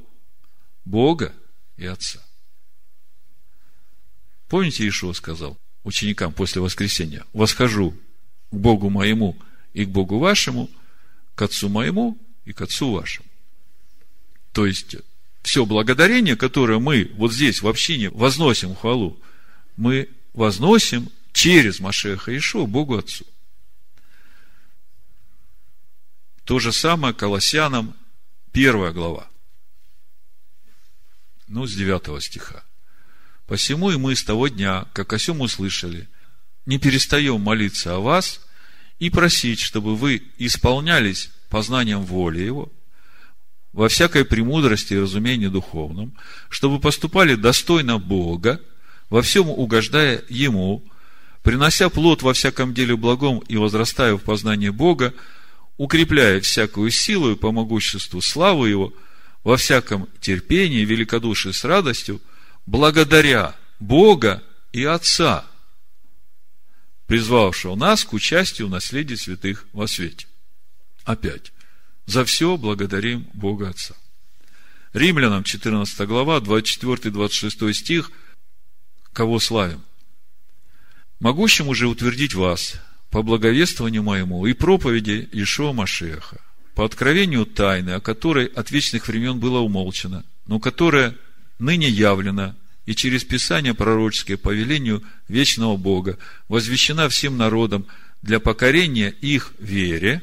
Бога 0.86 1.34
и 1.76 1.88
Отца. 1.88 2.20
Помните, 4.48 4.88
Ишуа 4.88 5.14
сказал 5.14 5.58
ученикам 5.84 6.34
после 6.34 6.62
воскресения, 6.62 7.26
восхожу 7.34 7.96
к 8.52 8.56
Богу 8.56 8.92
моему 8.92 9.36
и 9.74 9.86
к 9.86 9.90
Богу 9.90 10.20
вашему, 10.20 10.70
к 11.34 11.42
Отцу 11.42 11.68
моему 11.68 12.16
и 12.46 12.54
к 12.54 12.62
Отцу 12.62 12.92
вашему. 12.92 13.28
То 14.52 14.68
есть, 14.68 14.98
все 15.42 15.66
благодарение, 15.66 16.36
которое 16.36 16.78
мы 16.78 17.10
вот 17.16 17.34
здесь 17.34 17.64
в 17.64 17.68
общине 17.68 18.12
возносим 18.12 18.76
хвалу, 18.76 19.20
мы 19.78 20.10
возносим 20.36 21.10
через 21.34 21.80
Машеха 21.80 22.38
Ишуа 22.38 22.68
Богу 22.68 23.00
Отцу. 23.00 23.26
То 26.48 26.60
же 26.60 26.72
самое 26.72 27.14
Колоссянам, 27.14 27.94
первая 28.54 28.94
глава. 28.94 29.28
Ну, 31.50 31.68
с 31.68 31.76
9 31.76 32.24
стиха. 32.24 32.64
Посему 33.48 33.92
и 33.92 33.98
мы 33.98 34.16
с 34.16 34.24
того 34.24 34.48
дня, 34.48 34.86
как 34.94 35.12
о 35.12 35.20
сем 35.20 35.42
услышали, 35.42 36.08
не 36.66 36.80
перестаем 36.80 37.42
молиться 37.42 37.96
о 37.96 38.00
вас 38.00 38.40
и 38.98 39.10
просить, 39.10 39.60
чтобы 39.60 39.98
вы 39.98 40.24
исполнялись 40.38 41.32
познанием 41.50 42.04
воли 42.04 42.40
Его, 42.40 42.72
во 43.74 43.90
всякой 43.90 44.24
премудрости 44.24 44.94
и 44.94 45.00
разумении 45.00 45.48
духовном, 45.48 46.16
чтобы 46.48 46.80
поступали 46.80 47.36
достойно 47.36 48.00
Бога, 48.00 48.62
во 49.10 49.22
всем 49.22 49.50
угождая 49.50 50.24
Ему, 50.30 50.82
принося 51.44 51.90
плод 51.90 52.22
во 52.22 52.32
всяком 52.32 52.74
деле 52.74 52.96
благом 52.96 53.40
и 53.40 53.58
возрастая 53.58 54.16
в 54.16 54.22
познании 54.22 54.70
Бога, 54.70 55.14
укрепляя 55.78 56.42
всякую 56.42 56.92
силу 56.92 57.32
и 57.32 57.36
по 57.36 57.52
могуществу 57.52 58.22
славу 58.22 58.66
Его, 58.66 58.94
во 59.44 59.58
всяком 59.58 60.10
терпении, 60.20 60.86
великодушии 60.86 61.52
с 61.52 61.64
радостью– 61.64 62.22
благодаря 62.68 63.56
Бога 63.80 64.44
и 64.72 64.84
Отца, 64.84 65.46
призвавшего 67.08 67.76
нас 67.76 68.04
к 68.06 68.14
участию 68.14 68.68
в 68.68 68.72
наследии 68.72 69.16
святых 69.16 69.66
во 69.74 69.88
свете. 69.88 70.28
Опять. 71.04 71.54
За 72.06 72.24
все 72.26 72.58
благодарим 72.58 73.28
Бога 73.34 73.70
Отца. 73.70 73.96
Римлянам 74.94 75.44
14 75.44 76.08
глава, 76.08 76.40
24-26 76.40 77.74
стих. 77.74 78.12
Кого 79.14 79.40
славим? 79.40 79.84
Могущим 81.20 81.70
уже 81.70 81.88
утвердить 81.88 82.36
вас 82.36 82.76
по 83.18 83.24
благовествованию 83.24 84.04
моему 84.04 84.46
и 84.46 84.54
проповеди 84.54 85.28
Ишуа 85.32 85.74
Машеха, 85.74 86.40
по 86.76 86.86
откровению 86.86 87.48
тайны, 87.48 87.90
о 87.90 88.00
которой 88.00 88.46
от 88.46 88.70
вечных 88.70 89.08
времен 89.08 89.40
было 89.40 89.58
умолчено, 89.58 90.24
но 90.46 90.60
которая 90.60 91.16
ныне 91.58 91.90
явлена 91.90 92.56
и 92.86 92.94
через 92.94 93.24
Писание 93.24 93.74
пророческое 93.74 94.38
по 94.38 94.52
велению 94.54 95.02
вечного 95.28 95.78
Бога 95.78 96.20
возвещена 96.48 97.10
всем 97.10 97.38
народам 97.38 97.88
для 98.22 98.40
покорения 98.40 99.10
их 99.10 99.52
вере, 99.58 100.22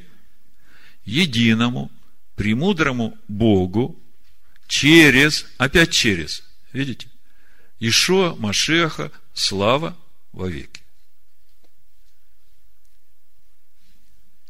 единому, 1.04 1.90
премудрому 2.36 3.18
Богу, 3.26 4.00
через, 4.68 5.46
опять 5.58 5.90
через, 5.90 6.44
видите, 6.72 7.08
Ишуа, 7.80 8.36
Машеха, 8.36 9.10
слава 9.32 9.96
во 10.30 10.48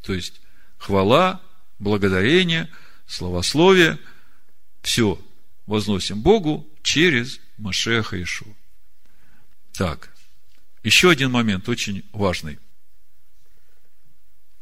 То 0.05 0.13
есть, 0.13 0.41
хвала, 0.77 1.41
благодарение, 1.79 2.71
славословие, 3.07 3.99
все 4.83 5.19
возносим 5.67 6.21
Богу 6.21 6.69
через 6.83 7.41
Машеха 7.57 8.23
Ишу. 8.23 8.47
Так, 9.73 10.11
еще 10.83 11.11
один 11.11 11.31
момент 11.31 11.69
очень 11.69 12.05
важный. 12.13 12.59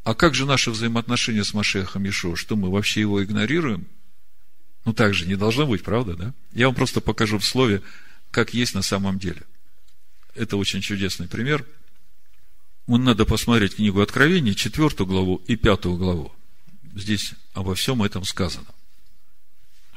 А 0.05 0.14
как 0.14 0.34
же 0.34 0.47
наши 0.47 0.70
взаимоотношения 0.70 1.45
с 1.45 1.55
Машехом 1.55 2.09
Ишу? 2.09 2.36
Что 2.36 2.55
мы 2.55 2.70
вообще 2.70 3.01
его 3.01 3.22
игнорируем? 3.22 3.86
Ну, 4.84 4.93
так 4.93 5.14
же 5.14 5.26
не 5.26 5.36
должно 5.36 5.66
быть, 5.66 5.82
правда, 5.82 6.14
да? 6.14 6.34
Я 6.53 6.66
вам 6.66 6.74
просто 6.74 7.01
покажу 7.01 7.38
в 7.38 7.45
слове, 7.45 7.82
как 8.30 8.55
есть 8.55 8.74
на 8.74 8.82
самом 8.82 9.18
деле. 9.18 9.43
Это 10.34 10.57
очень 10.57 10.80
чудесный 10.80 11.28
пример. 11.28 11.66
Надо 12.87 13.24
посмотреть 13.24 13.76
книгу 13.76 14.01
Откровений, 14.01 14.55
четвертую 14.55 15.07
главу 15.07 15.43
и 15.47 15.57
пятую 15.57 15.97
главу. 15.97 16.33
Здесь 16.95 17.33
обо 17.55 17.74
всем 17.74 18.03
этом 18.03 18.24
сказано 18.24 18.66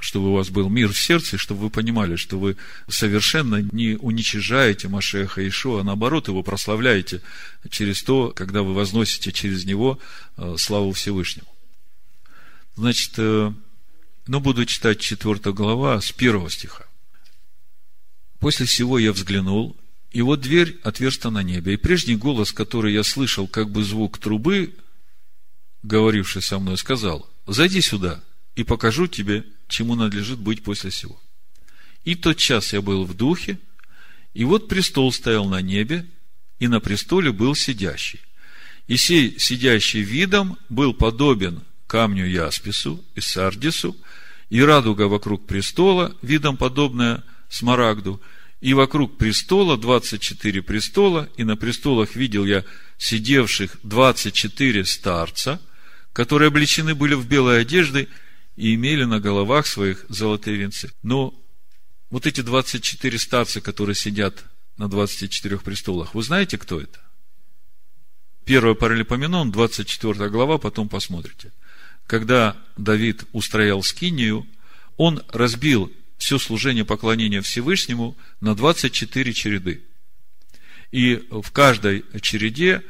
чтобы 0.05 0.29
у 0.29 0.33
вас 0.33 0.49
был 0.49 0.69
мир 0.69 0.93
в 0.93 0.99
сердце, 0.99 1.38
чтобы 1.38 1.61
вы 1.61 1.69
понимали, 1.71 2.15
что 2.15 2.38
вы 2.38 2.57
совершенно 2.88 3.61
не 3.71 3.95
уничижаете 3.95 4.88
Машеха 4.88 5.45
Ишуа, 5.47 5.81
а 5.81 5.83
наоборот 5.83 6.27
его 6.27 6.43
прославляете 6.43 7.21
через 7.69 8.03
то, 8.03 8.31
когда 8.36 8.61
вы 8.61 8.75
возносите 8.75 9.31
через 9.31 9.65
него 9.65 9.99
э, 10.38 10.55
славу 10.59 10.91
Всевышнему. 10.91 11.47
Значит, 12.75 13.13
э, 13.17 13.51
ну, 14.27 14.39
буду 14.39 14.65
читать 14.65 14.99
4 14.99 15.51
глава 15.53 15.99
с 15.99 16.13
1 16.15 16.49
стиха. 16.49 16.86
После 18.39 18.67
всего 18.67 18.99
я 18.99 19.11
взглянул, 19.11 19.75
и 20.16 20.22
вот 20.22 20.39
дверь 20.39 20.80
отверста 20.82 21.30
на 21.30 21.43
небе, 21.43 21.74
и 21.74 21.76
прежний 21.76 22.16
голос, 22.16 22.53
который 22.53 22.93
я 22.93 23.03
слышал, 23.03 23.49
как 23.49 23.70
бы 23.70 23.84
звук 23.84 24.18
трубы, 24.18 24.74
говоривший 25.84 26.41
со 26.41 26.57
мной, 26.57 26.78
сказал, 26.78 27.30
зайди 27.47 27.82
сюда, 27.82 28.24
и 28.55 28.63
покажу 28.63 29.07
тебе 29.07 29.43
чему 29.68 29.95
надлежит 29.95 30.39
быть 30.39 30.63
после 30.63 30.89
сего. 30.89 31.22
И 32.05 32.16
тот 32.16 32.38
час 32.38 32.72
я 32.72 32.82
был 32.82 33.03
в 33.03 33.13
духе, 33.13 33.59
и 34.34 34.45
вот 34.45 34.70
престол 34.70 35.11
стоял 35.11 35.49
на 35.49 35.61
небе, 35.61 36.05
и 36.59 36.70
на 36.70 36.80
престоле 36.80 37.34
был 37.34 37.53
сидящий. 37.53 38.22
И 38.88 38.95
сей 38.95 39.38
сидящий 39.38 39.99
видом 39.99 40.57
был 40.70 40.93
подобен 40.93 41.61
камню 41.88 42.26
Яспису 42.26 43.03
и 43.16 43.20
Сардису, 43.20 43.97
и 44.49 44.61
радуга 44.61 45.09
вокруг 45.09 45.45
престола, 45.45 46.16
видом 46.22 46.55
подобная 46.55 47.22
Смарагду, 47.49 48.22
и 48.62 48.74
вокруг 48.74 49.18
престола 49.18 49.78
24 49.78 50.62
престола, 50.62 51.30
и 51.38 51.43
на 51.43 51.56
престолах 51.56 52.16
видел 52.16 52.45
я 52.45 52.64
сидевших 52.97 53.78
24 53.84 54.86
старца, 54.86 55.62
которые 56.14 56.47
облечены 56.47 56.95
были 56.95 57.14
в 57.14 57.28
белые 57.28 57.62
одежды, 57.62 58.08
и 58.56 58.74
имели 58.74 59.03
на 59.03 59.20
головах 59.20 59.68
своих 59.68 60.06
золотые 60.08 60.58
венцы. 60.58 60.91
Но 61.03 61.34
вот 62.10 62.26
эти 62.26 62.41
24 62.41 63.20
старца, 63.20 63.60
которые 63.60 63.95
сидят 63.95 64.45
на 64.78 64.88
24 64.88 65.58
престолах, 65.58 66.16
вы 66.16 66.24
знаете, 66.24 66.58
кто 66.58 66.80
это? 66.80 66.99
Первое 68.45 68.76
Паралипоменон, 68.76 69.51
24 69.51 70.30
глава, 70.30 70.58
потом 70.58 70.88
посмотрите. 70.88 71.51
Когда 72.08 72.56
Давид 72.78 73.26
устроял 73.34 73.84
скинию, 73.84 74.47
он 74.97 75.24
разбил 75.30 75.91
все 76.18 76.38
служение 76.38 76.86
поклонения 76.86 77.41
Всевышнему 77.41 78.18
на 78.39 78.55
24 78.55 79.34
череды. 79.34 79.84
И 80.91 81.28
в 81.30 81.51
каждой 81.51 82.05
череде 82.22 82.84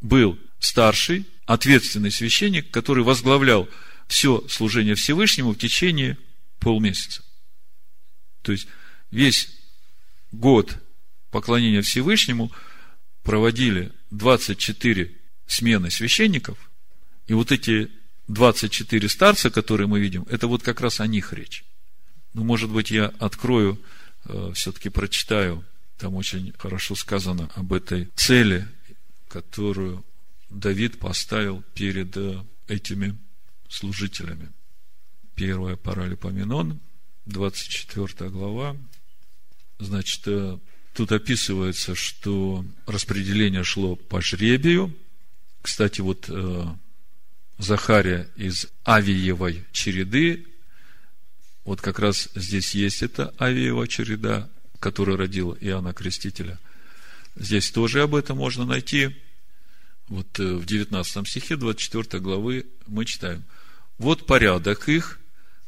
был 0.00 0.38
старший, 0.58 1.26
ответственный 1.46 2.10
священник, 2.10 2.70
который 2.70 3.04
возглавлял 3.04 3.68
все 4.06 4.46
служение 4.48 4.94
Всевышнему 4.94 5.52
в 5.52 5.58
течение 5.58 6.18
полмесяца. 6.58 7.22
То 8.42 8.52
есть, 8.52 8.68
весь 9.10 9.50
год 10.30 10.76
поклонения 11.30 11.82
Всевышнему 11.82 12.52
проводили 13.22 13.92
24 14.10 15.10
смены 15.46 15.90
священников, 15.90 16.58
и 17.26 17.32
вот 17.32 17.52
эти 17.52 17.90
24 18.28 19.08
старца, 19.08 19.50
которые 19.50 19.86
мы 19.86 20.00
видим, 20.00 20.26
это 20.30 20.46
вот 20.46 20.62
как 20.62 20.80
раз 20.80 21.00
о 21.00 21.06
них 21.06 21.32
речь. 21.32 21.64
Ну, 22.34 22.42
может 22.42 22.68
быть, 22.68 22.90
я 22.90 23.06
открою, 23.20 23.80
э, 24.24 24.50
все-таки 24.54 24.88
прочитаю, 24.88 25.64
там 25.98 26.16
очень 26.16 26.52
хорошо 26.58 26.96
сказано 26.96 27.48
об 27.54 27.72
этой 27.72 28.08
цели, 28.16 28.66
которую 29.28 30.04
Давид 30.50 30.98
поставил 30.98 31.62
перед 31.74 32.16
э, 32.16 32.44
этими 32.66 33.16
служителями. 33.68 34.50
Первая 35.36 35.76
Паралипоменон, 35.76 36.80
24 37.26 38.30
глава. 38.30 38.76
Значит, 39.78 40.22
э, 40.26 40.58
тут 40.92 41.12
описывается, 41.12 41.94
что 41.94 42.64
распределение 42.86 43.62
шло 43.62 43.94
по 43.94 44.20
жребию. 44.20 44.92
Кстати, 45.62 46.02
вот 46.02 46.28
Захария 47.56 48.28
из 48.36 48.66
Авиевой 48.84 49.64
череды, 49.72 50.44
вот 51.64 51.80
как 51.80 51.98
раз 51.98 52.28
здесь 52.34 52.74
есть 52.74 53.02
эта 53.02 53.34
Авиева 53.40 53.88
череда, 53.88 54.48
которая 54.80 55.16
родила 55.16 55.56
Иоанна 55.60 55.94
Крестителя. 55.94 56.58
Здесь 57.36 57.70
тоже 57.70 58.02
об 58.02 58.14
этом 58.14 58.36
можно 58.38 58.64
найти. 58.64 59.16
Вот 60.08 60.38
э, 60.38 60.54
в 60.54 60.66
19 60.66 61.26
стихе 61.26 61.56
24 61.56 62.22
главы 62.22 62.66
мы 62.86 63.06
читаем. 63.06 63.44
Вот 63.96 64.26
порядок 64.26 64.88
их, 64.88 65.18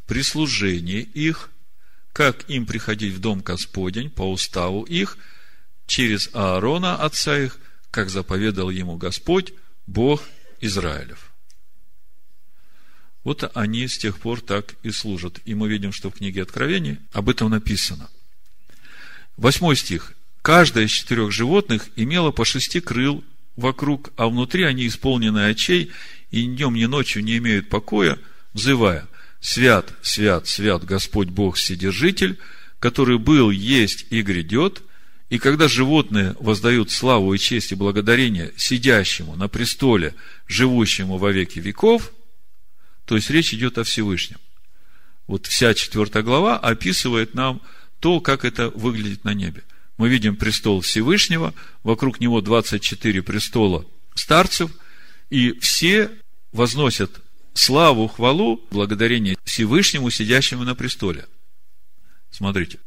прислужение 0.06 1.00
их, 1.00 1.50
как 2.12 2.48
им 2.50 2.66
приходить 2.66 3.14
в 3.14 3.20
дом 3.20 3.40
Господень 3.40 4.10
по 4.10 4.30
уставу 4.30 4.82
их, 4.82 5.16
через 5.86 6.28
Аарона, 6.34 6.96
отца 6.96 7.38
их, 7.38 7.58
как 7.90 8.10
заповедал 8.10 8.68
ему 8.68 8.96
Господь, 8.96 9.54
Бог 9.86 10.22
Израилев. 10.60 11.25
Вот 13.26 13.50
они 13.54 13.88
с 13.88 13.98
тех 13.98 14.20
пор 14.20 14.40
так 14.40 14.76
и 14.84 14.92
служат. 14.92 15.40
И 15.44 15.54
мы 15.56 15.68
видим, 15.68 15.90
что 15.90 16.10
в 16.10 16.14
книге 16.14 16.42
Откровений 16.42 16.98
об 17.12 17.28
этом 17.28 17.50
написано. 17.50 18.08
Восьмой 19.36 19.74
стих. 19.74 20.12
Каждое 20.42 20.84
из 20.84 20.92
четырех 20.92 21.32
животных 21.32 21.88
имело 21.96 22.30
по 22.30 22.44
шести 22.44 22.78
крыл 22.78 23.24
вокруг, 23.56 24.12
а 24.16 24.28
внутри 24.28 24.62
они 24.62 24.86
исполнены 24.86 25.46
очей, 25.46 25.90
и 26.30 26.46
ни 26.46 26.54
днем, 26.54 26.74
ни 26.74 26.84
ночью 26.84 27.24
не 27.24 27.38
имеют 27.38 27.68
покоя, 27.68 28.16
взывая, 28.52 29.08
«Свят, 29.40 29.92
свят, 30.02 30.46
свят 30.46 30.84
Господь 30.84 31.30
Бог 31.30 31.56
Вседержитель, 31.56 32.38
который 32.78 33.18
был, 33.18 33.50
есть 33.50 34.06
и 34.10 34.22
грядет». 34.22 34.82
И 35.30 35.40
когда 35.40 35.66
животные 35.66 36.36
воздают 36.38 36.92
славу 36.92 37.34
и 37.34 37.38
честь 37.38 37.72
и 37.72 37.74
благодарение 37.74 38.52
сидящему 38.56 39.34
на 39.34 39.48
престоле, 39.48 40.14
живущему 40.46 41.18
во 41.18 41.32
веки 41.32 41.58
веков, 41.58 42.12
то 43.06 43.14
есть 43.16 43.30
речь 43.30 43.54
идет 43.54 43.78
о 43.78 43.84
Всевышнем. 43.84 44.38
Вот 45.26 45.46
вся 45.46 45.74
четвертая 45.74 46.22
глава 46.22 46.58
описывает 46.58 47.34
нам 47.34 47.62
то, 48.00 48.20
как 48.20 48.44
это 48.44 48.68
выглядит 48.70 49.24
на 49.24 49.32
небе. 49.32 49.62
Мы 49.96 50.08
видим 50.08 50.36
престол 50.36 50.82
Всевышнего, 50.82 51.54
вокруг 51.82 52.20
него 52.20 52.40
24 52.40 53.22
престола 53.22 53.86
старцев, 54.14 54.70
и 55.30 55.58
все 55.60 56.10
возносят 56.52 57.22
славу, 57.54 58.08
хвалу, 58.08 58.60
благодарение 58.70 59.36
Всевышнему, 59.44 60.10
сидящему 60.10 60.64
на 60.64 60.74
престоле. 60.74 61.26
Смотрите. 62.30 62.78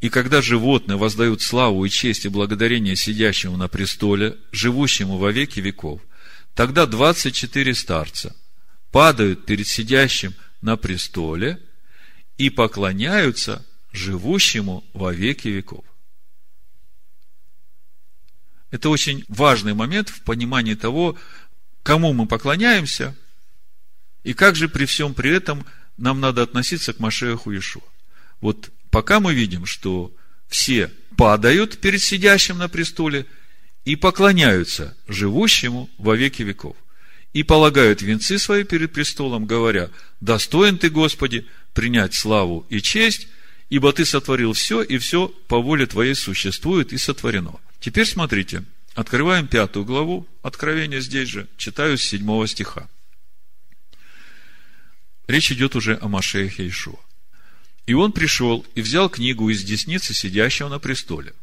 И 0.00 0.08
когда 0.08 0.40
животные 0.40 0.96
воздают 0.96 1.42
славу 1.42 1.84
и 1.84 1.90
честь 1.90 2.24
и 2.24 2.28
благодарение 2.28 2.94
сидящему 2.94 3.56
на 3.56 3.68
престоле, 3.68 4.36
живущему 4.52 5.18
во 5.18 5.32
веки 5.32 5.58
веков, 5.58 6.00
тогда 6.54 6.86
24 6.86 7.74
старца 7.74 8.34
падают 8.90 9.46
перед 9.46 9.66
сидящим 9.66 10.34
на 10.60 10.76
престоле 10.76 11.60
и 12.36 12.50
поклоняются 12.50 13.64
живущему 13.92 14.84
во 14.92 15.12
веки 15.12 15.48
веков. 15.48 15.84
Это 18.70 18.90
очень 18.90 19.24
важный 19.28 19.74
момент 19.74 20.08
в 20.08 20.22
понимании 20.22 20.74
того, 20.74 21.16
кому 21.82 22.12
мы 22.12 22.26
поклоняемся, 22.26 23.16
и 24.24 24.34
как 24.34 24.56
же 24.56 24.68
при 24.68 24.84
всем 24.84 25.14
при 25.14 25.30
этом 25.30 25.64
нам 25.96 26.20
надо 26.20 26.42
относиться 26.42 26.92
к 26.92 26.98
Машеху 26.98 27.50
Иешуа. 27.50 27.82
Вот 28.40 28.70
пока 28.90 29.20
мы 29.20 29.34
видим, 29.34 29.64
что 29.64 30.14
все 30.48 30.92
падают 31.16 31.80
перед 31.80 32.02
сидящим 32.02 32.58
на 32.58 32.68
престоле 32.68 33.26
и 33.84 33.96
поклоняются 33.96 34.96
живущему 35.06 35.88
во 35.98 36.14
веки 36.14 36.42
веков. 36.42 36.76
И 37.32 37.42
полагают 37.42 38.02
венцы 38.02 38.38
свои 38.38 38.64
перед 38.64 38.92
престолом, 38.92 39.46
говоря, 39.46 39.90
достоин 40.20 40.78
ты, 40.78 40.90
Господи, 40.90 41.46
принять 41.74 42.14
славу 42.14 42.66
и 42.70 42.80
честь, 42.80 43.28
ибо 43.68 43.92
ты 43.92 44.04
сотворил 44.04 44.54
все, 44.54 44.82
и 44.82 44.98
все 44.98 45.28
по 45.46 45.60
воле 45.60 45.86
твоей 45.86 46.14
существует 46.14 46.92
и 46.92 46.98
сотворено. 46.98 47.60
Теперь 47.80 48.06
смотрите, 48.06 48.64
открываем 48.94 49.46
пятую 49.46 49.84
главу 49.84 50.26
Откровения 50.42 51.00
здесь 51.00 51.28
же, 51.28 51.48
читаю 51.58 51.98
с 51.98 52.02
седьмого 52.02 52.48
стиха. 52.48 52.88
Речь 55.26 55.52
идет 55.52 55.76
уже 55.76 55.98
о 56.00 56.08
Машеях 56.08 56.58
Ишуа. 56.58 56.98
И 57.86 57.92
он 57.92 58.12
пришел 58.12 58.64
и 58.74 58.80
взял 58.80 59.10
книгу 59.10 59.50
из 59.50 59.62
десницы 59.62 60.14
сидящего 60.14 60.68
на 60.68 60.78
престоле. 60.78 61.34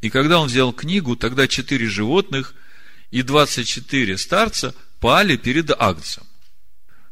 И 0.00 0.10
когда 0.10 0.40
он 0.40 0.48
взял 0.48 0.72
книгу, 0.72 1.16
тогда 1.16 1.46
четыре 1.46 1.86
животных 1.86 2.54
и 3.12 3.22
двадцать 3.22 3.68
четыре 3.68 4.18
старца 4.18 4.74
пали 5.00 5.36
перед 5.36 5.70
Агнцем. 5.70 6.24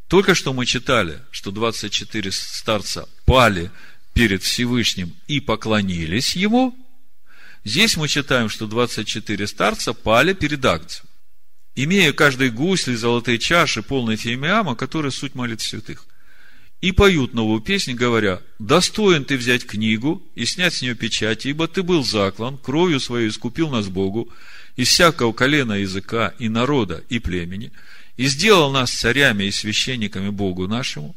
Только 0.08 0.34
что 0.34 0.52
мы 0.52 0.66
читали, 0.66 1.20
что 1.30 1.50
24 1.50 2.30
старца 2.32 3.08
пали 3.24 3.70
перед 4.14 4.42
Всевышним 4.42 5.14
и 5.26 5.40
поклонились 5.40 6.36
Ему. 6.36 6.76
Здесь 7.64 7.96
мы 7.96 8.06
читаем, 8.06 8.48
что 8.48 8.66
24 8.66 9.46
старца 9.46 9.92
пали 9.92 10.32
перед 10.32 10.64
Агнцем, 10.64 11.06
имея 11.74 12.12
каждый 12.12 12.50
гусли, 12.50 12.94
золотые 12.94 13.38
чаши, 13.38 13.82
полные 13.82 14.16
фимиама, 14.16 14.76
которые 14.76 15.10
суть 15.10 15.34
молит 15.34 15.60
святых 15.60 16.06
и 16.80 16.92
поют 16.92 17.34
новую 17.34 17.60
песню, 17.60 17.96
говоря, 17.96 18.40
«Достоин 18.58 19.24
ты 19.24 19.36
взять 19.36 19.66
книгу 19.66 20.22
и 20.34 20.44
снять 20.44 20.74
с 20.74 20.82
нее 20.82 20.94
печать, 20.94 21.46
ибо 21.46 21.68
ты 21.68 21.82
был 21.82 22.04
заклан, 22.04 22.58
кровью 22.58 23.00
своей 23.00 23.28
искупил 23.28 23.70
нас 23.70 23.88
Богу, 23.88 24.30
из 24.76 24.88
всякого 24.88 25.32
колена 25.32 25.72
языка 25.72 26.34
и 26.38 26.48
народа 26.48 27.02
и 27.08 27.18
племени, 27.18 27.72
и 28.16 28.26
сделал 28.26 28.70
нас 28.70 28.90
царями 28.90 29.44
и 29.44 29.50
священниками 29.50 30.28
Богу 30.28 30.68
нашему, 30.68 31.16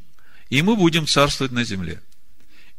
и 0.50 0.62
мы 0.62 0.76
будем 0.76 1.06
царствовать 1.06 1.52
на 1.52 1.64
земле. 1.64 2.02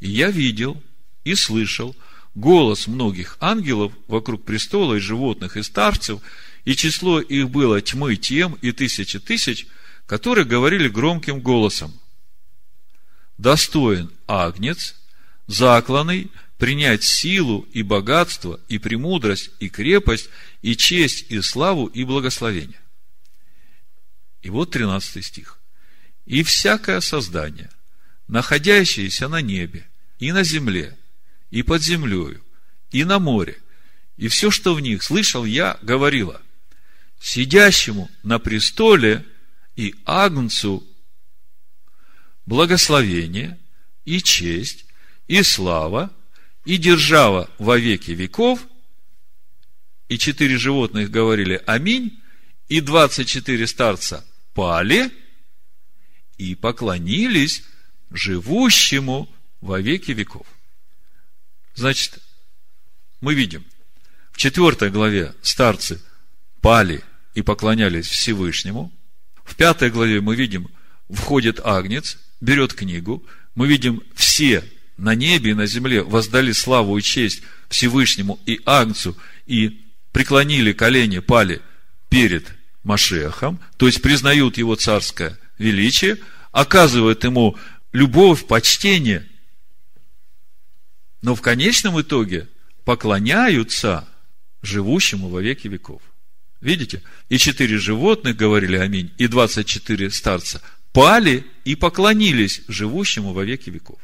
И 0.01 0.09
я 0.11 0.31
видел 0.31 0.83
и 1.24 1.35
слышал 1.35 1.95
голос 2.35 2.87
многих 2.87 3.37
ангелов 3.41 3.93
вокруг 4.09 4.45
престола 4.45 4.95
и 4.95 5.01
животных 5.01 5.57
и 5.57 5.62
старцев, 5.62 6.20
и 6.64 6.74
число 6.74 7.20
их 7.20 7.51
было 7.51 7.81
тьмы 7.81 8.16
тем 8.16 8.55
и 8.62 8.72
тысячи 8.72 9.18
тысяч, 9.18 9.66
которые 10.07 10.45
говорили 10.45 10.89
громким 10.89 11.41
голосом, 11.41 11.93
достоин 13.39 14.11
агнец, 14.26 14.97
закланный 15.47 16.31
принять 16.59 17.03
силу 17.03 17.66
и 17.72 17.83
богатство, 17.83 18.61
и 18.68 18.78
премудрость, 18.78 19.51
и 19.61 19.68
крепость, 19.68 20.28
и 20.62 20.76
честь, 20.76 21.26
и 21.30 21.40
славу, 21.40 21.86
и 21.86 22.04
благословение. 22.04 22.80
И 24.42 24.50
вот 24.50 24.70
13 24.70 25.24
стих. 25.24 25.58
И 26.26 26.42
всякое 26.42 27.00
создание, 27.00 27.70
находящееся 28.28 29.28
на 29.28 29.40
небе, 29.40 29.88
и 30.18 30.32
на 30.32 30.44
земле, 30.44 30.96
и 31.50 31.62
под 31.62 31.82
землею, 31.82 32.44
и 32.90 33.04
на 33.04 33.18
море, 33.18 33.58
и 34.16 34.28
все, 34.28 34.50
что 34.50 34.74
в 34.74 34.80
них, 34.80 35.02
слышал 35.02 35.44
я, 35.44 35.78
говорила, 35.82 36.42
сидящему 37.20 38.11
на 38.22 38.38
престоле 38.38 39.24
и 39.76 39.94
агнцу 40.04 40.86
благословение 42.46 43.58
и 44.04 44.20
честь 44.20 44.84
и 45.28 45.42
слава 45.42 46.12
и 46.64 46.76
держава 46.76 47.48
во 47.58 47.78
веки 47.78 48.11
веков. 48.11 48.66
И 50.11 50.18
четыре 50.18 50.58
животных 50.58 51.08
говорили 51.08 51.62
«Аминь», 51.66 52.20
и 52.68 52.80
двадцать 52.80 53.28
четыре 53.28 53.68
старца 53.68 54.26
пали 54.54 55.08
и 56.36 56.56
поклонились 56.56 57.62
живущему 58.11 59.32
во 59.61 59.80
веки 59.80 60.11
веков. 60.11 60.48
Значит, 61.76 62.18
мы 63.20 63.34
видим, 63.34 63.64
в 64.32 64.38
четвертой 64.38 64.90
главе 64.90 65.32
старцы 65.42 66.02
пали 66.61 67.04
и 67.34 67.42
поклонялись 67.42 68.08
Всевышнему. 68.08 68.92
В 69.44 69.54
пятой 69.54 69.90
главе 69.90 70.20
мы 70.20 70.34
видим, 70.34 70.68
входит 71.08 71.61
агнец, 71.62 72.18
берет 72.40 72.74
книгу, 72.74 73.24
мы 73.54 73.68
видим 73.68 74.02
все 74.16 74.64
на 74.96 75.14
небе 75.14 75.52
и 75.52 75.54
на 75.54 75.66
земле 75.66 76.02
воздали 76.02 76.50
славу 76.50 76.98
и 76.98 77.02
честь 77.02 77.42
Всевышнему 77.68 78.40
и 78.44 78.61
Агнцу 78.64 79.16
и 79.46 79.86
преклонили 80.12 80.72
колени, 80.72 81.18
пали 81.18 81.61
перед 82.08 82.46
Машехом, 82.82 83.61
то 83.76 83.86
есть 83.86 84.02
признают 84.02 84.58
его 84.58 84.74
царское 84.74 85.38
величие, 85.58 86.18
оказывают 86.52 87.24
ему 87.24 87.56
любовь, 87.92 88.46
почтение, 88.46 89.26
но 91.22 91.34
в 91.34 91.42
конечном 91.42 92.00
итоге 92.00 92.48
поклоняются 92.84 94.08
живущему 94.62 95.28
во 95.28 95.42
веки 95.42 95.68
веков. 95.68 96.02
Видите? 96.61 97.02
И 97.28 97.38
четыре 97.38 97.78
животных 97.78 98.36
говорили 98.36 98.76
аминь, 98.76 99.12
и 99.18 99.26
двадцать 99.26 99.66
четыре 99.66 100.11
старца 100.11 100.62
пали 100.92 101.46
и 101.64 101.74
поклонились 101.74 102.62
живущему 102.68 103.32
во 103.32 103.44
веки 103.44 103.70
веков. 103.70 103.98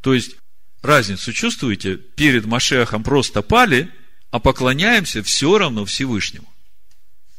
То 0.00 0.14
есть, 0.14 0.36
разницу 0.82 1.32
чувствуете? 1.32 1.96
Перед 1.96 2.44
Машехом 2.44 3.02
просто 3.02 3.42
пали, 3.42 3.90
а 4.32 4.40
поклоняемся 4.40 5.22
все 5.22 5.58
равно 5.58 5.84
Всевышнему. 5.84 6.48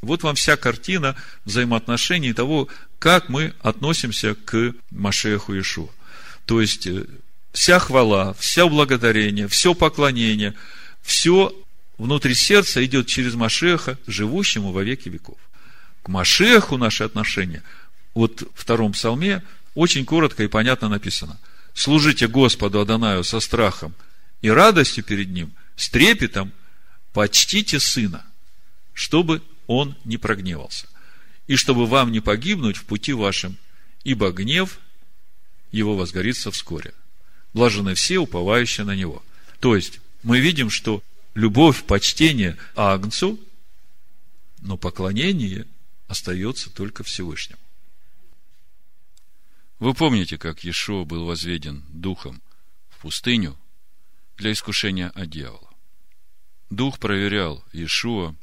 Вот 0.01 0.21
вам 0.21 0.35
вся 0.35 0.55
картина 0.55 1.15
взаимоотношений 1.43 2.33
того, 2.33 2.67
как 2.99 3.29
мы 3.29 3.53
относимся 3.61 4.35
к 4.35 4.73
Машеху 4.91 5.55
Иешуа. 5.55 5.89
То 6.45 6.61
есть, 6.61 6.85
э, 6.85 7.05
вся 7.51 7.79
хвала, 7.79 8.33
все 8.35 8.69
благодарение, 8.69 9.47
все 9.47 9.73
поклонение, 9.73 10.53
все 11.01 11.51
внутри 11.97 12.35
сердца 12.35 12.85
идет 12.85 13.07
через 13.07 13.33
Машеха, 13.33 13.97
живущему 14.05 14.71
во 14.71 14.83
веки 14.83 15.09
веков. 15.09 15.37
К 16.03 16.09
Машеху 16.09 16.77
наши 16.77 17.03
отношения, 17.03 17.63
вот 18.13 18.41
в 18.41 18.61
втором 18.61 18.91
псалме, 18.91 19.41
очень 19.73 20.05
коротко 20.05 20.43
и 20.43 20.47
понятно 20.47 20.89
написано. 20.89 21.39
Служите 21.73 22.27
Господу 22.27 22.81
Адонаю 22.81 23.23
со 23.23 23.39
страхом 23.39 23.95
и 24.43 24.49
радостью 24.49 25.03
перед 25.03 25.29
Ним, 25.29 25.53
с 25.75 25.89
трепетом, 25.89 26.51
почтите 27.13 27.79
Сына, 27.79 28.25
чтобы 28.93 29.41
Он 29.67 29.95
не 30.03 30.17
прогневался, 30.17 30.87
и 31.47 31.55
чтобы 31.55 31.85
вам 31.85 32.11
не 32.11 32.19
погибнуть 32.19 32.77
в 32.77 32.85
пути 32.85 33.13
вашем, 33.13 33.57
ибо 34.03 34.31
гнев 34.31 34.79
Его 35.71 35.95
возгорится 35.95 36.51
вскоре. 36.51 36.93
Блажены 37.53 37.93
все, 37.93 38.17
уповающие 38.17 38.85
на 38.85 38.95
Него. 38.95 39.23
То 39.59 39.75
есть, 39.75 39.99
мы 40.23 40.39
видим, 40.39 40.69
что 40.69 41.03
любовь, 41.35 41.83
почтение 41.83 42.57
Агнцу, 42.75 43.39
но 44.59 44.77
поклонение 44.77 45.67
остается 46.07 46.69
только 46.69 47.03
Всевышнему. 47.03 47.61
Вы 49.79 49.93
помните, 49.93 50.37
как 50.37 50.63
Иешуа 50.63 51.03
был 51.03 51.25
возведен 51.25 51.83
духом 51.89 52.41
в 52.89 52.99
пустыню 52.99 53.57
для 54.37 54.53
искушения 54.53 55.09
от 55.09 55.29
дьявола. 55.29 55.72
Дух 56.73 56.97
проверял 56.97 57.63
Иешуа, 57.71 58.35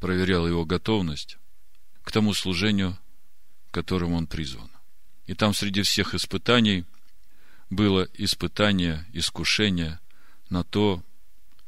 проверял 0.00 0.46
его 0.46 0.66
готовность 0.66 1.38
к 2.02 2.12
тому 2.12 2.34
служению, 2.34 2.98
которому 3.70 4.16
он 4.16 4.26
призван. 4.26 4.70
И 5.24 5.32
там 5.32 5.54
среди 5.54 5.80
всех 5.80 6.14
испытаний 6.14 6.84
было 7.70 8.06
испытание, 8.12 9.06
искушение 9.14 9.98
на 10.50 10.62
то, 10.62 11.02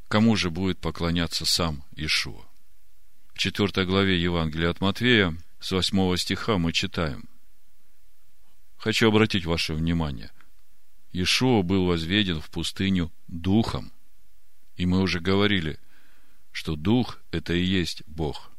кому 0.09 0.37
же 0.37 0.51
будет 0.51 0.81
поклоняться 0.81 1.47
сам 1.47 1.83
Ишуа. 1.97 2.45
В 3.33 3.39
4 3.39 3.87
главе 3.87 4.21
Евангелия 4.21 4.69
от 4.69 4.83
Матвея, 4.83 5.35
с 5.61 5.73
8 5.73 6.17
стиха 6.19 6.59
мы 6.59 6.75
читаем. 6.75 7.27
Хочу 8.77 9.09
обратить 9.09 9.47
ваше 9.47 9.73
внимание. 9.73 10.31
Ишуа 11.15 11.63
был 11.63 11.87
возведен 11.87 12.43
в 12.43 12.51
пустыню 12.51 13.11
духом. 13.29 13.94
И 14.77 14.87
мы 14.87 15.01
уже 15.01 15.21
говорили, 15.21 15.79
что 16.53 16.77
дух– 16.77 17.19
это 17.31 17.55
и 17.55 17.63
есть 17.63 18.03
Бог. 18.07 18.51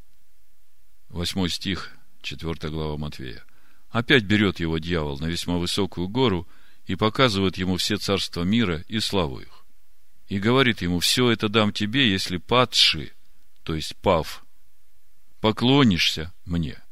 8 1.10 1.48
стих, 1.48 1.92
4 2.22 2.70
глава 2.70 2.96
Матвея. 2.96 3.44
Опять 3.90 4.24
берет 4.24 4.60
его 4.60 4.78
дьявол 4.78 5.18
на 5.18 5.26
весьма 5.26 5.56
высокую 5.56 6.08
гору 6.08 6.48
и 6.86 6.96
показывает 6.96 7.56
ему 7.56 7.76
все 7.76 7.96
царства 7.96 8.42
мира 8.42 8.84
и 8.88 9.00
славу 9.00 9.40
их 9.40 9.56
и 10.28 10.38
говорит 10.38 10.82
ему, 10.82 11.00
все 11.00 11.30
это 11.30 11.48
дам 11.48 11.72
тебе, 11.72 12.10
если 12.10 12.36
падши, 12.36 13.12
то 13.62 13.74
есть 13.74 13.96
пав, 13.96 14.44
поклонишься 15.40 16.32
мне. 16.44 16.82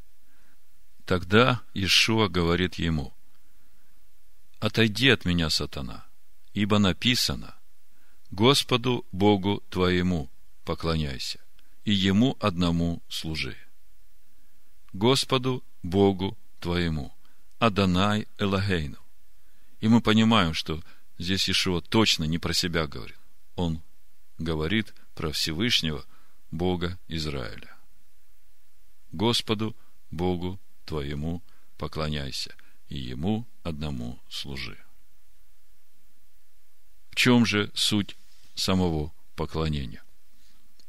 Тогда 1.05 1.61
Ишуа 1.75 2.29
говорит 2.29 2.77
ему, 2.77 3.13
отойди 4.61 5.09
от 5.09 5.25
меня, 5.25 5.51
сатана, 5.51 6.07
ибо 6.55 6.79
написано, 6.79 7.57
Господу 8.37 9.07
Богу 9.13 9.63
твоему 9.71 10.29
поклоняйся, 10.65 11.39
и 11.85 11.93
Ему 11.93 12.37
одному 12.41 13.01
служи. 13.09 13.57
Господу 14.93 15.63
Богу 15.85 16.37
твоему, 16.59 17.15
Адонай 17.61 18.27
Элагейну. 18.39 18.99
И 19.81 19.87
мы 19.87 20.01
понимаем, 20.01 20.53
что 20.53 20.83
здесь 21.17 21.49
Ишуа 21.49 21.81
точно 21.81 22.25
не 22.25 22.39
про 22.39 22.53
себя 22.53 22.89
говорит 22.89 23.19
он 23.55 23.81
говорит 24.39 24.93
про 25.15 25.31
Всевышнего 25.31 26.05
Бога 26.51 26.99
Израиля. 27.07 27.77
Господу 29.13 29.77
Богу 30.11 30.59
твоему 30.87 31.41
поклоняйся, 31.79 32.53
и 32.89 32.99
Ему 32.99 33.47
одному 33.63 34.19
служи. 34.29 34.77
В 37.11 37.15
чем 37.15 37.47
же 37.47 37.71
суть 37.75 38.17
самого 38.55 39.13
поклонения? 39.37 40.03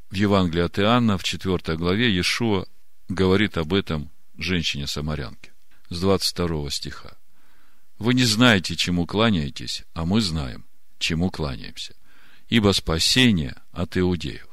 В 0.09 0.15
Евангелии 0.15 0.63
от 0.63 0.79
Иоанна 0.79 1.17
в 1.17 1.23
4 1.23 1.77
главе 1.77 2.09
Иешуа 2.09 2.65
говорит 3.09 3.57
об 3.57 3.73
этом 3.73 4.11
женщине-самарянке 4.37 5.51
с 5.89 5.99
22 5.99 6.69
стиха. 6.69 7.17
Вы 7.97 8.13
не 8.13 8.23
знаете, 8.23 8.75
чему 8.75 9.05
кланяетесь, 9.05 9.83
а 9.93 10.05
мы 10.05 10.21
знаем, 10.21 10.65
чему 10.99 11.29
кланяемся 11.31 11.95
ибо 12.49 12.71
спасение 12.73 13.55
от 13.71 13.97
иудеев. 13.97 14.47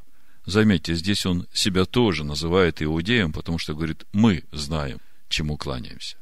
Заметьте, 0.44 0.94
здесь 0.94 1.24
он 1.24 1.46
себя 1.52 1.84
тоже 1.84 2.24
называет 2.24 2.82
иудеем, 2.82 3.32
потому 3.32 3.58
что 3.58 3.74
говорит, 3.74 4.04
мы 4.12 4.44
знаем, 4.50 5.00
чему 5.28 5.56
кланяемся. 5.56 6.16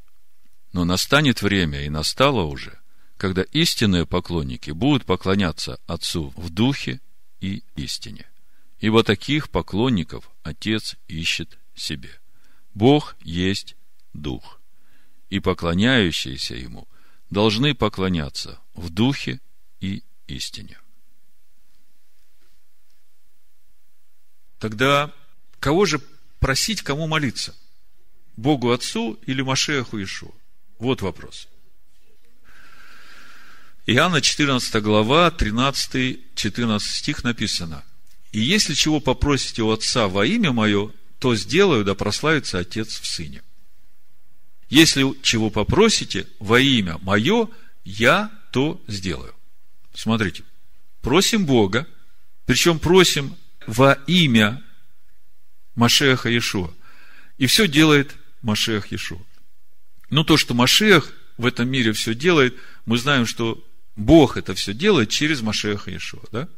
Но 0.72 0.84
настанет 0.84 1.42
время, 1.42 1.84
и 1.84 1.88
настало 1.88 2.42
уже, 2.42 2.78
когда 3.20 3.42
истинные 3.42 4.06
поклонники 4.06 4.70
будут 4.70 5.04
поклоняться 5.04 5.78
Отцу 5.86 6.32
в 6.36 6.48
духе 6.48 7.02
и 7.42 7.62
истине. 7.76 8.26
Ибо 8.78 9.04
таких 9.04 9.50
поклонников 9.50 10.30
Отец 10.42 10.96
ищет 11.06 11.58
себе. 11.74 12.18
Бог 12.72 13.16
есть 13.20 13.76
Дух, 14.14 14.58
и 15.28 15.38
поклоняющиеся 15.38 16.54
Ему 16.54 16.88
должны 17.28 17.74
поклоняться 17.74 18.58
в 18.72 18.88
духе 18.88 19.38
и 19.80 20.02
истине. 20.26 20.78
Тогда 24.58 25.12
кого 25.58 25.84
же 25.84 26.00
просить, 26.38 26.80
кому 26.80 27.06
молиться? 27.06 27.54
Богу 28.38 28.70
Отцу 28.70 29.18
или 29.26 29.42
Машеху 29.42 30.02
Ишу? 30.02 30.34
Вот 30.78 31.02
вопрос. 31.02 31.50
Иоанна 33.92 34.20
14 34.20 34.80
глава, 34.84 35.34
13-14 35.36 36.78
стих 36.78 37.24
написано. 37.24 37.82
«И 38.30 38.38
если 38.38 38.74
чего 38.74 39.00
попросите 39.00 39.62
у 39.62 39.72
Отца 39.72 40.06
во 40.06 40.24
имя 40.24 40.52
Мое, 40.52 40.92
то 41.18 41.34
сделаю, 41.34 41.84
да 41.84 41.96
прославится 41.96 42.60
Отец 42.60 43.00
в 43.00 43.04
Сыне. 43.04 43.42
Если 44.68 45.04
чего 45.22 45.50
попросите 45.50 46.28
во 46.38 46.60
имя 46.60 46.98
Мое, 47.02 47.48
я 47.84 48.30
то 48.52 48.80
сделаю». 48.86 49.34
Смотрите, 49.92 50.44
просим 51.02 51.44
Бога, 51.44 51.84
причем 52.46 52.78
просим 52.78 53.36
во 53.66 53.94
имя 54.06 54.62
Машеха 55.74 56.28
Иешуа. 56.28 56.72
И 57.38 57.46
все 57.46 57.66
делает 57.66 58.14
Машех 58.40 58.92
Иешуа. 58.92 59.18
Ну, 60.10 60.22
то, 60.22 60.36
что 60.36 60.54
Машех 60.54 61.12
в 61.38 61.44
этом 61.44 61.68
мире 61.68 61.92
все 61.92 62.14
делает, 62.14 62.54
мы 62.86 62.96
знаем, 62.96 63.26
что 63.26 63.60
Бог 63.96 64.36
это 64.36 64.54
все 64.54 64.72
делает 64.72 65.10
через 65.10 65.42
Машеха 65.42 65.90
Иешуа, 65.90 66.22
да? 66.32 66.48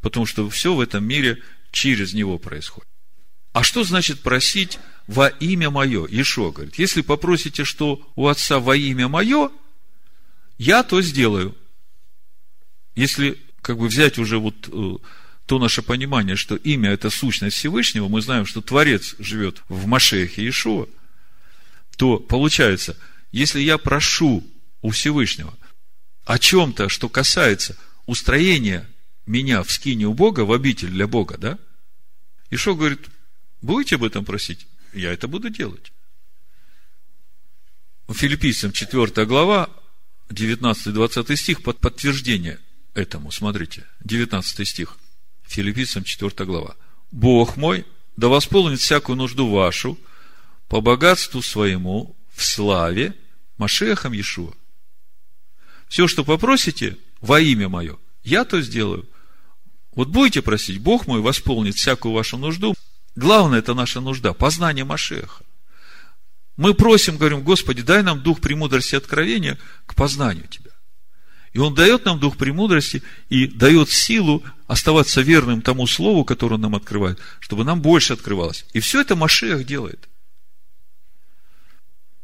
Потому 0.00 0.26
что 0.26 0.48
все 0.50 0.74
в 0.74 0.80
этом 0.80 1.04
мире 1.04 1.42
через 1.70 2.14
него 2.14 2.38
происходит. 2.38 2.88
А 3.52 3.62
что 3.62 3.84
значит 3.84 4.20
просить 4.20 4.78
во 5.06 5.28
имя 5.28 5.70
мое? 5.70 6.06
Иешуа 6.06 6.52
говорит, 6.52 6.78
если 6.78 7.00
попросите, 7.00 7.64
что 7.64 8.06
у 8.14 8.26
Отца 8.26 8.60
во 8.60 8.76
имя 8.76 9.08
мое, 9.08 9.50
я 10.58 10.82
то 10.82 11.00
сделаю. 11.00 11.56
Если 12.94 13.38
как 13.62 13.78
бы 13.78 13.88
взять 13.88 14.18
уже 14.18 14.38
вот 14.38 14.68
э, 14.70 14.96
то 15.46 15.58
наше 15.58 15.82
понимание, 15.82 16.36
что 16.36 16.56
имя– 16.56 16.90
это 16.92 17.08
сущность 17.08 17.56
Всевышнего, 17.56 18.08
мы 18.08 18.20
знаем, 18.20 18.46
что 18.46 18.60
Творец 18.60 19.14
живет 19.18 19.62
в 19.68 19.86
Машехе 19.86 20.42
Иешуа, 20.42 20.86
то 21.96 22.18
получается, 22.18 22.96
если 23.32 23.60
я 23.60 23.78
прошу 23.78 24.44
у 24.82 24.90
Всевышнего 24.90 25.56
о 26.26 26.38
чем-то, 26.38 26.90
что 26.90 27.08
касается 27.08 27.76
устроения 28.04 28.86
меня 29.24 29.62
в 29.62 29.72
скине 29.72 30.06
у 30.06 30.12
Бога, 30.12 30.40
в 30.40 30.52
обитель 30.52 30.90
для 30.90 31.06
Бога, 31.06 31.38
да? 31.38 31.58
Ишо 32.50 32.74
говорит, 32.74 33.06
будете 33.62 33.94
об 33.94 34.04
этом 34.04 34.24
просить? 34.24 34.66
Я 34.92 35.12
это 35.12 35.26
буду 35.26 35.48
делать. 35.48 35.92
Филиппийцам 38.12 38.72
4 38.72 39.24
глава, 39.24 39.70
19-20 40.28 41.36
стих, 41.36 41.62
под 41.62 41.78
подтверждение 41.78 42.60
этому, 42.94 43.30
смотрите, 43.30 43.86
19 44.04 44.68
стих– 44.68 44.98
Филиппийцам 45.46 46.04
4 46.04 46.44
глава. 46.44 46.76
Бог 47.10 47.56
мой 47.56 47.86
да 48.16 48.28
восполнит 48.28 48.80
всякую 48.80 49.16
нужду 49.16 49.48
вашу 49.48 49.98
по 50.68 50.80
богатству 50.80 51.42
своему 51.42 52.16
в 52.34 52.44
славе 52.44 53.14
Машехом 53.58 54.12
Иешуа. 54.12 54.52
Все, 55.88 56.08
что 56.08 56.24
попросите 56.24 56.96
во 57.20 57.40
имя 57.40 57.68
мое, 57.68 57.96
я 58.22 58.44
то 58.44 58.60
сделаю. 58.60 59.08
Вот 59.92 60.08
будете 60.08 60.42
просить, 60.42 60.78
Бог 60.78 61.06
мой 61.06 61.20
восполнит 61.20 61.76
всякую 61.76 62.12
вашу 62.12 62.36
нужду. 62.36 62.74
Главное, 63.14 63.60
это 63.60 63.72
наша 63.72 64.00
нужда, 64.00 64.34
познание 64.34 64.84
Машеха. 64.84 65.42
Мы 66.56 66.74
просим, 66.74 67.16
говорим, 67.18 67.42
Господи, 67.42 67.82
дай 67.82 68.02
нам 68.02 68.22
дух 68.22 68.40
премудрости 68.40 68.94
и 68.94 68.98
откровения 68.98 69.58
к 69.86 69.94
познанию 69.94 70.46
Тебя. 70.48 70.70
И 71.52 71.58
Он 71.58 71.74
дает 71.74 72.04
нам 72.04 72.18
дух 72.18 72.36
премудрости 72.36 73.02
и 73.30 73.46
дает 73.46 73.90
силу 73.90 74.42
оставаться 74.66 75.22
верным 75.22 75.62
тому 75.62 75.86
слову, 75.86 76.24
которое 76.24 76.56
Он 76.56 76.62
нам 76.62 76.74
открывает, 76.74 77.18
чтобы 77.40 77.64
нам 77.64 77.80
больше 77.80 78.12
открывалось. 78.12 78.66
И 78.74 78.80
все 78.80 79.00
это 79.00 79.16
Машех 79.16 79.64
делает. 79.64 80.08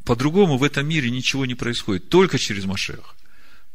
По-другому 0.05 0.59
в 0.59 0.65
этом 0.65 0.87
мире 0.87 1.11
ничего 1.11 1.47
не 1.47 1.55
происходит, 1.55 2.09
только 2.09 2.39
через 2.39 2.65
Машеха. 2.65 3.15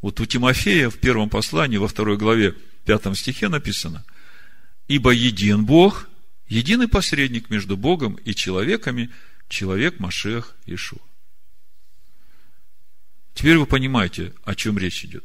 Вот 0.02 0.20
у 0.20 0.26
Тимофея 0.26 0.90
в 0.90 1.00
первом 1.00 1.30
послании, 1.30 1.78
во 1.78 1.88
второй 1.88 2.18
главе, 2.18 2.56
пятом 2.86 3.16
стихе 3.16 3.50
написано, 3.50 4.06
«Ибо 4.88 5.12
един 5.12 5.66
Бог, 5.66 6.08
единый 6.48 6.88
посредник 6.88 7.50
между 7.50 7.76
Богом 7.76 8.16
и 8.16 8.34
человеками, 8.36 9.10
человек 9.50 10.00
Машех 10.00 10.56
Ишуа». 10.66 11.02
Теперь 13.34 13.58
вы 13.58 13.66
понимаете, 13.66 14.34
о 14.44 14.56
чем 14.56 14.78
речь 14.78 15.04
идет. 15.04 15.24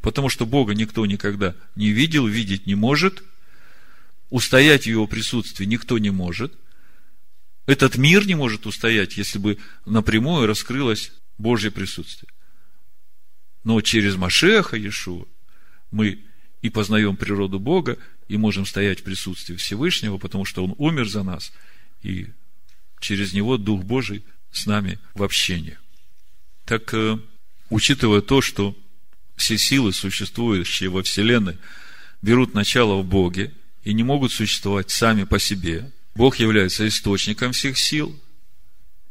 Потому 0.00 0.28
что 0.28 0.44
Бога 0.44 0.74
никто 0.74 1.06
никогда 1.06 1.54
не 1.76 1.90
видел, 1.90 2.26
видеть 2.26 2.66
не 2.66 2.74
может, 2.74 3.22
устоять 4.30 4.84
в 4.84 4.86
Его 4.86 5.06
присутствии 5.06 5.64
никто 5.66 5.98
не 5.98 6.10
может. 6.10 6.54
Этот 7.66 7.96
мир 7.96 8.26
не 8.26 8.34
может 8.34 8.66
устоять, 8.66 9.16
если 9.16 9.38
бы 9.38 9.58
напрямую 9.86 10.46
раскрылось 10.46 11.12
Божье 11.38 11.70
присутствие. 11.70 12.31
Но 13.64 13.80
через 13.80 14.16
Машеха 14.16 14.76
Иешуа 14.76 15.24
мы 15.90 16.24
и 16.62 16.70
познаем 16.70 17.16
природу 17.16 17.58
Бога, 17.58 17.98
и 18.28 18.36
можем 18.36 18.66
стоять 18.66 19.00
в 19.00 19.02
присутствии 19.02 19.56
Всевышнего, 19.56 20.16
потому 20.16 20.44
что 20.44 20.64
Он 20.64 20.74
умер 20.78 21.08
за 21.08 21.22
нас, 21.22 21.52
и 22.02 22.28
через 23.00 23.32
Него 23.32 23.58
Дух 23.58 23.82
Божий 23.82 24.24
с 24.52 24.66
нами 24.66 24.98
в 25.14 25.22
общении. 25.22 25.78
Так, 26.64 26.94
э, 26.94 27.18
учитывая 27.68 28.20
то, 28.20 28.40
что 28.40 28.76
все 29.36 29.58
силы, 29.58 29.92
существующие 29.92 30.88
во 30.88 31.02
Вселенной, 31.02 31.58
берут 32.22 32.54
начало 32.54 33.02
в 33.02 33.04
Боге 33.04 33.52
и 33.82 33.92
не 33.92 34.04
могут 34.04 34.32
существовать 34.32 34.90
сами 34.90 35.24
по 35.24 35.38
себе, 35.38 35.90
Бог 36.14 36.36
является 36.36 36.86
источником 36.86 37.52
всех 37.52 37.78
сил, 37.78 38.18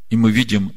и 0.09 0.15
мы 0.15 0.31
видим, 0.31 0.73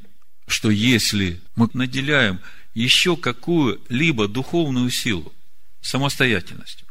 что 0.46 0.70
если 0.70 1.40
мы 1.54 1.68
наделяем 1.72 2.40
еще 2.74 3.16
какую-либо 3.16 4.28
духовную 4.28 4.90
силу 4.90 5.32
самостоятельностью, 5.80 6.86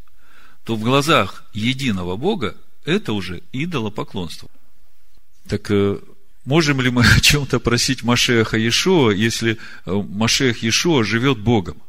то 0.64 0.76
в 0.76 0.82
глазах 0.82 1.44
единого 1.54 2.16
Бога 2.16 2.56
это 2.86 3.14
уже 3.14 3.44
идолопоклонство. 3.52 4.50
Так 5.48 5.70
э, 5.72 6.00
можем 6.46 6.82
ли 6.82 6.90
мы 6.90 7.04
о 7.04 7.20
чем-то 7.20 7.60
просить 7.60 8.04
Машеха 8.04 8.58
Иешуа, 8.58 9.12
если 9.12 9.58
э, 9.86 9.92
Машех 9.92 10.64
Иешуа 10.64 11.04
живет 11.04 11.40
Богом? 11.40 11.82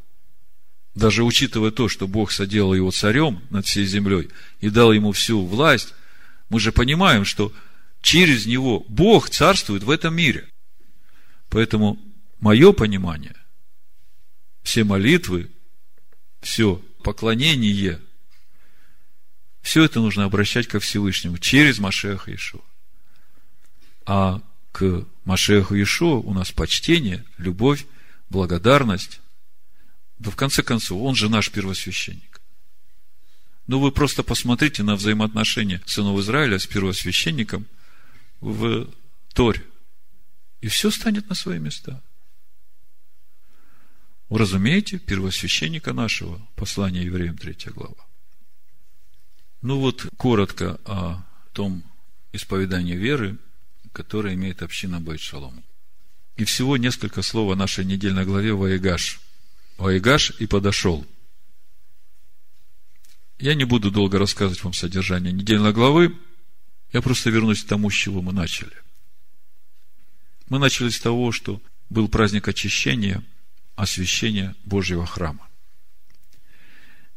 Даже 0.94 1.24
учитывая 1.24 1.72
то, 1.72 1.88
что 1.88 2.06
Бог 2.06 2.30
соделал 2.30 2.74
его 2.74 2.90
царем 2.90 3.42
над 3.50 3.66
всей 3.66 3.84
землей 3.84 4.30
и 4.60 4.70
дал 4.70 4.92
ему 4.92 5.12
всю 5.12 5.44
власть, 5.44 5.92
мы 6.48 6.60
же 6.60 6.70
понимаем, 6.70 7.24
что 7.24 7.52
через 8.00 8.46
него 8.46 8.84
Бог 8.88 9.28
царствует 9.28 9.82
в 9.82 9.90
этом 9.90 10.14
мире. 10.14 10.48
Поэтому 11.48 11.98
мое 12.38 12.72
понимание, 12.72 13.34
все 14.64 14.82
молитвы, 14.82 15.50
все 16.40 16.76
поклонение, 17.04 18.00
все 19.60 19.84
это 19.84 20.00
нужно 20.00 20.24
обращать 20.24 20.66
ко 20.66 20.80
Всевышнему 20.80 21.38
через 21.38 21.78
Машеха 21.78 22.34
Ишуа. 22.34 22.62
А 24.06 24.42
к 24.72 25.06
Машеху 25.24 25.80
Ишуа 25.80 26.16
у 26.16 26.34
нас 26.34 26.50
почтение, 26.50 27.24
любовь, 27.38 27.86
благодарность. 28.30 29.20
Да 30.18 30.30
в 30.30 30.36
конце 30.36 30.62
концов, 30.62 31.00
он 31.02 31.14
же 31.14 31.28
наш 31.28 31.50
первосвященник. 31.50 32.40
Ну, 33.66 33.80
вы 33.80 33.92
просто 33.92 34.22
посмотрите 34.22 34.82
на 34.82 34.96
взаимоотношения 34.96 35.80
сынов 35.86 36.18
Израиля 36.20 36.58
с 36.58 36.66
первосвященником 36.66 37.66
в 38.40 38.88
Торе. 39.32 39.62
И 40.60 40.68
все 40.68 40.90
станет 40.90 41.28
на 41.28 41.34
свои 41.34 41.58
места– 41.58 42.02
Уразумеете 44.28 44.98
первосвященника 44.98 45.92
нашего, 45.92 46.40
послание 46.56 47.04
евреям, 47.04 47.36
3 47.36 47.72
глава. 47.74 48.06
Ну 49.60 49.78
вот, 49.80 50.06
коротко 50.16 50.80
о 50.84 51.22
том 51.52 51.84
исповедании 52.32 52.94
веры, 52.94 53.38
которое 53.92 54.34
имеет 54.34 54.62
община 54.62 55.00
Байт 55.00 55.20
Шалом. 55.20 55.62
И 56.36 56.44
всего 56.44 56.76
несколько 56.76 57.22
слов 57.22 57.52
о 57.52 57.56
нашей 57.56 57.84
недельной 57.84 58.24
главе 58.24 58.54
Ваегаш. 58.54 59.20
Ваегаш 59.76 60.32
и 60.40 60.46
подошел. 60.46 61.06
Я 63.38 63.54
не 63.54 63.64
буду 63.64 63.90
долго 63.90 64.18
рассказывать 64.18 64.62
вам 64.64 64.72
содержание 64.72 65.32
недельной 65.32 65.72
главы, 65.72 66.16
я 66.92 67.02
просто 67.02 67.30
вернусь 67.30 67.62
к 67.62 67.66
тому, 67.66 67.90
с 67.90 67.94
чего 67.94 68.22
мы 68.22 68.32
начали. 68.32 68.72
Мы 70.48 70.58
начали 70.58 70.88
с 70.88 71.00
того, 71.00 71.30
что 71.30 71.60
был 71.90 72.08
праздник 72.08 72.48
очищения– 72.48 73.22
освящения 73.76 74.54
Божьего 74.64 75.06
храма. 75.06 75.48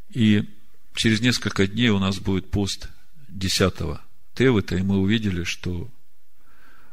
И 0.10 0.48
через 0.96 1.22
несколько 1.22 1.68
дней 1.68 1.90
у 1.90 2.00
нас 2.00 2.20
будет 2.20 2.50
пост 2.50 2.90
10 3.30 3.74
Тевыта, 4.34 4.76
и 4.76 4.82
мы 4.82 4.98
увидели, 4.98 5.44
что 5.44 5.90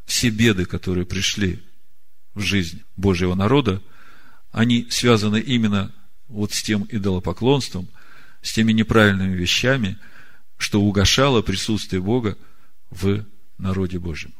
все 0.04 0.30
беды, 0.30 0.64
которые 0.66 1.06
пришли 1.06 1.62
в 2.34 2.40
жизнь 2.40 2.82
Божьего 2.96 3.34
народа, 3.34 3.82
они 4.52 4.86
связаны 4.90 5.40
именно 5.40 5.92
вот 6.28 6.52
с 6.52 6.62
тем 6.62 6.86
идолопоклонством, 6.90 7.88
с 8.42 8.52
теми 8.52 8.72
неправильными 8.72 9.34
вещами, 9.34 9.98
что 10.58 10.80
угошало 10.80 11.42
присутствие 11.42 12.02
Бога 12.02 12.36
в 12.90 13.24
народе 13.58 13.98
Божьем. 13.98 14.32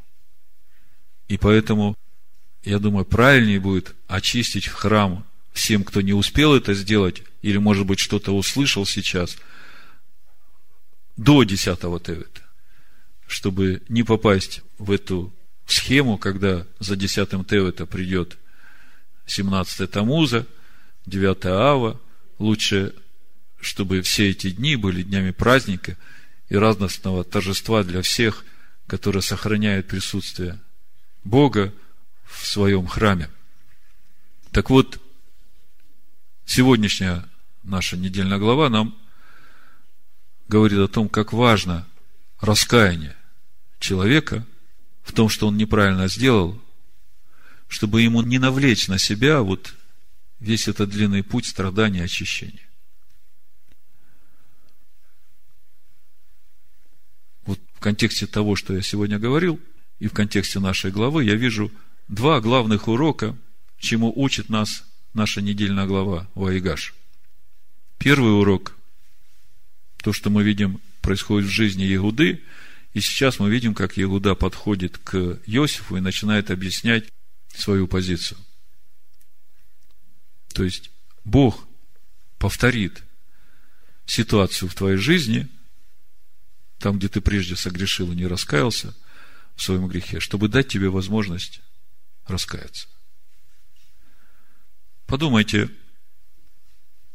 И 1.28 1.38
поэтому 1.38 1.96
я 2.64 2.78
думаю, 2.78 3.04
правильнее 3.04 3.60
будет 3.60 3.94
очистить 4.06 4.66
храм 4.66 5.24
всем, 5.52 5.84
кто 5.84 6.00
не 6.00 6.12
успел 6.12 6.54
это 6.54 6.74
сделать, 6.74 7.22
или, 7.42 7.58
может 7.58 7.86
быть, 7.86 8.00
что-то 8.00 8.36
услышал 8.36 8.86
сейчас, 8.86 9.36
до 11.16 11.44
10 11.44 11.78
Тевета, 11.78 12.40
чтобы 13.26 13.82
не 13.88 14.02
попасть 14.02 14.62
в 14.78 14.90
эту 14.90 15.32
схему, 15.66 16.18
когда 16.18 16.66
за 16.80 16.96
10 16.96 17.46
Тевета 17.46 17.86
придет 17.86 18.36
17 19.26 19.90
Тамуза, 19.90 20.46
9 21.06 21.46
Ава, 21.46 22.00
лучше, 22.38 22.94
чтобы 23.60 24.02
все 24.02 24.30
эти 24.30 24.50
дни 24.50 24.76
были 24.76 25.02
днями 25.02 25.30
праздника 25.30 25.96
и 26.48 26.56
радостного 26.56 27.24
торжества 27.24 27.84
для 27.84 28.02
всех, 28.02 28.44
которые 28.86 29.22
сохраняют 29.22 29.86
присутствие 29.86 30.58
Бога 31.22 31.72
в 32.34 32.46
своем 32.46 32.86
храме. 32.86 33.30
Так 34.50 34.70
вот, 34.70 35.00
сегодняшняя 36.44 37.24
наша 37.62 37.96
недельная 37.96 38.38
глава 38.38 38.68
нам 38.68 38.96
говорит 40.48 40.78
о 40.78 40.88
том, 40.88 41.08
как 41.08 41.32
важно 41.32 41.86
раскаяние 42.40 43.16
человека 43.78 44.44
в 45.02 45.12
том, 45.12 45.28
что 45.28 45.48
он 45.48 45.56
неправильно 45.56 46.08
сделал, 46.08 46.60
чтобы 47.68 48.02
ему 48.02 48.22
не 48.22 48.38
навлечь 48.38 48.88
на 48.88 48.98
себя 48.98 49.42
вот 49.42 49.74
весь 50.40 50.68
этот 50.68 50.90
длинный 50.90 51.22
путь 51.22 51.46
страдания 51.46 52.00
и 52.00 52.04
очищения. 52.04 52.68
Вот 57.46 57.60
в 57.74 57.80
контексте 57.80 58.26
того, 58.26 58.56
что 58.56 58.74
я 58.74 58.82
сегодня 58.82 59.18
говорил, 59.18 59.60
и 59.98 60.08
в 60.08 60.12
контексте 60.12 60.58
нашей 60.58 60.90
главы, 60.90 61.24
я 61.24 61.34
вижу– 61.36 61.70
два 62.08 62.40
главных 62.40 62.88
урока, 62.88 63.36
чему 63.78 64.12
учит 64.14 64.48
нас 64.48 64.84
наша 65.14 65.40
недельная 65.40 65.86
глава 65.86 66.28
Ваигаш. 66.34 66.94
Первый 67.98 68.38
урок, 68.38 68.76
то, 70.02 70.12
что 70.12 70.30
мы 70.30 70.42
видим, 70.42 70.80
происходит 71.00 71.48
в 71.48 71.52
жизни 71.52 71.82
Егуды, 71.82 72.42
и 72.92 73.00
сейчас 73.00 73.38
мы 73.38 73.50
видим, 73.50 73.74
как 73.74 73.96
Егуда 73.96 74.34
подходит 74.34 74.98
к 74.98 75.40
Иосифу 75.46 75.96
и 75.96 76.00
начинает 76.00 76.50
объяснять 76.50 77.12
свою 77.54 77.88
позицию. 77.88 78.38
То 80.52 80.64
есть, 80.64 80.90
Бог 81.24 81.66
повторит 82.38 83.02
ситуацию 84.06 84.68
в 84.68 84.74
твоей 84.74 84.96
жизни, 84.96 85.48
там, 86.78 86.98
где 86.98 87.08
ты 87.08 87.20
прежде 87.20 87.56
согрешил 87.56 88.12
и 88.12 88.16
не 88.16 88.26
раскаялся 88.26 88.94
в 89.56 89.62
своем 89.62 89.88
грехе, 89.88 90.20
чтобы 90.20 90.48
дать 90.48 90.68
тебе 90.68 90.90
возможность 90.90 91.62
раскаяться. 92.26 92.88
Подумайте, 95.06 95.70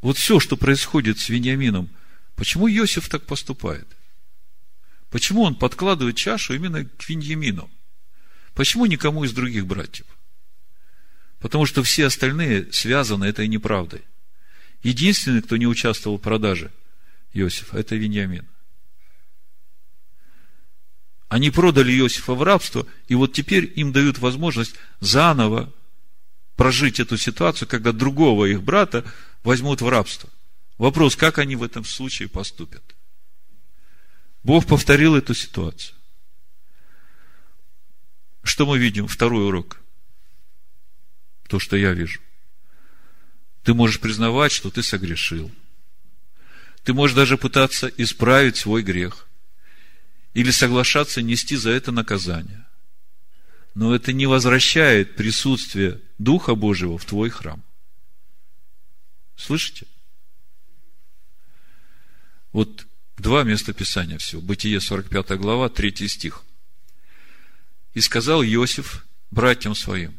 вот 0.01 0.17
все, 0.17 0.39
что 0.39 0.57
происходит 0.57 1.19
с 1.19 1.29
Вениамином, 1.29 1.89
почему 2.35 2.69
Иосиф 2.69 3.09
так 3.09 3.25
поступает? 3.25 3.87
Почему 5.09 5.41
он 5.41 5.55
подкладывает 5.55 6.15
чашу 6.15 6.53
именно 6.53 6.85
к 6.85 7.09
Вениамину? 7.09 7.69
Почему 8.53 8.85
никому 8.85 9.23
из 9.23 9.33
других 9.33 9.65
братьев? 9.65 10.05
Потому 11.39 11.65
что 11.65 11.83
все 11.83 12.05
остальные 12.05 12.71
связаны 12.71 13.25
этой 13.25 13.47
неправдой. 13.47 14.03
Единственный, 14.83 15.41
кто 15.41 15.57
не 15.57 15.67
участвовал 15.67 16.17
в 16.17 16.21
продаже 16.21 16.71
Иосифа, 17.33 17.77
это 17.77 17.95
Вениамин. 17.95 18.47
Они 21.29 21.51
продали 21.51 21.91
Иосифа 21.93 22.33
в 22.33 22.41
рабство, 22.41 22.87
и 23.07 23.13
вот 23.13 23.33
теперь 23.33 23.71
им 23.75 23.91
дают 23.91 24.17
возможность 24.17 24.73
заново 24.99 25.71
прожить 26.55 26.99
эту 26.99 27.17
ситуацию, 27.17 27.67
когда 27.67 27.91
другого 27.91 28.45
их 28.45 28.63
брата 28.63 29.05
возьмут 29.43 29.81
в 29.81 29.87
рабство. 29.87 30.29
Вопрос, 30.79 31.15
как 31.15 31.37
они 31.37 31.55
в 31.55 31.63
этом 31.63 31.85
случае 31.85 32.29
поступят? 32.29 32.83
Бог 34.43 34.65
повторил 34.65 35.15
эту 35.15 35.35
ситуацию. 35.35 35.95
Что 38.41 38.65
мы 38.65 38.79
видим? 38.79 39.07
Второй 39.07 39.45
урок. 39.45 39.79
То, 41.47 41.59
что 41.59 41.77
я 41.77 41.93
вижу. 41.93 42.19
Ты 43.63 43.75
можешь 43.75 43.99
признавать, 43.99 44.51
что 44.51 44.71
ты 44.71 44.81
согрешил. 44.81 45.51
Ты 46.83 46.93
можешь 46.93 47.15
даже 47.15 47.37
пытаться 47.37 47.91
исправить 47.97 48.57
свой 48.57 48.81
грех. 48.81 49.28
Или 50.33 50.51
соглашаться 50.51 51.21
нести 51.21 51.55
за 51.55 51.71
это 51.71 51.91
наказание. 51.91 52.65
Но 53.73 53.95
это 53.95 54.13
не 54.13 54.27
возвращает 54.27 55.15
присутствие 55.15 56.01
Духа 56.17 56.55
Божьего 56.55 56.97
в 56.97 57.05
твой 57.05 57.29
храм. 57.29 57.63
Слышите? 59.35 59.85
Вот 62.51 62.85
два 63.17 63.43
места 63.43 63.73
Писания 63.73 64.17
всего. 64.17 64.41
Бытие 64.41 64.81
45 64.81 65.37
глава, 65.37 65.69
3 65.69 66.07
стих. 66.07 66.43
«И 67.93 68.01
сказал 68.01 68.43
Иосиф 68.43 69.05
братьям 69.31 69.75
своим, 69.75 70.17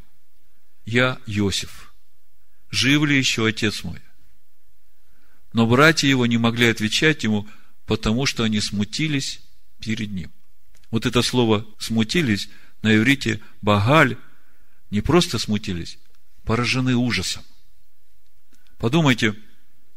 я 0.84 1.20
Иосиф, 1.26 1.94
жив 2.70 3.04
ли 3.04 3.16
еще 3.16 3.46
отец 3.46 3.84
мой? 3.84 4.00
Но 5.52 5.66
братья 5.66 6.08
его 6.08 6.26
не 6.26 6.38
могли 6.38 6.68
отвечать 6.68 7.24
ему, 7.24 7.48
потому 7.86 8.26
что 8.26 8.44
они 8.44 8.61
смутились 8.61 9.40
перед 9.80 10.10
ним. 10.10 10.30
Вот 10.90 11.06
это 11.06 11.22
слово 11.22 11.66
«смутились» 11.78 12.48
на 12.82 12.96
иврите 12.96 13.40
«багаль» 13.62 14.16
не 14.90 15.00
просто 15.00 15.38
смутились, 15.38 15.98
поражены 16.44 16.96
ужасом. 16.96 17.44
Подумайте, 18.78 19.36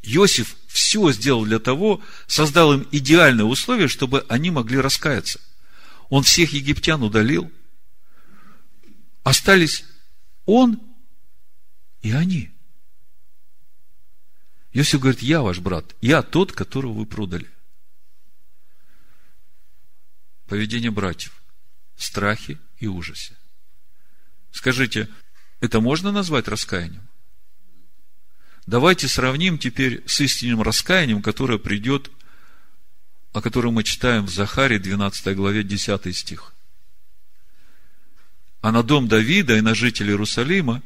Иосиф 0.04 0.56
все 0.68 1.12
сделал 1.12 1.46
для 1.46 1.60
того, 1.60 2.02
создал 2.28 2.74
им 2.74 2.88
идеальные 2.92 3.46
условия, 3.46 3.88
чтобы 3.88 4.26
они 4.28 4.52
могли 4.52 4.78
раскаяться. 4.80 5.40
Он 6.10 6.24
всех 6.24 6.54
египтян 6.54 7.02
удалил. 7.02 7.52
Остались 9.24 9.86
он 10.46 10.80
и 12.02 12.12
они. 12.12 12.52
Иосиф 14.74 15.00
говорит, 15.00 15.22
я 15.22 15.42
ваш 15.42 15.60
брат, 15.60 15.96
я 16.02 16.22
тот, 16.22 16.52
которого 16.52 16.94
вы 16.94 17.06
продали. 17.06 17.48
Поведение 20.48 20.92
братьев 20.92 21.42
в 21.96 22.04
страхе 22.04 22.58
и 22.80 22.88
ужасе. 22.88 23.36
Скажите, 24.52 25.10
это 25.60 25.80
можно 25.80 26.12
назвать 26.12 26.48
раскаянием? 26.48 27.08
Давайте 28.66 29.08
сравним 29.08 29.58
теперь 29.58 30.04
с 30.06 30.22
истинным 30.22 30.62
раскаянием, 30.62 31.22
которое 31.22 31.58
придет, 31.58 32.12
о 33.34 33.42
котором 33.42 33.74
мы 33.74 33.84
читаем 33.84 34.26
в 34.26 34.30
Захаре 34.30 34.80
12 34.80 35.36
главе 35.36 35.64
10 35.64 36.16
стих. 36.16 36.54
А 38.62 38.72
на 38.72 38.84
дом 38.84 39.08
Давида 39.08 39.58
и 39.58 39.62
на 39.62 39.76
жителей 39.76 40.12
Иерусалима 40.12 40.82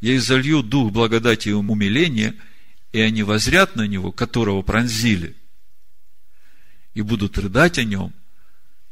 я 0.00 0.16
изолью 0.16 0.62
дух 0.62 0.92
благодати 0.92 1.48
и 1.48 1.52
умиления, 1.52 2.36
и 2.92 3.00
они 3.00 3.22
возрят 3.24 3.74
на 3.74 3.86
него, 3.86 4.12
которого 4.12 4.62
пронзили, 4.62 5.36
и 6.94 7.02
будут 7.02 7.36
рыдать 7.38 7.78
о 7.78 7.84
нем, 7.84 8.12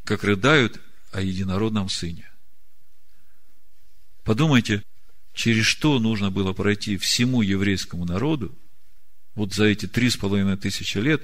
как 0.04 0.24
рыдают 0.24 0.80
о 1.12 1.20
единородном 1.20 1.88
сыне. 1.88 2.30
Подумайте, 4.22 4.82
через 5.32 5.66
что 5.66 5.98
нужно 5.98 6.30
было 6.30 6.52
пройти 6.52 6.96
всему 6.96 7.42
еврейскому 7.42 8.04
народу 8.04 8.56
вот 9.34 9.52
за 9.52 9.64
эти 9.64 9.86
три 9.86 10.10
с 10.10 10.16
половиной 10.16 10.56
тысячи 10.56 10.98
лет, 10.98 11.22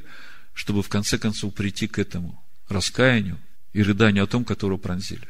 чтобы 0.52 0.82
в 0.82 0.88
конце 0.88 1.18
концов 1.18 1.54
прийти 1.54 1.86
к 1.86 1.98
этому 1.98 2.42
раскаянию 2.68 3.38
и 3.72 3.82
рыданию 3.82 4.24
о 4.24 4.26
том, 4.26 4.44
которого 4.44 4.78
пронзили. 4.78 5.28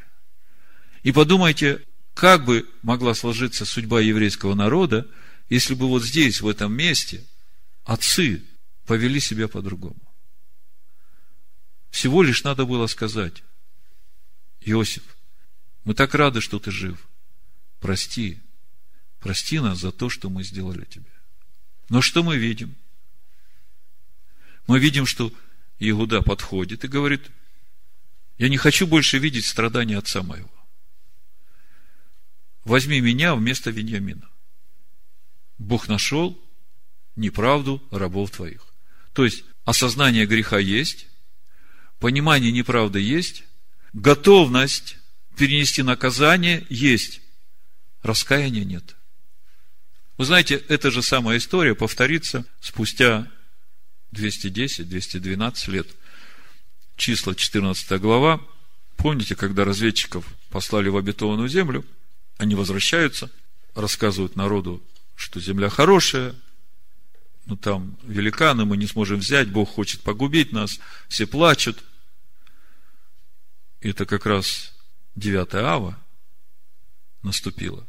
И 1.03 1.13
подумайте, 1.13 1.83
как 2.15 2.45
бы 2.45 2.69
могла 2.83 3.15
сложиться 3.15 3.65
судьба 3.65 4.01
еврейского 4.01 4.55
народа, 4.55 5.07
если 5.49 5.75
бы 5.75 5.89
вот 5.89 6.05
здесь, 6.05 6.41
в 6.41 6.49
этом 6.49 6.73
месте, 6.73 7.25
отцы 7.85 8.43
повели 8.87 9.21
себя 9.21 9.49
по-другому. 9.49 10.10
Всего 11.91 12.23
лишь 12.23 12.45
надо 12.45 12.65
было 12.65 12.87
сказать, 12.87 13.43
Иосиф, 14.61 15.03
мы 15.85 15.95
так 15.95 16.15
рады, 16.15 16.41
что 16.41 16.59
ты 16.59 16.71
жив. 16.71 17.09
Прости, 17.81 18.41
Прости 19.21 19.61
нас 19.61 19.79
за 19.79 19.93
то, 19.93 20.09
что 20.09 20.31
мы 20.31 20.43
сделали 20.43 20.85
тебе. 20.87 21.11
Но 21.91 22.01
что 22.01 22.23
мы 22.23 22.39
видим? 22.39 22.75
Мы 24.67 24.81
видим, 24.81 25.05
что 25.05 25.33
Иуда 25.79 26.23
подходит 26.23 26.85
и 26.85 26.89
говорит, 26.89 27.31
я 28.39 28.49
не 28.49 28.57
хочу 28.57 28.87
больше 28.87 29.19
видеть 29.19 29.45
страдания 29.45 29.99
отца 29.99 30.23
моего. 30.23 30.51
Возьми 32.65 33.01
меня 33.01 33.35
вместо 33.35 33.71
Вениамина. 33.71 34.29
Бог 35.59 35.89
нашел 35.89 36.41
неправду 37.17 37.83
рабов 37.91 38.31
твоих. 38.31 38.67
То 39.13 39.25
есть, 39.25 39.45
осознание 39.65 40.25
греха 40.25 40.59
есть, 40.59 41.09
понимание 42.01 42.51
неправды 42.51 43.01
есть, 43.01 43.45
готовность 43.93 44.97
перенести 45.37 45.83
наказание 45.83 46.67
есть, 46.69 47.21
раскаяния 48.03 48.65
нет– 48.65 48.97
вы 50.21 50.27
знаете, 50.27 50.63
эта 50.69 50.91
же 50.91 51.01
самая 51.01 51.39
история 51.39 51.75
повторится 51.75 52.45
спустя 52.61 53.27
210-212 54.15 55.71
лет. 55.71 55.89
Числа 56.99 57.35
14 57.35 57.99
глава. 57.99 58.39
Помните, 58.99 59.35
когда 59.35 59.65
разведчиков 59.65 60.27
послали 60.51 60.91
в 60.91 60.99
обетованную 60.99 61.49
землю, 61.49 61.87
они 62.37 62.55
возвращаются, 62.55 63.31
рассказывают 63.75 64.37
народу, 64.37 64.83
что 65.17 65.41
земля 65.41 65.71
хорошая, 65.71 66.35
но 67.47 67.57
там 67.57 67.97
великаны, 68.03 68.67
мы 68.67 68.77
не 68.77 68.87
сможем 68.87 69.21
взять, 69.21 69.49
Бог 69.49 69.71
хочет 69.71 70.03
погубить 70.03 70.53
нас, 70.53 70.81
все 71.09 71.27
плачут. 71.27 71.83
Это 73.81 74.05
как 74.05 74.27
раз 74.27 74.75
9 75.17 75.55
ава 75.55 75.99
наступило. 77.23 77.87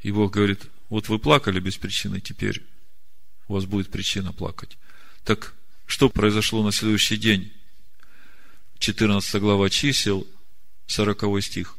И 0.00 0.12
Бог 0.12 0.34
говорит, 0.34 0.66
вот 0.88 1.08
вы 1.08 1.18
плакали 1.18 1.60
без 1.60 1.76
причины, 1.76 2.20
теперь 2.20 2.64
у 3.48 3.54
вас 3.54 3.64
будет 3.64 3.90
причина 3.90 4.32
плакать. 4.32 4.78
Так 5.24 5.54
что 5.86 6.08
произошло 6.08 6.62
на 6.62 6.72
следующий 6.72 7.16
день? 7.16 7.52
14 8.78 9.40
глава 9.40 9.70
чисел, 9.70 10.26
40 10.86 11.42
стих. 11.42 11.76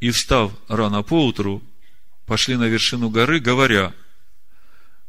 И 0.00 0.10
встав 0.10 0.52
рано 0.68 1.02
поутру, 1.02 1.62
пошли 2.26 2.56
на 2.56 2.64
вершину 2.64 3.10
горы, 3.10 3.40
говоря, 3.40 3.94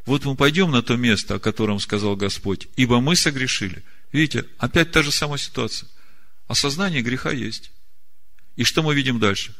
вот 0.05 0.25
мы 0.25 0.35
пойдем 0.35 0.71
на 0.71 0.81
то 0.81 0.95
место, 0.95 1.35
о 1.35 1.39
котором 1.39 1.79
сказал 1.79 2.15
Господь, 2.15 2.67
ибо 2.75 2.99
мы 3.01 3.15
согрешили. 3.15 3.83
Видите, 4.11 4.45
опять 4.57 4.91
та 4.91 5.03
же 5.03 5.11
самая 5.11 5.37
ситуация. 5.37 5.89
Осознание 6.51 7.01
греха 7.01 7.31
есть. 7.31 7.71
И 8.57 8.63
что 8.63 8.83
мы 8.83 8.93
видим 8.93 9.19
дальше? 9.19 9.55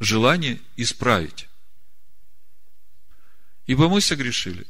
Желание 0.00 0.60
исправить 0.76 1.48
ибо 3.66 3.88
мы 3.88 4.00
согрешили. 4.00 4.66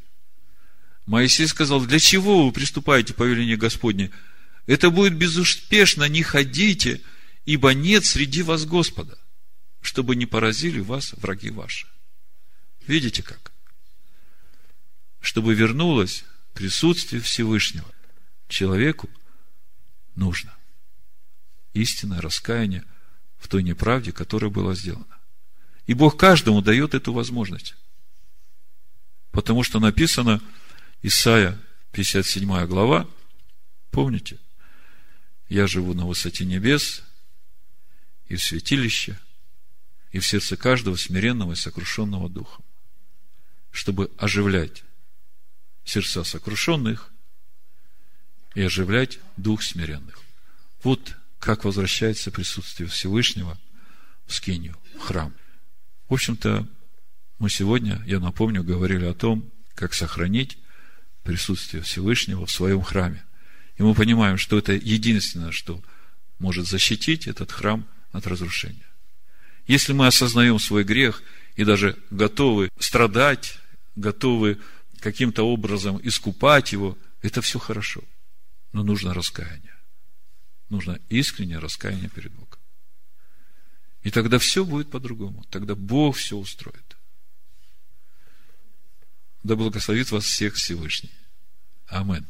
Моисей 1.06 1.48
сказал, 1.48 1.84
для 1.84 1.98
чего 1.98 2.46
вы 2.46 2.52
приступаете 2.52 3.14
по 3.14 3.24
велению 3.24 3.58
Господне? 3.58 4.12
Это 4.66 4.90
будет 4.90 5.16
безуспешно, 5.16 6.04
не 6.04 6.22
ходите, 6.22 7.00
ибо 7.44 7.74
нет 7.74 8.04
среди 8.04 8.42
вас 8.42 8.64
Господа, 8.64 9.18
чтобы 9.80 10.14
не 10.14 10.26
поразили 10.26 10.78
вас 10.78 11.14
враги 11.14 11.50
ваши. 11.50 11.88
Видите 12.86 13.24
как? 13.24 13.50
Чтобы 15.20 15.54
вернулось 15.54 16.24
присутствие 16.54 17.20
Всевышнего, 17.20 17.90
человеку 18.48 19.10
нужно 20.14 20.54
истинное 21.74 22.20
раскаяние 22.20 22.84
в 23.38 23.48
той 23.48 23.62
неправде, 23.62 24.12
которая 24.12 24.50
была 24.50 24.74
сделана. 24.74 25.18
И 25.86 25.94
Бог 25.94 26.16
каждому 26.16 26.62
дает 26.62 26.94
эту 26.94 27.12
возможность. 27.12 27.74
Потому 29.32 29.62
что 29.62 29.80
написано, 29.80 30.40
Исайя, 31.02 31.58
57 31.92 32.66
глава, 32.66 33.08
помните? 33.90 34.38
Я 35.48 35.66
живу 35.66 35.94
на 35.94 36.06
высоте 36.06 36.44
небес 36.44 37.02
и 38.28 38.36
в 38.36 38.42
святилище, 38.42 39.18
и 40.12 40.18
в 40.18 40.26
сердце 40.26 40.56
каждого 40.56 40.96
смиренного 40.96 41.52
и 41.52 41.56
сокрушенного 41.56 42.28
духом, 42.28 42.64
чтобы 43.70 44.10
оживлять 44.18 44.84
сердца 45.84 46.24
сокрушенных 46.24 47.10
и 48.54 48.62
оживлять 48.62 49.18
дух 49.36 49.62
смиренных. 49.62 50.20
Вот 50.82 51.16
как 51.42 51.64
возвращается 51.64 52.30
присутствие 52.30 52.88
Всевышнего 52.88 53.58
в 54.26 54.32
скинию, 54.32 54.76
в 54.96 55.00
храм. 55.00 55.34
В 56.08 56.14
общем-то, 56.14 56.68
мы 57.40 57.50
сегодня, 57.50 58.00
я 58.06 58.20
напомню, 58.20 58.62
говорили 58.62 59.06
о 59.06 59.12
том, 59.12 59.50
как 59.74 59.92
сохранить 59.92 60.56
присутствие 61.24 61.82
Всевышнего 61.82 62.46
в 62.46 62.50
своем 62.52 62.80
храме. 62.82 63.24
И 63.76 63.82
мы 63.82 63.92
понимаем, 63.94 64.38
что 64.38 64.56
это 64.56 64.72
единственное, 64.72 65.50
что 65.50 65.82
может 66.38 66.68
защитить 66.68 67.26
этот 67.26 67.50
храм 67.50 67.88
от 68.12 68.28
разрушения. 68.28 68.86
Если 69.66 69.92
мы 69.92 70.06
осознаем 70.06 70.60
свой 70.60 70.84
грех 70.84 71.24
и 71.56 71.64
даже 71.64 71.98
готовы 72.10 72.68
страдать, 72.78 73.58
готовы 73.96 74.58
каким-то 75.00 75.42
образом 75.42 75.98
искупать 76.04 76.70
его, 76.70 76.96
это 77.20 77.42
все 77.42 77.58
хорошо. 77.58 78.04
Но 78.72 78.84
нужно 78.84 79.12
раскаяние. 79.12 79.71
Нужно 80.72 80.98
искреннее 81.10 81.58
раскаяние 81.58 82.08
перед 82.08 82.32
Богом. 82.32 82.58
И 84.00 84.10
тогда 84.10 84.38
все 84.38 84.64
будет 84.64 84.90
по-другому. 84.90 85.44
Тогда 85.50 85.74
Бог 85.74 86.16
все 86.16 86.34
устроит. 86.34 86.96
Да 89.42 89.54
благословит 89.54 90.10
вас 90.10 90.24
всех 90.24 90.54
Всевышний. 90.54 91.12
Аминь. 91.88 92.24